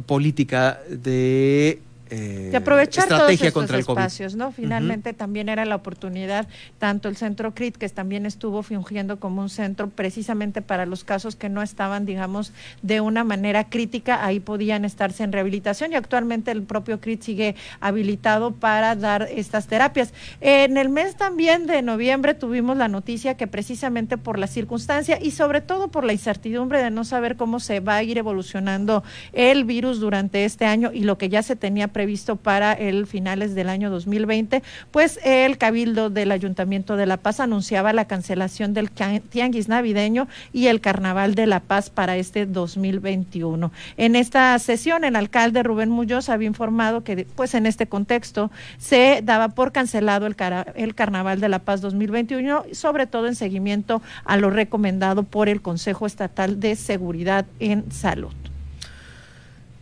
política 0.06 0.78
de 0.88 1.80
de 2.08 2.56
aprovechar 2.56 3.08
todos 3.08 3.30
estos 3.30 3.70
espacios, 3.70 4.34
¿no? 4.34 4.52
Finalmente 4.52 5.12
también 5.12 5.48
era 5.48 5.64
la 5.64 5.76
oportunidad, 5.76 6.48
tanto 6.78 7.08
el 7.08 7.16
centro 7.16 7.54
CRIT, 7.54 7.76
que 7.76 7.88
también 7.88 8.26
estuvo 8.26 8.62
fungiendo 8.62 9.18
como 9.18 9.42
un 9.42 9.50
centro 9.50 9.88
precisamente 9.88 10.62
para 10.62 10.86
los 10.86 11.04
casos 11.04 11.36
que 11.36 11.48
no 11.48 11.62
estaban, 11.62 12.06
digamos, 12.06 12.52
de 12.82 13.00
una 13.00 13.24
manera 13.24 13.64
crítica, 13.64 14.24
ahí 14.24 14.40
podían 14.40 14.84
estarse 14.84 15.24
en 15.24 15.32
rehabilitación 15.32 15.92
y 15.92 15.96
actualmente 15.96 16.50
el 16.50 16.62
propio 16.62 17.00
CRIT 17.00 17.22
sigue 17.22 17.56
habilitado 17.80 18.52
para 18.52 18.94
dar 18.94 19.28
estas 19.30 19.66
terapias. 19.66 20.12
En 20.40 20.76
el 20.76 20.88
mes 20.88 21.16
también 21.16 21.66
de 21.66 21.82
noviembre 21.82 22.34
tuvimos 22.34 22.76
la 22.76 22.88
noticia 22.88 23.36
que 23.36 23.46
precisamente 23.46 24.18
por 24.18 24.38
la 24.38 24.46
circunstancia 24.46 25.18
y 25.20 25.32
sobre 25.32 25.60
todo 25.60 25.88
por 25.88 26.04
la 26.04 26.12
incertidumbre 26.12 26.82
de 26.82 26.90
no 26.90 27.04
saber 27.04 27.36
cómo 27.36 27.60
se 27.60 27.80
va 27.80 27.96
a 27.96 28.02
ir 28.02 28.18
evolucionando 28.18 29.02
el 29.32 29.64
virus 29.64 30.00
durante 30.00 30.44
este 30.44 30.66
año 30.66 30.90
y 30.92 31.00
lo 31.00 31.18
que 31.18 31.28
ya 31.28 31.42
se 31.42 31.56
tenía 31.56 31.88
previsto 31.98 32.36
para 32.36 32.74
el 32.74 33.08
finales 33.08 33.56
del 33.56 33.68
año 33.68 33.90
2020, 33.90 34.62
pues 34.92 35.18
el 35.24 35.58
Cabildo 35.58 36.10
del 36.10 36.30
Ayuntamiento 36.30 36.96
de 36.96 37.06
La 37.06 37.16
Paz 37.16 37.40
anunciaba 37.40 37.92
la 37.92 38.04
cancelación 38.04 38.72
del 38.72 38.88
Tianguis 38.88 39.66
Navideño 39.66 40.28
y 40.52 40.68
el 40.68 40.80
Carnaval 40.80 41.34
de 41.34 41.48
La 41.48 41.58
Paz 41.58 41.90
para 41.90 42.16
este 42.16 42.46
2021. 42.46 43.72
En 43.96 44.14
esta 44.14 44.56
sesión, 44.60 45.02
el 45.02 45.16
alcalde 45.16 45.64
Rubén 45.64 45.90
Muñoz 45.90 46.28
había 46.28 46.46
informado 46.46 47.02
que, 47.02 47.26
pues 47.34 47.54
en 47.54 47.66
este 47.66 47.88
contexto, 47.88 48.52
se 48.78 49.20
daba 49.24 49.48
por 49.48 49.72
cancelado 49.72 50.28
el, 50.28 50.36
el 50.76 50.94
Carnaval 50.94 51.40
de 51.40 51.48
La 51.48 51.58
Paz 51.58 51.80
2021, 51.80 52.62
sobre 52.74 53.08
todo 53.08 53.26
en 53.26 53.34
seguimiento 53.34 54.02
a 54.24 54.36
lo 54.36 54.50
recomendado 54.50 55.24
por 55.24 55.48
el 55.48 55.62
Consejo 55.62 56.06
Estatal 56.06 56.60
de 56.60 56.76
Seguridad 56.76 57.44
en 57.58 57.90
Salud. 57.90 58.47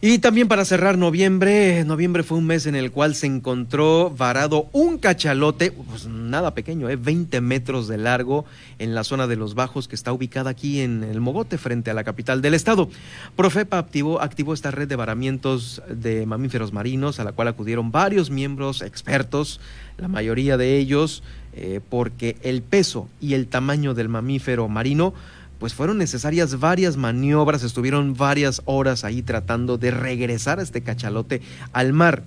Y 0.09 0.21
también 0.21 0.47
para 0.47 0.65
cerrar 0.65 0.97
noviembre, 0.99 1.83
noviembre 1.85 2.23
fue 2.23 2.39
un 2.39 2.47
mes 2.47 2.67
en 2.67 2.77
el 2.77 2.93
cual 2.93 3.17
se 3.17 3.27
encontró 3.27 4.09
varado 4.09 4.69
un 4.71 4.99
cachalote, 4.99 5.73
pues 5.73 6.07
nada 6.07 6.55
pequeño, 6.55 6.89
¿eh? 6.89 6.95
20 6.95 7.41
metros 7.41 7.89
de 7.89 7.99
largo 7.99 8.45
en 8.79 8.95
la 8.95 9.03
zona 9.03 9.27
de 9.27 9.35
los 9.35 9.57
bajos 9.57 9.89
que 9.89 9.97
está 9.97 10.13
ubicada 10.13 10.51
aquí 10.51 10.81
en 10.81 11.03
el 11.03 11.21
Mogote 11.21 11.59
frente 11.59 11.91
a 11.91 11.95
la 11.95 12.05
capital 12.05 12.41
del 12.41 12.55
estado. 12.55 12.89
Profepa 13.35 13.79
activó, 13.79 14.21
activó 14.23 14.55
esta 14.55 14.71
red 14.71 14.87
de 14.87 14.95
varamientos 14.95 15.83
de 15.89 16.25
mamíferos 16.25 16.73
marinos 16.73 17.19
a 17.19 17.25
la 17.25 17.33
cual 17.33 17.49
acudieron 17.49 17.91
varios 17.91 18.31
miembros 18.31 18.83
expertos, 18.83 19.61
la 19.99 20.07
mayoría 20.07 20.57
de 20.57 20.77
ellos 20.77 21.25
eh, 21.53 21.81
porque 21.89 22.37
el 22.43 22.63
peso 22.63 23.09
y 23.21 23.35
el 23.35 23.49
tamaño 23.49 23.93
del 23.93 24.09
mamífero 24.09 24.69
marino 24.69 25.15
pues 25.59 25.75
fueron 25.75 25.99
necesarias 25.99 26.59
varias 26.59 26.97
maniobras, 26.97 27.63
estuvieron 27.63 28.15
varias 28.15 28.63
horas 28.65 29.05
ahí 29.05 29.23
tratando 29.23 29.79
de 29.79 29.91
regresar 29.91 30.59
a 30.59 30.63
este 30.63 30.83
cachalote 30.83 31.41
al 31.73 31.93
mar. 31.93 32.23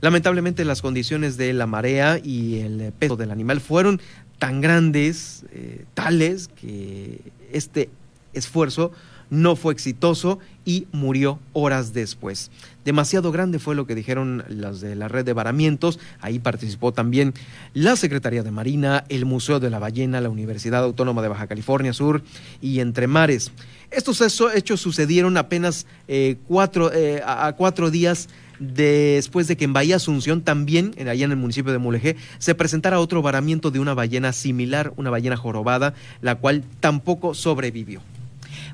Lamentablemente 0.00 0.64
las 0.64 0.82
condiciones 0.82 1.36
de 1.36 1.52
la 1.52 1.66
marea 1.66 2.18
y 2.22 2.58
el 2.58 2.92
peso 2.98 3.16
del 3.16 3.30
animal 3.30 3.60
fueron 3.60 4.00
tan 4.38 4.60
grandes, 4.60 5.44
eh, 5.52 5.84
tales, 5.94 6.48
que 6.48 7.20
este 7.52 7.88
esfuerzo 8.34 8.92
no 9.30 9.56
fue 9.56 9.72
exitoso 9.72 10.38
y 10.64 10.86
murió 10.92 11.38
horas 11.52 11.92
después. 11.92 12.50
Demasiado 12.86 13.32
grande 13.32 13.58
fue 13.58 13.74
lo 13.74 13.84
que 13.84 13.96
dijeron 13.96 14.44
las 14.48 14.80
de 14.80 14.94
la 14.94 15.08
red 15.08 15.24
de 15.24 15.32
varamientos. 15.32 15.98
Ahí 16.20 16.38
participó 16.38 16.92
también 16.92 17.34
la 17.74 17.96
Secretaría 17.96 18.44
de 18.44 18.52
Marina, 18.52 19.02
el 19.08 19.24
Museo 19.24 19.58
de 19.58 19.70
la 19.70 19.80
Ballena, 19.80 20.20
la 20.20 20.28
Universidad 20.30 20.84
Autónoma 20.84 21.20
de 21.20 21.26
Baja 21.26 21.48
California 21.48 21.92
Sur 21.92 22.22
y 22.60 22.78
Entre 22.78 23.08
Mares. 23.08 23.50
Estos 23.90 24.22
hechos 24.54 24.80
sucedieron 24.80 25.36
apenas 25.36 25.84
eh, 26.06 26.36
cuatro, 26.46 26.92
eh, 26.92 27.22
a 27.26 27.52
cuatro 27.56 27.90
días 27.90 28.28
después 28.60 29.48
de 29.48 29.56
que 29.56 29.64
en 29.64 29.72
Bahía 29.72 29.96
Asunción, 29.96 30.42
también 30.42 30.94
allá 31.08 31.24
en 31.24 31.32
el 31.32 31.38
municipio 31.38 31.72
de 31.72 31.78
Mulegé, 31.78 32.14
se 32.38 32.54
presentara 32.54 33.00
otro 33.00 33.20
varamiento 33.20 33.72
de 33.72 33.80
una 33.80 33.94
ballena 33.94 34.32
similar, 34.32 34.92
una 34.96 35.10
ballena 35.10 35.36
jorobada, 35.36 35.94
la 36.20 36.36
cual 36.36 36.62
tampoco 36.78 37.34
sobrevivió. 37.34 38.00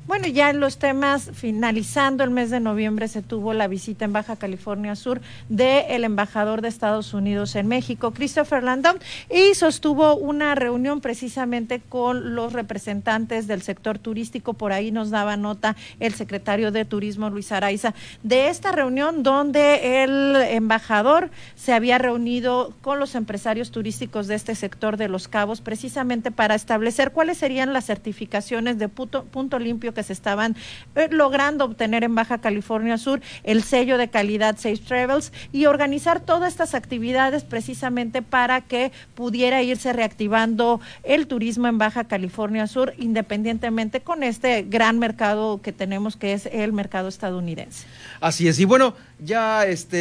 Bueno, 0.05 0.27
ya 0.27 0.49
en 0.49 0.59
los 0.59 0.79
temas, 0.79 1.31
finalizando 1.33 2.25
el 2.25 2.29
mes 2.29 2.49
de 2.49 2.59
noviembre, 2.59 3.07
se 3.07 3.21
tuvo 3.21 3.53
la 3.53 3.69
visita 3.69 4.03
en 4.03 4.11
Baja 4.11 4.35
California 4.35 4.97
Sur 4.97 5.21
del 5.47 6.03
embajador 6.03 6.61
de 6.61 6.67
Estados 6.67 7.13
Unidos 7.13 7.55
en 7.55 7.69
México, 7.69 8.11
Christopher 8.11 8.63
Landon, 8.63 8.97
y 9.29 9.55
sostuvo 9.55 10.17
una 10.17 10.55
reunión 10.55 10.99
precisamente 10.99 11.79
con 11.79 12.35
los 12.35 12.51
representantes 12.51 13.47
del 13.47 13.61
sector 13.61 13.97
turístico. 13.97 14.55
Por 14.55 14.73
ahí 14.73 14.91
nos 14.91 15.09
daba 15.09 15.37
nota 15.37 15.77
el 16.01 16.13
secretario 16.13 16.73
de 16.73 16.83
Turismo, 16.83 17.29
Luis 17.29 17.53
Araiza, 17.53 17.93
de 18.23 18.49
esta 18.49 18.73
reunión 18.73 19.23
donde 19.23 20.03
el 20.03 20.35
embajador 20.49 21.31
se 21.55 21.71
había 21.71 21.97
reunido 21.97 22.73
con 22.81 22.99
los 22.99 23.15
empresarios 23.15 23.71
turísticos 23.71 24.27
de 24.27 24.35
este 24.35 24.53
sector 24.55 24.97
de 24.97 25.07
Los 25.07 25.29
Cabos, 25.29 25.61
precisamente 25.61 26.29
para 26.29 26.55
establecer 26.55 27.11
cuáles 27.11 27.37
serían 27.37 27.71
las 27.71 27.85
certificaciones 27.85 28.77
de 28.77 28.89
punto, 28.89 29.23
punto 29.23 29.59
limpio 29.59 29.92
que 29.93 30.03
se 30.03 30.13
estaban 30.13 30.55
eh, 30.95 31.07
logrando 31.11 31.65
obtener 31.65 32.03
en 32.03 32.15
Baja 32.15 32.39
California 32.39 32.97
Sur, 32.97 33.21
el 33.43 33.63
sello 33.63 33.97
de 33.97 34.09
calidad 34.09 34.55
Safe 34.57 34.77
Travels 34.77 35.31
y 35.51 35.65
organizar 35.65 36.19
todas 36.19 36.51
estas 36.51 36.73
actividades 36.73 37.43
precisamente 37.43 38.21
para 38.21 38.61
que 38.61 38.91
pudiera 39.15 39.61
irse 39.61 39.93
reactivando 39.93 40.81
el 41.03 41.27
turismo 41.27 41.67
en 41.67 41.77
Baja 41.77 42.05
California 42.05 42.67
Sur, 42.67 42.93
independientemente 42.97 44.01
con 44.01 44.23
este 44.23 44.63
gran 44.63 44.99
mercado 44.99 45.61
que 45.61 45.71
tenemos 45.71 46.15
que 46.15 46.33
es 46.33 46.47
el 46.47 46.73
mercado 46.73 47.07
estadounidense. 47.07 47.85
Así 48.19 48.47
es, 48.47 48.59
y 48.59 48.65
bueno, 48.65 48.95
ya 49.19 49.65
este 49.65 49.93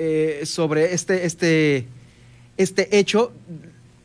eh, 0.00 0.46
sobre 0.46 0.94
este, 0.94 1.26
este, 1.26 1.86
este 2.56 2.98
hecho, 2.98 3.32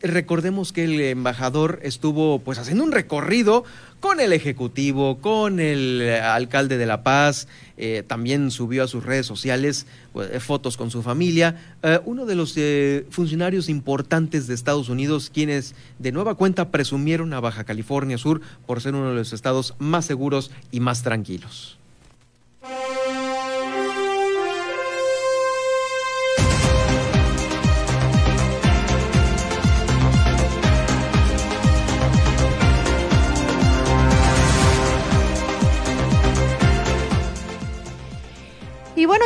recordemos 0.03 0.73
que 0.73 0.83
el 0.83 0.99
embajador 0.99 1.79
estuvo 1.83 2.39
pues 2.39 2.59
haciendo 2.59 2.83
un 2.83 2.91
recorrido 2.91 3.63
con 3.99 4.19
el 4.19 4.33
Ejecutivo, 4.33 5.19
con 5.19 5.61
el 5.61 6.01
eh, 6.01 6.19
alcalde 6.19 6.77
de 6.77 6.85
La 6.85 7.03
Paz, 7.03 7.47
eh, 7.77 8.03
también 8.05 8.51
subió 8.51 8.83
a 8.83 8.87
sus 8.87 9.05
redes 9.05 9.25
sociales 9.25 9.87
pues, 10.11 10.43
fotos 10.43 10.75
con 10.75 10.91
su 10.91 11.01
familia. 11.01 11.77
Eh, 11.83 11.99
uno 12.03 12.25
de 12.25 12.35
los 12.35 12.55
funcionarios 13.09 13.69
importantes 13.69 14.45
de 14.47 14.55
Estados 14.55 14.89
Unidos, 14.89 15.31
quienes 15.33 15.73
de 15.99 16.11
nueva 16.11 16.35
cuenta 16.35 16.69
presumieron 16.69 17.33
a 17.33 17.39
Baja 17.39 17.63
California 17.63 18.17
Sur 18.17 18.41
por 18.65 18.81
ser 18.81 18.93
uno 18.95 19.09
de 19.09 19.15
los 19.15 19.31
estados 19.31 19.73
más 19.79 20.05
seguros 20.05 20.51
y 20.71 20.81
más 20.81 21.01
tranquilos. 21.01 21.77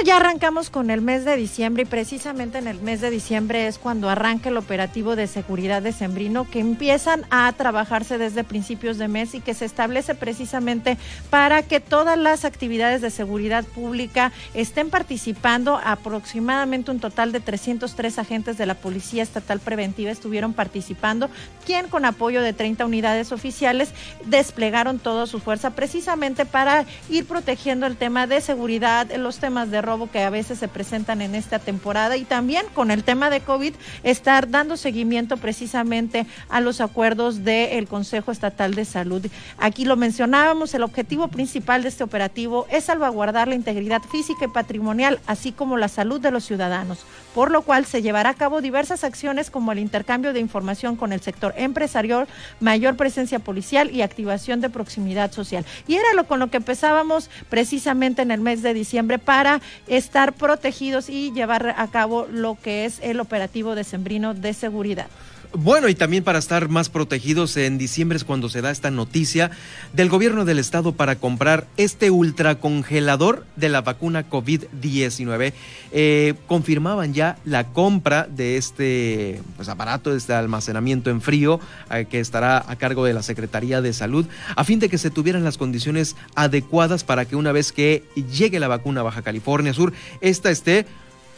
Ya 0.05 0.17
arrancamos 0.17 0.69
con 0.69 0.91
el 0.91 1.01
mes 1.01 1.25
de 1.25 1.35
diciembre 1.35 1.83
y 1.83 1.85
precisamente 1.85 2.57
en 2.57 2.67
el 2.67 2.81
mes 2.81 3.01
de 3.01 3.09
diciembre 3.09 3.67
es 3.67 3.79
cuando 3.79 4.09
arranca 4.09 4.49
el 4.49 4.57
operativo 4.57 5.15
de 5.15 5.27
seguridad 5.27 5.81
de 5.81 5.91
Sembrino 5.91 6.47
que 6.49 6.59
empiezan 6.59 7.25
a 7.31 7.51
trabajarse 7.53 8.17
desde 8.17 8.43
principios 8.43 8.97
de 8.97 9.07
mes 9.07 9.33
y 9.33 9.39
que 9.39 9.53
se 9.53 9.65
establece 9.65 10.13
precisamente 10.13 10.97
para 11.29 11.63
que 11.63 11.79
todas 11.79 12.17
las 12.17 12.45
actividades 12.45 13.01
de 13.01 13.09
seguridad 13.09 13.65
pública 13.65 14.31
estén 14.53 14.89
participando. 14.89 15.79
Aproximadamente 15.83 16.91
un 16.91 16.99
total 16.99 17.31
de 17.31 17.39
303 17.39 18.19
agentes 18.19 18.57
de 18.57 18.65
la 18.65 18.75
Policía 18.75 19.23
Estatal 19.23 19.59
Preventiva 19.59 20.11
estuvieron 20.11 20.53
participando, 20.53 21.29
quien 21.65 21.87
con 21.87 22.05
apoyo 22.05 22.41
de 22.41 22.53
30 22.53 22.85
unidades 22.85 23.31
oficiales 23.31 23.93
desplegaron 24.25 24.99
toda 24.99 25.25
su 25.25 25.39
fuerza 25.39 25.71
precisamente 25.71 26.45
para 26.45 26.85
ir 27.09 27.25
protegiendo 27.25 27.87
el 27.87 27.97
tema 27.97 28.27
de 28.27 28.41
seguridad, 28.41 29.11
los 29.15 29.39
temas 29.39 29.71
de 29.71 29.86
robo 29.87 30.11
que 30.11 30.21
a 30.21 30.29
veces 30.29 30.59
se 30.59 30.67
presentan 30.67 31.21
en 31.21 31.33
esta 31.33 31.59
temporada 31.59 32.17
y 32.17 32.25
también 32.25 32.65
con 32.75 32.91
el 32.91 33.05
tema 33.05 33.29
de 33.29 33.39
COVID 33.39 33.73
estar 34.03 34.49
dando 34.49 34.75
seguimiento 34.75 35.37
precisamente 35.37 36.27
a 36.49 36.59
los 36.59 36.81
acuerdos 36.81 37.45
del 37.45 37.87
Consejo 37.87 38.31
Estatal 38.31 38.75
de 38.75 38.83
Salud. 38.83 39.25
Aquí 39.57 39.85
lo 39.85 39.95
mencionábamos, 39.95 40.73
el 40.73 40.83
objetivo 40.83 41.29
principal 41.29 41.83
de 41.83 41.89
este 41.89 42.03
operativo 42.03 42.67
es 42.69 42.83
salvaguardar 42.83 43.47
la 43.47 43.55
integridad 43.55 44.01
física 44.01 44.43
y 44.43 44.49
patrimonial, 44.49 45.21
así 45.25 45.53
como 45.53 45.77
la 45.77 45.87
salud 45.87 46.19
de 46.19 46.31
los 46.31 46.43
ciudadanos, 46.43 47.05
por 47.33 47.51
lo 47.51 47.61
cual 47.61 47.85
se 47.85 48.01
llevará 48.01 48.31
a 48.31 48.33
cabo 48.33 48.61
diversas 48.61 49.03
acciones 49.03 49.49
como 49.49 49.71
el 49.71 49.79
intercambio 49.79 50.33
de 50.33 50.39
información 50.39 50.95
con 50.95 51.13
el 51.13 51.21
sector 51.21 51.53
empresarial, 51.57 52.27
mayor 52.59 52.95
presencia 52.95 53.39
policial 53.39 53.91
y 53.91 54.01
activación 54.01 54.61
de 54.61 54.69
proximidad 54.69 55.31
social. 55.31 55.65
Y 55.87 55.95
era 55.95 56.13
lo 56.15 56.27
con 56.27 56.39
lo 56.39 56.49
que 56.49 56.57
empezábamos 56.57 57.29
precisamente 57.49 58.21
en 58.21 58.31
el 58.31 58.41
mes 58.41 58.61
de 58.61 58.73
diciembre 58.73 59.19
para 59.19 59.61
estar 59.87 60.33
protegidos 60.33 61.09
y 61.09 61.31
llevar 61.31 61.75
a 61.77 61.87
cabo 61.87 62.27
lo 62.29 62.57
que 62.61 62.85
es 62.85 62.99
el 63.01 63.19
operativo 63.19 63.75
de 63.75 63.83
Sembrino 63.83 64.33
de 64.33 64.53
seguridad. 64.53 65.07
Bueno, 65.53 65.87
y 65.87 65.95
también 65.95 66.23
para 66.23 66.39
estar 66.39 66.67
más 66.67 66.89
protegidos, 66.89 67.55
en 67.55 67.77
diciembre 67.77 68.17
es 68.17 68.25
cuando 68.25 68.49
se 68.49 68.61
da 68.61 68.69
esta 68.69 68.91
noticia 68.91 69.49
del 69.93 70.09
gobierno 70.09 70.43
del 70.43 70.59
estado 70.59 70.91
para 70.91 71.15
comprar 71.15 71.67
este 71.77 72.11
ultracongelador 72.11 73.45
de 73.55 73.69
la 73.69 73.81
vacuna 73.81 74.29
COVID-19. 74.29 75.53
Eh, 75.93 76.33
confirmaban 76.47 77.13
ya 77.13 77.37
la 77.45 77.65
compra 77.65 78.27
de 78.29 78.57
este 78.57 79.41
pues, 79.55 79.69
aparato, 79.69 80.11
de 80.11 80.17
este 80.17 80.33
almacenamiento 80.33 81.09
en 81.09 81.21
frío, 81.21 81.61
eh, 81.91 82.05
que 82.09 82.19
estará 82.19 82.63
a 82.67 82.75
cargo 82.75 83.05
de 83.05 83.13
la 83.13 83.23
Secretaría 83.23 83.81
de 83.81 83.93
Salud, 83.93 84.25
a 84.55 84.63
fin 84.65 84.79
de 84.79 84.89
que 84.89 84.97
se 84.97 85.11
tuvieran 85.11 85.45
las 85.45 85.57
condiciones 85.57 86.17
adecuadas 86.35 87.05
para 87.05 87.25
que 87.25 87.37
una 87.37 87.53
vez 87.53 87.71
que 87.71 88.03
llegue 88.15 88.59
la 88.59 88.67
vacuna 88.67 88.99
a 88.99 89.03
Baja 89.03 89.21
California 89.21 89.73
Sur, 89.73 89.93
esta 90.19 90.51
esté 90.51 90.85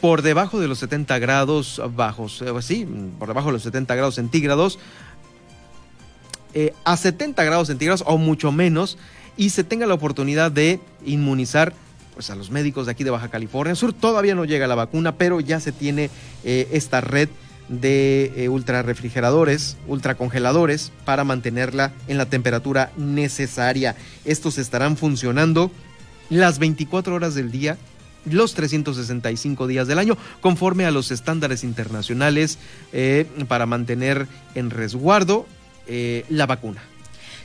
por 0.00 0.22
debajo 0.22 0.60
de 0.60 0.68
los 0.68 0.78
70 0.78 1.18
grados 1.18 1.80
bajos, 1.94 2.42
eh, 2.42 2.50
sí, 2.62 2.86
por 3.18 3.28
debajo 3.28 3.48
de 3.48 3.54
los 3.54 3.62
70 3.62 3.94
grados 3.94 4.14
centígrados, 4.14 4.78
eh, 6.54 6.72
a 6.84 6.96
70 6.96 7.44
grados 7.44 7.68
centígrados 7.68 8.02
o 8.06 8.16
mucho 8.16 8.50
menos, 8.50 8.98
y 9.36 9.50
se 9.50 9.62
tenga 9.62 9.86
la 9.86 9.94
oportunidad 9.94 10.50
de 10.50 10.80
inmunizar 11.04 11.72
pues, 12.14 12.30
a 12.30 12.34
los 12.34 12.50
médicos 12.50 12.86
de 12.86 12.92
aquí 12.92 13.04
de 13.04 13.10
Baja 13.10 13.28
California 13.28 13.74
Sur. 13.74 13.92
Todavía 13.92 14.34
no 14.34 14.44
llega 14.44 14.66
la 14.66 14.74
vacuna, 14.74 15.16
pero 15.16 15.40
ya 15.40 15.60
se 15.60 15.72
tiene 15.72 16.10
eh, 16.44 16.68
esta 16.72 17.00
red 17.00 17.28
de 17.68 18.48
ultra 18.50 18.82
refrigeradores, 18.82 19.76
ultracongeladores, 19.86 20.90
para 21.04 21.22
mantenerla 21.22 21.92
en 22.08 22.18
la 22.18 22.26
temperatura 22.26 22.90
necesaria. 22.96 23.94
Estos 24.24 24.58
estarán 24.58 24.96
funcionando 24.96 25.70
las 26.30 26.58
24 26.58 27.14
horas 27.14 27.36
del 27.36 27.52
día 27.52 27.78
los 28.24 28.54
365 28.54 29.66
días 29.66 29.88
del 29.88 29.98
año, 29.98 30.16
conforme 30.40 30.84
a 30.84 30.90
los 30.90 31.10
estándares 31.10 31.64
internacionales 31.64 32.58
eh, 32.92 33.26
para 33.48 33.66
mantener 33.66 34.26
en 34.54 34.70
resguardo 34.70 35.46
eh, 35.86 36.24
la 36.28 36.46
vacuna. 36.46 36.82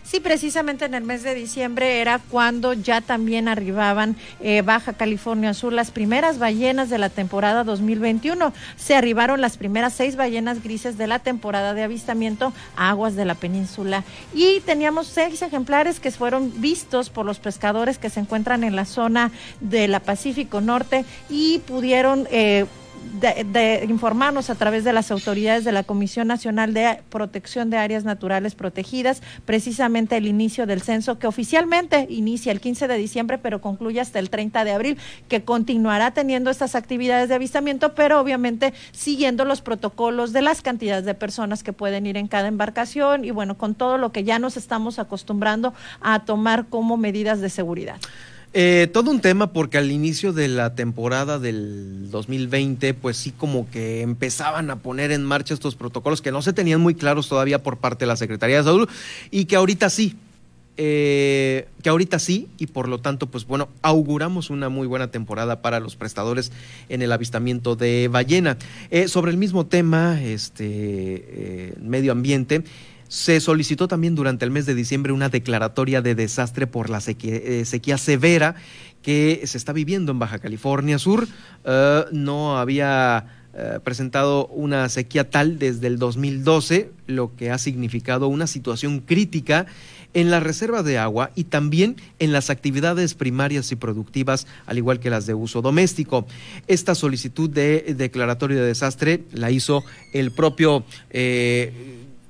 Sí, 0.06 0.20
precisamente 0.20 0.86
en 0.86 0.93
el 0.93 1.03
mes 1.03 1.24
de 1.24 1.34
diciembre 1.34 1.99
era 1.99 2.20
cuando 2.20 2.74
ya 2.74 3.01
también 3.01 3.47
arribaban 3.47 4.16
eh, 4.39 4.62
Baja 4.62 4.93
California 4.93 5.56
Sur 5.56 5.74
las 5.74 5.89
primeras 5.89 6.38
ballenas 6.38 6.91
de 6.91 6.99
la 6.99 7.10
temporada 7.10 7.64
2021. 7.64 8.53
Se 8.78 8.95
arribaron 8.95 9.41
las 9.41 9.58
primeras 9.58 9.93
seis 9.93 10.16
ballenas 10.16 10.62
grises 10.62 10.99
de 10.99 11.08
la 11.08 11.18
temporada 11.18 11.74
de 11.74 11.82
avistamiento 11.82 12.53
aguas 12.76 13.16
de 13.16 13.26
la 13.26 13.34
península 13.34 14.03
y 14.32 14.60
teníamos 14.60 15.08
seis 15.08 15.41
ejemplares 15.41 15.99
que 15.99 16.12
fueron 16.12 16.62
vistos 16.62 17.10
por 17.10 17.26
los 17.26 17.39
pescadores 17.39 17.97
que 17.97 18.12
se 18.12 18.20
encuentran 18.20 18.64
en 18.64 18.76
la 18.76 18.86
zona 18.86 19.32
de 19.60 19.88
la 19.88 19.99
Pacífico 19.99 20.62
Norte 20.62 21.03
y 21.32 21.60
pudieron 21.60 22.28
eh, 22.30 22.66
de, 23.20 23.86
informarnos 23.89 24.49
a 24.49 24.56
través 24.56 24.84
de 24.84 24.93
las 24.93 25.12
autoridades 25.12 25.64
de 25.64 25.72
la 25.72 25.84
Comisión 25.84 26.28
Nacional 26.28 26.74
de 26.74 27.01
Protección 27.10 27.70
de 27.70 27.78
Áreas 27.78 28.03
Naturales 28.03 28.56
Protegidas, 28.56 29.22
precisamente 29.45 30.18
el 30.18 30.28
inicio 30.28 30.66
del 30.66 30.82
censo 30.82 31.20
que 31.20 31.28
oficialmente 31.28 32.08
inicia 32.10 32.51
el 32.51 32.62
15 32.62 32.88
de 32.88 32.97
diciembre, 32.97 33.38
pero 33.38 33.62
concluye 33.62 33.99
hasta 33.99 34.20
el 34.20 34.30
30 34.30 34.64
de 34.66 34.72
abril, 34.72 34.97
que 35.28 35.43
continuará 35.43 36.12
teniendo 36.12 36.49
estas 36.49 36.76
actividades 36.76 37.30
de 37.30 37.36
avistamiento, 37.36 37.95
pero 37.95 38.20
obviamente 38.20 38.74
siguiendo 38.91 39.45
los 39.45 39.62
protocolos 39.62 40.34
de 40.34 40.41
las 40.41 40.62
cantidades 40.62 41.06
de 41.06 41.14
personas 41.14 41.64
que 41.64 41.74
pueden 41.74 42.06
ir 42.06 42.18
en 42.18 42.28
cada 42.28 42.47
embarcación 42.47 43.26
y 43.26 43.32
bueno, 43.32 43.58
con 43.58 43.76
todo 43.76 43.97
lo 43.97 44.12
que 44.12 44.24
ya 44.24 44.39
nos 44.39 44.58
estamos 44.58 44.99
acostumbrando 44.99 45.74
a 46.01 46.26
tomar 46.26 46.66
como 46.68 46.97
medidas 46.97 47.41
de 47.41 47.49
seguridad. 47.49 47.97
Eh, 48.58 48.88
todo 48.93 49.12
un 49.12 49.20
tema 49.20 49.51
porque 49.51 49.78
al 49.78 49.91
inicio 49.91 50.32
de 50.32 50.47
la 50.47 50.76
temporada 50.76 51.39
del 51.39 52.10
2020, 52.10 52.93
pues 52.93 53.18
sí 53.18 53.32
como 53.32 53.70
que 53.70 54.01
empezaban 54.01 54.70
a 54.70 54.78
poner 54.78 55.12
en 55.12 55.26
marcha 55.26 55.53
estos 55.53 55.76
protocolos 55.76 56.22
que 56.22 56.32
no 56.32 56.41
se 56.41 56.53
tenían 56.53 56.80
muy 56.80 56.95
claros 56.95 57.28
todavía 57.28 57.62
por 57.62 57.80
parte 57.80 58.06
de 58.06 58.08
la 58.08 58.16
Secretaría 58.16 58.56
de 58.56 58.64
Salud 58.64 58.88
y 59.30 59.43
que 59.43 59.58
ahorita 59.58 59.89
sí, 59.89 60.16
eh, 60.78 61.68
que 61.84 61.89
ahorita 61.89 62.18
sí, 62.18 62.47
y 62.58 62.68
por 62.68 62.88
lo 62.88 62.99
tanto, 62.99 63.28
pues 63.28 63.45
bueno, 63.45 63.68
auguramos 63.82 64.49
una 64.49 64.70
muy 64.70 64.88
buena 64.88 65.12
temporada 65.12 65.62
para 65.62 65.82
los 65.82 65.97
prestadores 65.97 66.53
en 66.88 67.01
el 67.01 67.12
avistamiento 67.12 67.76
de 67.76 68.08
ballena. 68.08 68.58
Eh, 68.89 69.10
sobre 69.10 69.32
el 69.32 69.38
mismo 69.38 69.66
tema, 69.66 70.22
este 70.24 71.74
medio 71.82 72.14
ambiente, 72.14 72.64
se 73.08 73.39
solicitó 73.39 73.88
también 73.88 74.16
durante 74.16 74.45
el 74.45 74.51
mes 74.51 74.66
de 74.66 74.76
diciembre 74.76 75.14
una 75.14 75.30
declaratoria 75.30 76.01
de 76.01 76.16
desastre 76.16 76.68
por 76.68 76.89
la 76.89 76.99
eh, 76.99 77.66
sequía, 77.66 77.97
severa 77.97 78.56
que 79.01 79.41
se 79.45 79.58
está 79.58 79.74
viviendo 79.74 80.12
en 80.12 80.20
Baja 80.20 80.39
California 80.39 80.97
Sur. 80.97 81.28
Eh, 81.64 82.06
no 82.12 82.58
había 82.58 83.26
eh, 83.53 83.80
presentado 83.84 84.47
una 84.47 84.89
sequía 84.89 85.30
tal 85.30 85.60
desde 85.60 85.88
el 85.88 85.99
2012, 85.99 86.91
lo 87.08 87.36
que 87.36 87.51
ha 87.51 87.58
significado 87.58 88.28
una 88.28 88.47
situación 88.47 89.01
crítica 89.01 89.68
en 90.16 90.32
la 90.32 90.39
reserva 90.39 90.82
de 90.82 90.97
agua 90.97 91.32
y 91.36 91.43
también 91.43 91.97
en 92.20 92.32
las 92.32 92.49
actividades 92.49 93.14
primarias 93.14 93.72
y 93.72 93.76
productivas, 93.76 94.47
al 94.66 94.78
igual 94.78 94.99
que 94.99 95.10
las 95.10 95.26
de 95.26 95.34
uso 95.34 95.62
doméstico. 95.62 96.26
Esta 96.68 96.95
solicitud 96.95 97.49
de 97.49 97.93
declaratoria 97.97 98.62
de 98.62 98.68
desastre 98.68 99.24
la 99.34 99.51
hizo 99.51 99.84
el 100.14 100.32
propio 100.32 100.86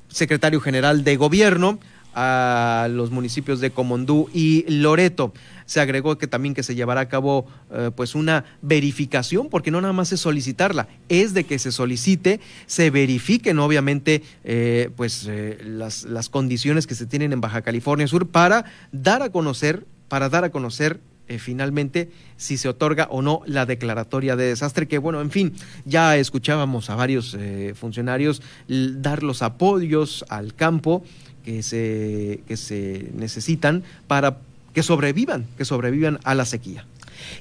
secretario 0.08 0.62
general 0.62 1.04
de 1.04 1.16
gobierno 1.18 1.80
a 2.16 2.88
los 2.90 3.12
municipios 3.12 3.60
de 3.60 3.72
Comondú 3.72 4.30
y 4.34 4.66
Loreto. 4.70 5.34
Se 5.66 5.82
agregó 5.82 6.18
que 6.18 6.28
también 6.28 6.54
que 6.56 6.64
se 6.64 6.74
llevará 6.74 7.02
a 7.02 7.10
cabo 7.10 7.46
eh, 7.72 7.92
pues 7.94 8.16
una 8.16 8.46
verificación, 8.62 9.50
porque 9.50 9.70
no 9.70 9.82
nada 9.82 9.94
más 9.94 10.14
es 10.14 10.22
solicitarla, 10.22 10.88
es 11.10 11.34
de 11.34 11.44
que 11.44 11.60
se 11.60 11.72
solicite, 11.72 12.40
se 12.66 12.90
verifiquen 12.90 13.60
obviamente 13.60 14.24
eh, 14.46 14.90
pues 14.96 15.28
eh, 15.28 15.58
las, 15.66 16.04
las 16.06 16.30
condiciones 16.30 16.88
que 16.88 16.96
se 16.96 17.06
tienen 17.06 17.34
en 17.34 17.42
Baja 17.42 17.62
California 17.62 18.08
Sur 18.08 18.28
para 18.28 18.66
dar 18.94 19.22
a 19.22 19.30
conocer, 19.30 19.86
para 20.08 20.30
dar 20.30 20.46
a 20.46 20.52
conocer 20.52 21.02
eh, 21.28 21.40
finalmente 21.40 22.12
si 22.38 22.58
se 22.58 22.70
otorga 22.70 23.08
o 23.10 23.22
no 23.22 23.42
la 23.46 23.66
declaratoria 23.66 24.36
de 24.36 24.46
desastre, 24.46 24.88
que 24.88 24.98
bueno, 24.98 25.22
en 25.22 25.32
fin, 25.32 25.54
ya 25.86 26.18
escuchábamos 26.18 26.90
a 26.90 26.96
varios 26.96 27.36
eh, 27.40 27.74
funcionarios 27.76 28.42
dar 28.68 29.24
los 29.24 29.42
apoyos 29.42 30.26
al 30.30 30.54
campo 30.54 31.04
que 31.44 31.64
se, 31.64 32.42
que 32.48 32.58
se 32.58 33.10
necesitan 33.14 33.84
para 34.08 34.38
que 34.74 34.84
sobrevivan, 34.84 35.46
que 35.58 35.66
sobrevivan 35.66 36.20
a 36.24 36.36
la 36.36 36.46
sequía. 36.46 36.86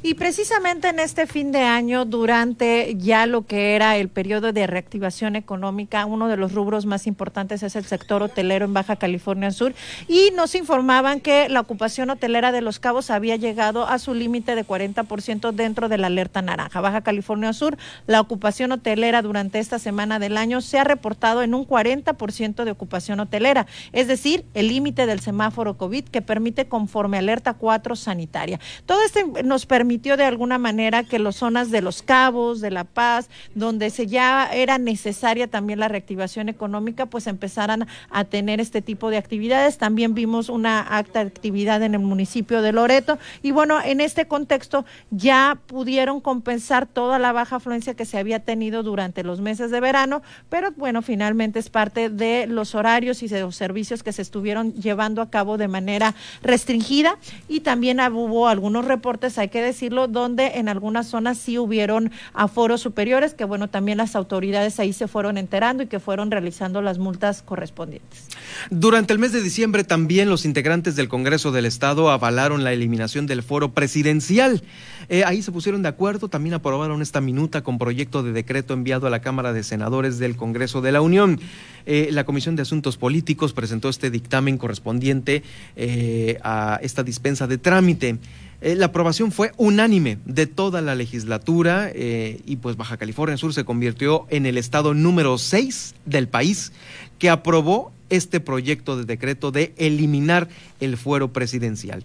Y 0.02 0.14
precisamente 0.14 0.88
en 0.88 0.98
este 0.98 1.26
fin 1.26 1.52
de 1.52 1.60
año, 1.60 2.04
durante 2.04 2.94
ya 2.96 3.26
lo 3.26 3.46
que 3.46 3.74
era 3.74 3.96
el 3.96 4.08
periodo 4.08 4.52
de 4.52 4.66
reactivación 4.66 5.36
económica, 5.36 6.06
uno 6.06 6.28
de 6.28 6.36
los 6.36 6.52
rubros 6.52 6.86
más 6.86 7.06
importantes 7.06 7.62
es 7.62 7.76
el 7.76 7.84
sector 7.84 8.22
hotelero 8.22 8.64
en 8.64 8.74
Baja 8.74 8.96
California 8.96 9.50
Sur 9.50 9.74
y 10.08 10.30
nos 10.36 10.54
informaban 10.54 11.20
que 11.20 11.48
la 11.48 11.60
ocupación 11.60 12.10
hotelera 12.10 12.52
de 12.52 12.60
Los 12.60 12.78
Cabos 12.78 13.10
había 13.10 13.36
llegado 13.36 13.86
a 13.86 13.98
su 13.98 14.14
límite 14.14 14.54
de 14.54 14.66
40% 14.66 15.52
dentro 15.52 15.88
de 15.88 15.98
la 15.98 16.08
alerta 16.08 16.42
naranja. 16.42 16.80
Baja 16.80 17.02
California 17.02 17.52
Sur, 17.52 17.76
la 18.06 18.20
ocupación 18.20 18.72
hotelera 18.72 19.22
durante 19.22 19.58
esta 19.58 19.78
semana 19.78 20.18
del 20.18 20.36
año 20.36 20.60
se 20.60 20.78
ha 20.78 20.84
reportado 20.84 21.42
en 21.42 21.54
un 21.54 21.66
40% 21.66 22.64
de 22.64 22.70
ocupación 22.70 23.20
hotelera, 23.20 23.66
es 23.92 24.08
decir, 24.08 24.44
el 24.54 24.68
límite 24.68 25.06
del 25.06 25.20
semáforo 25.20 25.76
COVID 25.76 26.04
que 26.04 26.22
permite 26.22 26.66
conforme 26.66 27.18
alerta 27.18 27.54
4 27.54 27.96
sanitaria. 27.96 28.60
Todo 28.86 29.02
esto 29.04 29.20
nos 29.44 29.66
permitió 29.74 30.16
de 30.16 30.22
alguna 30.22 30.56
manera 30.56 31.02
que 31.02 31.18
las 31.18 31.34
zonas 31.34 31.72
de 31.72 31.82
los 31.82 32.00
cabos, 32.00 32.60
de 32.60 32.70
La 32.70 32.84
Paz, 32.84 33.28
donde 33.56 33.90
se 33.90 34.06
ya 34.06 34.48
era 34.52 34.78
necesaria 34.78 35.48
también 35.48 35.80
la 35.80 35.88
reactivación 35.88 36.48
económica, 36.48 37.06
pues 37.06 37.26
empezaran 37.26 37.88
a 38.08 38.22
tener 38.22 38.60
este 38.60 38.82
tipo 38.82 39.10
de 39.10 39.16
actividades. 39.16 39.76
También 39.76 40.14
vimos 40.14 40.48
una 40.48 40.80
acta 40.80 41.18
actividad 41.18 41.82
en 41.82 41.94
el 41.94 42.02
municipio 42.02 42.62
de 42.62 42.70
Loreto 42.70 43.18
y 43.42 43.50
bueno, 43.50 43.80
en 43.84 44.00
este 44.00 44.28
contexto 44.28 44.84
ya 45.10 45.58
pudieron 45.66 46.20
compensar 46.20 46.86
toda 46.86 47.18
la 47.18 47.32
baja 47.32 47.56
afluencia 47.56 47.94
que 47.94 48.04
se 48.04 48.16
había 48.16 48.38
tenido 48.38 48.84
durante 48.84 49.24
los 49.24 49.40
meses 49.40 49.72
de 49.72 49.80
verano, 49.80 50.22
pero 50.50 50.70
bueno, 50.76 51.02
finalmente 51.02 51.58
es 51.58 51.68
parte 51.68 52.10
de 52.10 52.46
los 52.46 52.76
horarios 52.76 53.24
y 53.24 53.26
de 53.26 53.40
los 53.40 53.56
servicios 53.56 54.04
que 54.04 54.12
se 54.12 54.22
estuvieron 54.22 54.72
llevando 54.74 55.20
a 55.20 55.30
cabo 55.30 55.58
de 55.58 55.66
manera 55.66 56.14
restringida 56.44 57.18
y 57.48 57.58
también 57.58 57.98
hubo 57.98 58.46
algunos 58.46 58.84
reportes, 58.84 59.36
hay 59.36 59.48
que 59.48 59.63
decirlo, 59.64 60.08
donde 60.08 60.58
en 60.58 60.68
algunas 60.68 61.06
zonas 61.06 61.38
sí 61.38 61.58
hubieron 61.58 62.12
aforos 62.32 62.80
superiores, 62.80 63.34
que 63.34 63.44
bueno, 63.44 63.68
también 63.68 63.98
las 63.98 64.16
autoridades 64.16 64.78
ahí 64.80 64.92
se 64.92 65.08
fueron 65.08 65.38
enterando 65.38 65.82
y 65.82 65.86
que 65.86 66.00
fueron 66.00 66.30
realizando 66.30 66.82
las 66.82 66.98
multas 66.98 67.42
correspondientes. 67.42 68.28
Durante 68.70 69.12
el 69.12 69.18
mes 69.18 69.32
de 69.32 69.42
diciembre 69.42 69.84
también 69.84 70.28
los 70.28 70.44
integrantes 70.44 70.96
del 70.96 71.08
Congreso 71.08 71.52
del 71.52 71.66
Estado 71.66 72.10
avalaron 72.10 72.64
la 72.64 72.72
eliminación 72.72 73.26
del 73.26 73.42
foro 73.42 73.72
presidencial. 73.72 74.62
Eh, 75.08 75.24
ahí 75.24 75.42
se 75.42 75.52
pusieron 75.52 75.82
de 75.82 75.88
acuerdo, 75.88 76.28
también 76.28 76.54
aprobaron 76.54 77.02
esta 77.02 77.20
minuta 77.20 77.62
con 77.62 77.78
proyecto 77.78 78.22
de 78.22 78.32
decreto 78.32 78.74
enviado 78.74 79.06
a 79.06 79.10
la 79.10 79.20
Cámara 79.20 79.52
de 79.52 79.62
Senadores 79.62 80.18
del 80.18 80.36
Congreso 80.36 80.80
de 80.80 80.92
la 80.92 81.00
Unión. 81.00 81.40
Eh, 81.86 82.08
la 82.12 82.24
Comisión 82.24 82.56
de 82.56 82.62
Asuntos 82.62 82.96
Políticos 82.96 83.52
presentó 83.52 83.88
este 83.88 84.10
dictamen 84.10 84.58
correspondiente 84.58 85.42
eh, 85.76 86.38
a 86.42 86.78
esta 86.82 87.02
dispensa 87.02 87.46
de 87.46 87.58
trámite. 87.58 88.18
La 88.62 88.86
aprobación 88.86 89.30
fue 89.30 89.52
unánime 89.58 90.16
de 90.24 90.46
toda 90.46 90.80
la 90.80 90.94
legislatura 90.94 91.92
y 91.94 92.56
pues 92.56 92.78
Baja 92.78 92.96
California 92.96 93.36
Sur 93.36 93.52
se 93.52 93.66
convirtió 93.66 94.26
en 94.30 94.46
el 94.46 94.56
estado 94.56 94.94
número 94.94 95.36
6 95.36 95.94
del 96.06 96.28
país 96.28 96.72
que 97.18 97.28
aprobó 97.28 97.92
este 98.08 98.40
proyecto 98.40 98.96
de 98.96 99.04
decreto 99.04 99.50
de 99.50 99.74
eliminar 99.76 100.48
el 100.80 100.96
fuero 100.96 101.32
presidencial. 101.32 102.04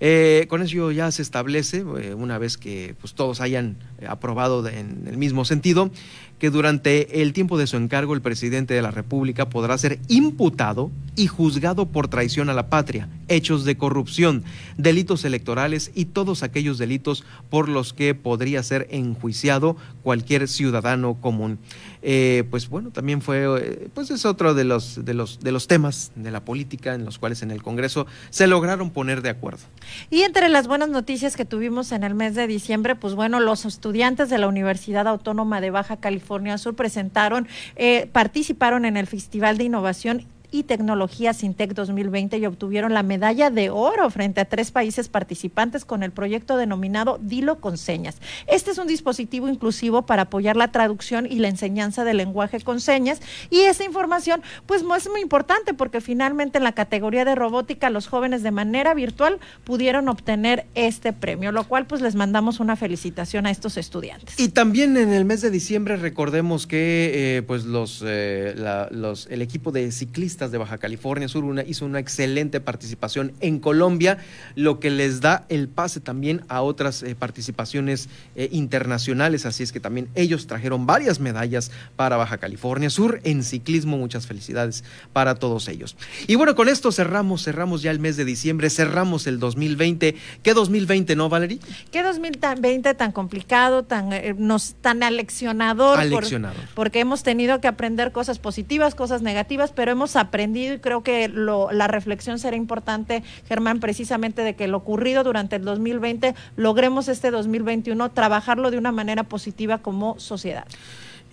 Eh, 0.00 0.46
con 0.48 0.62
eso 0.62 0.90
ya 0.90 1.10
se 1.10 1.22
establece, 1.22 1.84
una 1.84 2.38
vez 2.38 2.56
que 2.58 2.94
pues, 3.00 3.14
todos 3.14 3.40
hayan 3.40 3.76
aprobado 4.06 4.66
en 4.68 5.04
el 5.06 5.16
mismo 5.16 5.44
sentido, 5.44 5.90
que 6.38 6.50
durante 6.50 7.22
el 7.22 7.32
tiempo 7.32 7.56
de 7.56 7.66
su 7.66 7.76
encargo 7.76 8.14
el 8.14 8.20
presidente 8.20 8.74
de 8.74 8.82
la 8.82 8.90
República 8.90 9.48
podrá 9.48 9.78
ser 9.78 9.98
imputado 10.08 10.90
y 11.16 11.28
juzgado 11.28 11.86
por 11.86 12.08
traición 12.08 12.50
a 12.50 12.54
la 12.54 12.68
patria, 12.68 13.08
hechos 13.28 13.64
de 13.64 13.78
corrupción, 13.78 14.44
delitos 14.76 15.24
electorales 15.24 15.90
y 15.94 16.06
todos 16.06 16.42
aquellos 16.42 16.76
delitos 16.76 17.24
por 17.48 17.68
los 17.68 17.94
que 17.94 18.14
podría 18.14 18.62
ser 18.62 18.86
enjuiciado 18.90 19.76
cualquier 20.02 20.46
ciudadano 20.46 21.14
común. 21.14 21.58
Eh, 22.02 22.44
pues 22.50 22.68
bueno, 22.68 22.90
también 22.90 23.22
fue, 23.22 23.46
eh, 23.58 23.88
pues 23.94 24.10
es 24.10 24.26
otro 24.26 24.54
de 24.54 24.64
los, 24.64 25.04
de, 25.04 25.14
los, 25.14 25.40
de 25.40 25.52
los 25.52 25.66
temas 25.66 26.12
de 26.14 26.30
la 26.30 26.44
política 26.44 26.94
en 26.94 27.04
los 27.04 27.18
cuales 27.18 27.42
en 27.42 27.50
el 27.50 27.62
Congreso 27.62 28.06
se 28.30 28.46
lograron 28.46 28.90
poner 28.90 29.22
de 29.22 29.30
acuerdo. 29.30 29.64
Y 30.10 30.20
entre 30.20 30.50
las 30.50 30.68
buenas 30.68 30.90
noticias 30.90 31.34
que 31.34 31.46
tuvimos 31.46 31.92
en 31.92 32.04
el 32.04 32.14
mes 32.14 32.34
de 32.34 32.46
diciembre, 32.46 32.94
pues 32.94 33.14
bueno, 33.14 33.40
los 33.40 33.64
estudiantes 33.64 34.28
de 34.28 34.38
la 34.38 34.48
Universidad 34.48 35.08
Autónoma 35.08 35.60
de 35.60 35.70
Baja 35.70 35.96
California 35.96 36.25
Sur 36.58 36.74
presentaron, 36.74 37.48
eh, 37.76 38.08
participaron 38.12 38.84
en 38.84 38.96
el 38.96 39.06
Festival 39.06 39.58
de 39.58 39.64
Innovación 39.64 40.26
y 40.50 40.64
Tecnología 40.64 41.32
Sintec 41.32 41.74
2020 41.74 42.38
y 42.38 42.46
obtuvieron 42.46 42.94
la 42.94 43.02
medalla 43.02 43.50
de 43.50 43.70
oro 43.70 44.10
frente 44.10 44.40
a 44.40 44.44
tres 44.44 44.70
países 44.70 45.08
participantes 45.08 45.84
con 45.84 46.02
el 46.02 46.12
proyecto 46.12 46.56
denominado 46.56 47.18
Dilo 47.20 47.60
con 47.60 47.78
señas. 47.78 48.16
Este 48.46 48.70
es 48.70 48.78
un 48.78 48.86
dispositivo 48.86 49.48
inclusivo 49.48 50.02
para 50.02 50.22
apoyar 50.22 50.56
la 50.56 50.72
traducción 50.72 51.26
y 51.26 51.38
la 51.38 51.48
enseñanza 51.48 52.04
del 52.04 52.18
lenguaje 52.18 52.60
con 52.60 52.80
señas 52.80 53.20
y 53.50 53.60
esa 53.60 53.84
información 53.84 54.42
pues 54.66 54.82
es 54.96 55.08
muy 55.10 55.20
importante 55.20 55.74
porque 55.74 56.00
finalmente 56.00 56.58
en 56.58 56.64
la 56.64 56.72
categoría 56.72 57.24
de 57.24 57.34
robótica 57.34 57.90
los 57.90 58.06
jóvenes 58.06 58.42
de 58.42 58.50
manera 58.50 58.94
virtual 58.94 59.38
pudieron 59.64 60.08
obtener 60.08 60.66
este 60.74 61.12
premio, 61.12 61.52
lo 61.52 61.64
cual 61.64 61.86
pues 61.86 62.00
les 62.00 62.14
mandamos 62.14 62.60
una 62.60 62.76
felicitación 62.76 63.46
a 63.46 63.50
estos 63.50 63.76
estudiantes. 63.76 64.38
Y 64.38 64.48
también 64.48 64.96
en 64.96 65.12
el 65.12 65.24
mes 65.24 65.40
de 65.40 65.50
diciembre 65.50 65.96
recordemos 65.96 66.66
que 66.66 67.36
eh, 67.38 67.42
pues 67.42 67.64
eh, 68.04 68.54
los 68.90 69.26
el 69.30 69.42
equipo 69.42 69.72
de 69.72 69.90
ciclistas 69.92 70.35
de 70.36 70.58
Baja 70.58 70.78
California 70.78 71.28
Sur 71.28 71.46
hizo 71.66 71.86
una 71.86 71.98
excelente 71.98 72.60
participación 72.60 73.32
en 73.40 73.58
Colombia, 73.58 74.18
lo 74.54 74.80
que 74.80 74.90
les 74.90 75.20
da 75.20 75.46
el 75.48 75.68
pase 75.68 76.00
también 76.00 76.42
a 76.48 76.62
otras 76.62 77.02
eh, 77.02 77.14
participaciones 77.14 78.08
internacionales, 78.50 79.46
así 79.46 79.62
es 79.62 79.72
que 79.72 79.80
también 79.80 80.08
ellos 80.14 80.46
trajeron 80.46 80.86
varias 80.86 81.20
medallas 81.20 81.70
para 81.96 82.16
Baja 82.16 82.38
California 82.38 82.90
Sur 82.90 83.20
en 83.24 83.42
ciclismo, 83.42 83.96
muchas 83.96 84.26
felicidades 84.26 84.84
para 85.12 85.36
todos 85.36 85.68
ellos. 85.68 85.96
Y 86.26 86.34
bueno, 86.34 86.54
con 86.54 86.68
esto 86.68 86.92
cerramos, 86.92 87.44
cerramos 87.44 87.82
ya 87.82 87.90
el 87.90 88.00
mes 88.00 88.16
de 88.16 88.24
diciembre, 88.24 88.68
cerramos 88.70 89.26
el 89.26 89.38
2020. 89.38 90.16
¿Qué 90.42 90.54
2020, 90.54 91.16
no, 91.16 91.28
Valerie? 91.28 91.60
¿Qué 91.90 92.02
2020 92.02 92.94
tan 92.94 93.12
complicado, 93.12 93.84
tan, 93.84 94.10
nos, 94.36 94.74
tan 94.74 95.02
aleccionador? 95.02 95.98
Aleccionador. 95.98 96.62
porque 96.74 97.00
hemos 97.00 97.22
tenido 97.22 97.60
que 97.60 97.68
aprender 97.68 98.12
cosas 98.12 98.38
positivas, 98.38 98.94
cosas 98.94 99.22
negativas, 99.22 99.72
pero 99.72 99.92
hemos 99.92 100.16
aprendido 100.16 100.25
y 100.32 100.78
creo 100.78 101.02
que 101.02 101.28
la 101.28 101.88
reflexión 101.88 102.38
será 102.38 102.56
importante, 102.56 103.22
Germán, 103.48 103.80
precisamente 103.80 104.42
de 104.42 104.54
que 104.54 104.68
lo 104.68 104.78
ocurrido 104.78 105.24
durante 105.24 105.56
el 105.56 105.64
2020 105.64 106.34
logremos 106.56 107.08
este 107.08 107.30
2021 107.30 108.10
trabajarlo 108.10 108.70
de 108.70 108.78
una 108.78 108.92
manera 108.92 109.24
positiva 109.24 109.78
como 109.78 110.18
sociedad. 110.18 110.66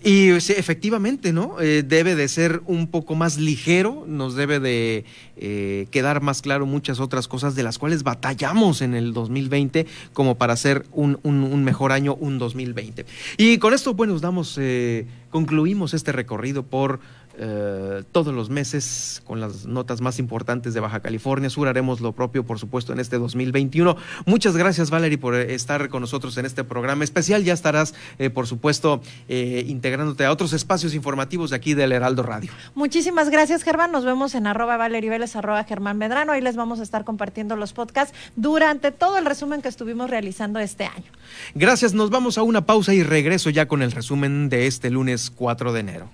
Y 0.06 0.28
efectivamente, 0.28 1.32
¿no? 1.32 1.58
Eh, 1.62 1.82
debe 1.82 2.14
de 2.14 2.28
ser 2.28 2.60
un 2.66 2.88
poco 2.88 3.14
más 3.14 3.38
ligero, 3.38 4.04
nos 4.06 4.34
debe 4.34 4.60
de 4.60 5.06
eh, 5.38 5.86
quedar 5.90 6.20
más 6.20 6.42
claro 6.42 6.66
muchas 6.66 7.00
otras 7.00 7.26
cosas 7.26 7.54
de 7.54 7.62
las 7.62 7.78
cuales 7.78 8.02
batallamos 8.02 8.82
en 8.82 8.92
el 8.92 9.14
2020 9.14 9.86
como 10.12 10.34
para 10.34 10.52
hacer 10.52 10.84
un, 10.92 11.64
mejor 11.64 11.90
año, 11.90 12.16
un 12.16 12.38
2020. 12.38 13.06
Y 13.38 13.56
con 13.56 13.72
esto, 13.72 13.94
bueno, 13.94 14.18
damos, 14.18 14.58
eh, 14.60 15.06
concluimos 15.30 15.94
este 15.94 16.12
recorrido 16.12 16.64
por 16.64 17.00
eh, 17.36 18.02
todos 18.12 18.32
los 18.32 18.50
meses 18.50 19.22
con 19.26 19.40
las 19.40 19.66
notas 19.66 20.00
más 20.00 20.18
importantes 20.18 20.74
de 20.74 20.80
Baja 20.80 21.00
California 21.00 21.50
Sur. 21.50 21.68
Haremos 21.68 22.00
lo 22.00 22.12
propio, 22.12 22.44
por 22.44 22.58
supuesto, 22.58 22.92
en 22.92 23.00
este 23.00 23.18
2021. 23.18 23.96
Muchas 24.26 24.56
gracias, 24.56 24.90
Valerie, 24.90 25.18
por 25.18 25.34
eh, 25.34 25.54
estar 25.54 25.88
con 25.88 26.00
nosotros 26.00 26.36
en 26.38 26.46
este 26.46 26.64
programa 26.64 27.04
especial. 27.04 27.44
Ya 27.44 27.52
estarás, 27.52 27.94
eh, 28.18 28.30
por 28.30 28.46
supuesto, 28.46 29.00
integrándote 29.28 30.24
a 30.24 30.32
otros 30.32 30.52
espacios 30.52 30.94
informativos 30.94 31.50
de 31.50 31.56
aquí 31.56 31.74
del 31.74 31.92
Heraldo 31.92 32.22
Radio. 32.22 32.50
Muchísimas 32.74 33.30
gracias, 33.30 33.62
Germán. 33.62 33.90
Nos 33.92 34.04
vemos 34.04 34.34
en 34.34 34.46
arroba 34.46 34.76
Valerie 34.76 35.10
Vélez, 35.10 35.34
arroba 35.36 35.64
Germán 35.64 35.98
Medrano. 35.98 36.32
Ahí 36.32 36.40
les 36.40 36.56
vamos 36.56 36.80
a 36.80 36.82
estar 36.82 37.04
compartiendo 37.04 37.56
los 37.56 37.72
podcasts 37.72 38.14
durante 38.36 38.92
todo 38.92 39.18
el 39.18 39.24
resumen 39.24 39.62
que 39.62 39.68
estuvimos 39.68 40.10
realizando 40.10 40.58
este 40.60 40.84
año. 40.84 41.10
Gracias. 41.54 41.94
Nos 41.94 42.10
vamos 42.10 42.38
a 42.38 42.42
una 42.42 42.66
pausa 42.66 42.94
y 42.94 43.02
regreso 43.02 43.50
ya 43.50 43.66
con 43.66 43.82
el 43.82 43.92
resumen 43.92 44.48
de 44.48 44.66
este 44.66 44.90
lunes 44.90 45.30
4 45.30 45.72
de 45.72 45.80
enero. 45.80 46.10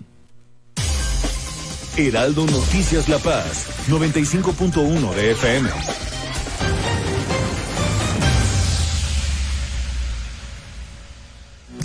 Heraldo 1.97 2.47
Noticias 2.47 3.09
La 3.09 3.18
Paz, 3.18 3.66
95.1 3.88 5.14
de 5.14 5.32
FM. 5.32 5.70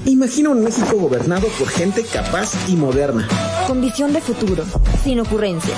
Imagina 0.06 0.50
un 0.50 0.64
México 0.64 0.98
gobernado 0.98 1.48
por 1.60 1.68
gente 1.68 2.04
capaz 2.04 2.54
y 2.70 2.76
moderna. 2.76 3.28
Con 3.68 3.82
visión 3.82 4.14
de 4.14 4.22
futuro, 4.22 4.64
sin 5.04 5.20
ocurrencias. 5.20 5.78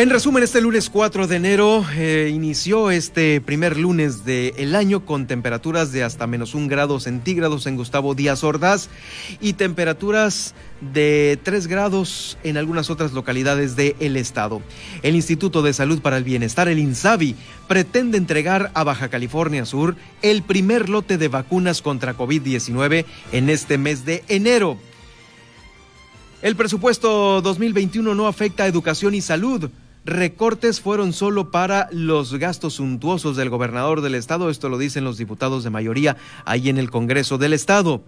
En 0.00 0.08
resumen, 0.08 0.42
este 0.42 0.62
lunes 0.62 0.88
4 0.88 1.26
de 1.26 1.36
enero 1.36 1.84
eh, 1.94 2.30
inició 2.32 2.90
este 2.90 3.42
primer 3.42 3.76
lunes 3.76 4.24
del 4.24 4.74
año 4.74 5.04
con 5.04 5.26
temperaturas 5.26 5.92
de 5.92 6.02
hasta 6.02 6.26
menos 6.26 6.54
un 6.54 6.68
grado 6.68 6.98
centígrados 7.00 7.66
en 7.66 7.76
Gustavo 7.76 8.14
Díaz 8.14 8.42
Ordaz 8.42 8.88
y 9.42 9.52
temperaturas 9.52 10.54
de 10.80 11.38
3 11.42 11.66
grados 11.66 12.38
en 12.44 12.56
algunas 12.56 12.88
otras 12.88 13.12
localidades 13.12 13.76
del 13.76 14.16
estado. 14.16 14.62
El 15.02 15.16
Instituto 15.16 15.60
de 15.60 15.74
Salud 15.74 16.00
para 16.00 16.16
el 16.16 16.24
Bienestar, 16.24 16.68
el 16.68 16.78
INSABI, 16.78 17.36
pretende 17.68 18.16
entregar 18.16 18.70
a 18.72 18.84
Baja 18.84 19.10
California 19.10 19.66
Sur 19.66 19.96
el 20.22 20.42
primer 20.42 20.88
lote 20.88 21.18
de 21.18 21.28
vacunas 21.28 21.82
contra 21.82 22.16
COVID-19 22.16 23.04
en 23.32 23.50
este 23.50 23.76
mes 23.76 24.06
de 24.06 24.24
enero. 24.28 24.78
El 26.40 26.56
presupuesto 26.56 27.42
2021 27.42 28.14
no 28.14 28.26
afecta 28.26 28.62
a 28.62 28.66
educación 28.66 29.14
y 29.14 29.20
salud 29.20 29.70
recortes 30.04 30.80
fueron 30.80 31.12
solo 31.12 31.50
para 31.50 31.88
los 31.92 32.34
gastos 32.34 32.74
suntuosos 32.74 33.36
del 33.36 33.50
gobernador 33.50 34.00
del 34.00 34.14
estado, 34.14 34.50
esto 34.50 34.68
lo 34.68 34.78
dicen 34.78 35.04
los 35.04 35.18
diputados 35.18 35.64
de 35.64 35.70
mayoría 35.70 36.16
ahí 36.44 36.68
en 36.68 36.78
el 36.78 36.90
Congreso 36.90 37.38
del 37.38 37.52
estado. 37.52 38.02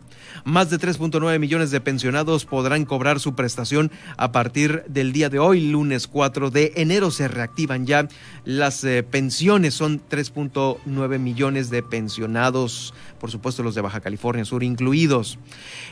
Más 0.44 0.70
de 0.70 0.78
3.9 0.78 1.38
millones 1.38 1.70
de 1.70 1.80
pensionados 1.80 2.44
podrán 2.44 2.84
cobrar 2.84 3.20
su 3.20 3.34
prestación 3.34 3.90
a 4.16 4.32
partir 4.32 4.84
del 4.88 5.12
día 5.12 5.28
de 5.28 5.38
hoy, 5.38 5.70
lunes 5.70 6.06
4 6.06 6.50
de 6.50 6.72
enero. 6.76 7.10
Se 7.10 7.28
reactivan 7.28 7.86
ya 7.86 8.08
las 8.44 8.84
eh, 8.84 9.02
pensiones, 9.02 9.74
son 9.74 10.00
3.9 10.08 11.18
millones 11.18 11.70
de 11.70 11.82
pensionados, 11.82 12.94
por 13.20 13.30
supuesto 13.30 13.62
los 13.62 13.74
de 13.74 13.80
Baja 13.80 14.00
California 14.00 14.44
Sur 14.44 14.62
incluidos. 14.62 15.38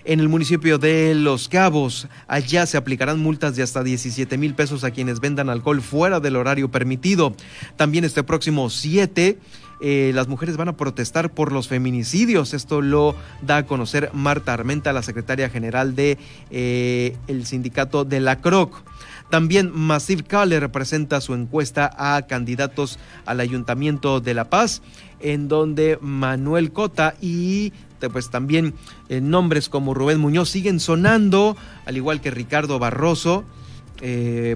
En 0.04 0.20
el 0.20 0.28
municipio 0.28 0.78
de 0.78 1.14
Los 1.14 1.48
Cabos, 1.48 2.08
allá 2.26 2.66
se 2.66 2.76
aplicarán 2.76 3.20
multas 3.20 3.56
de 3.56 3.62
hasta 3.62 3.82
17 3.82 4.38
mil 4.38 4.54
pesos 4.54 4.84
a 4.84 4.90
quienes 4.90 5.20
vendan 5.20 5.48
alcohol 5.48 5.80
fuera 5.80 6.20
del 6.20 6.36
horario 6.36 6.70
permitido. 6.70 7.34
También 7.76 8.04
este 8.04 8.22
próximo 8.22 8.70
7 8.70 9.38
eh, 9.80 10.12
las 10.14 10.28
mujeres 10.28 10.58
van 10.58 10.68
a 10.68 10.76
protestar 10.76 11.32
por 11.32 11.52
los 11.52 11.68
feminicidios. 11.68 12.52
Esto 12.52 12.82
lo 12.82 13.14
da 13.40 13.58
a 13.58 13.66
conocer 13.66 14.10
Marta 14.12 14.52
Armenta, 14.52 14.92
la 14.92 15.02
secretaria 15.02 15.48
general 15.48 15.96
de 15.96 16.18
eh, 16.50 17.16
el 17.28 17.46
sindicato 17.46 18.04
de 18.04 18.20
la 18.20 18.40
CROC. 18.40 18.82
También 19.30 19.70
Massive 19.72 20.24
Cale 20.24 20.60
representa 20.60 21.20
su 21.20 21.34
encuesta 21.34 21.90
a 21.96 22.26
candidatos 22.26 22.98
al 23.24 23.40
Ayuntamiento 23.40 24.20
de 24.20 24.34
La 24.34 24.50
Paz, 24.50 24.82
en 25.20 25.48
donde 25.48 25.98
Manuel 26.02 26.72
Cota 26.72 27.14
y 27.20 27.72
pues 28.12 28.30
también 28.30 28.74
eh, 29.10 29.20
nombres 29.20 29.68
como 29.68 29.92
Rubén 29.92 30.20
Muñoz 30.20 30.48
siguen 30.48 30.80
sonando, 30.80 31.56
al 31.84 31.96
igual 31.96 32.20
que 32.20 32.30
Ricardo 32.30 32.78
Barroso. 32.78 33.44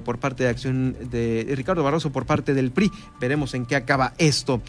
Por 0.04 0.18
parte 0.20 0.44
de 0.44 0.48
acción 0.48 0.96
de 1.10 1.52
Ricardo 1.54 1.84
Barroso 1.84 2.10
por 2.10 2.24
parte 2.24 2.54
del 2.54 2.70
PRI. 2.70 2.90
Veremos 3.20 3.52
en 3.52 3.66
qué 3.66 3.76
acaba 3.76 4.14
esto. 4.16 4.62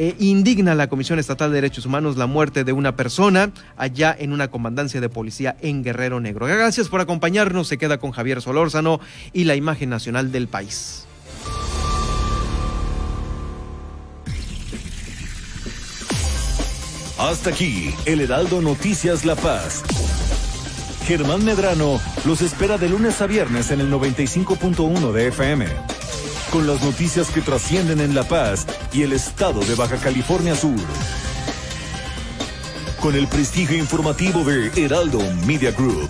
Eh, 0.00 0.14
indigna 0.20 0.76
la 0.76 0.86
Comisión 0.86 1.18
Estatal 1.18 1.50
de 1.50 1.56
Derechos 1.56 1.84
Humanos 1.84 2.16
la 2.16 2.26
muerte 2.28 2.62
de 2.62 2.72
una 2.72 2.94
persona 2.94 3.50
allá 3.76 4.14
en 4.16 4.32
una 4.32 4.46
comandancia 4.48 5.00
de 5.00 5.08
policía 5.08 5.56
en 5.60 5.82
Guerrero 5.82 6.20
Negro. 6.20 6.46
Gracias 6.46 6.88
por 6.88 7.00
acompañarnos. 7.00 7.66
Se 7.66 7.78
queda 7.78 7.98
con 7.98 8.12
Javier 8.12 8.40
Solórzano 8.40 9.00
y 9.32 9.42
la 9.42 9.56
imagen 9.56 9.90
nacional 9.90 10.30
del 10.30 10.46
país. 10.46 11.04
Hasta 17.18 17.50
aquí, 17.50 17.92
el 18.06 18.20
Heraldo 18.20 18.62
Noticias 18.62 19.24
La 19.24 19.34
Paz. 19.34 19.82
Germán 21.06 21.44
Medrano 21.44 22.00
los 22.24 22.40
espera 22.40 22.78
de 22.78 22.88
lunes 22.88 23.20
a 23.20 23.26
viernes 23.26 23.72
en 23.72 23.80
el 23.80 23.90
95.1 23.90 25.10
de 25.10 25.26
FM. 25.26 25.66
Con 26.52 26.66
las 26.66 26.82
noticias 26.82 27.30
que 27.30 27.42
trascienden 27.42 28.00
en 28.00 28.14
La 28.14 28.24
Paz 28.24 28.66
y 28.90 29.02
el 29.02 29.12
estado 29.12 29.60
de 29.60 29.74
Baja 29.74 29.98
California 29.98 30.56
Sur. 30.56 30.80
Con 33.00 33.14
el 33.14 33.28
prestigio 33.28 33.76
informativo 33.76 34.44
de 34.44 34.72
Heraldo 34.82 35.20
Media 35.46 35.72
Group. 35.72 36.08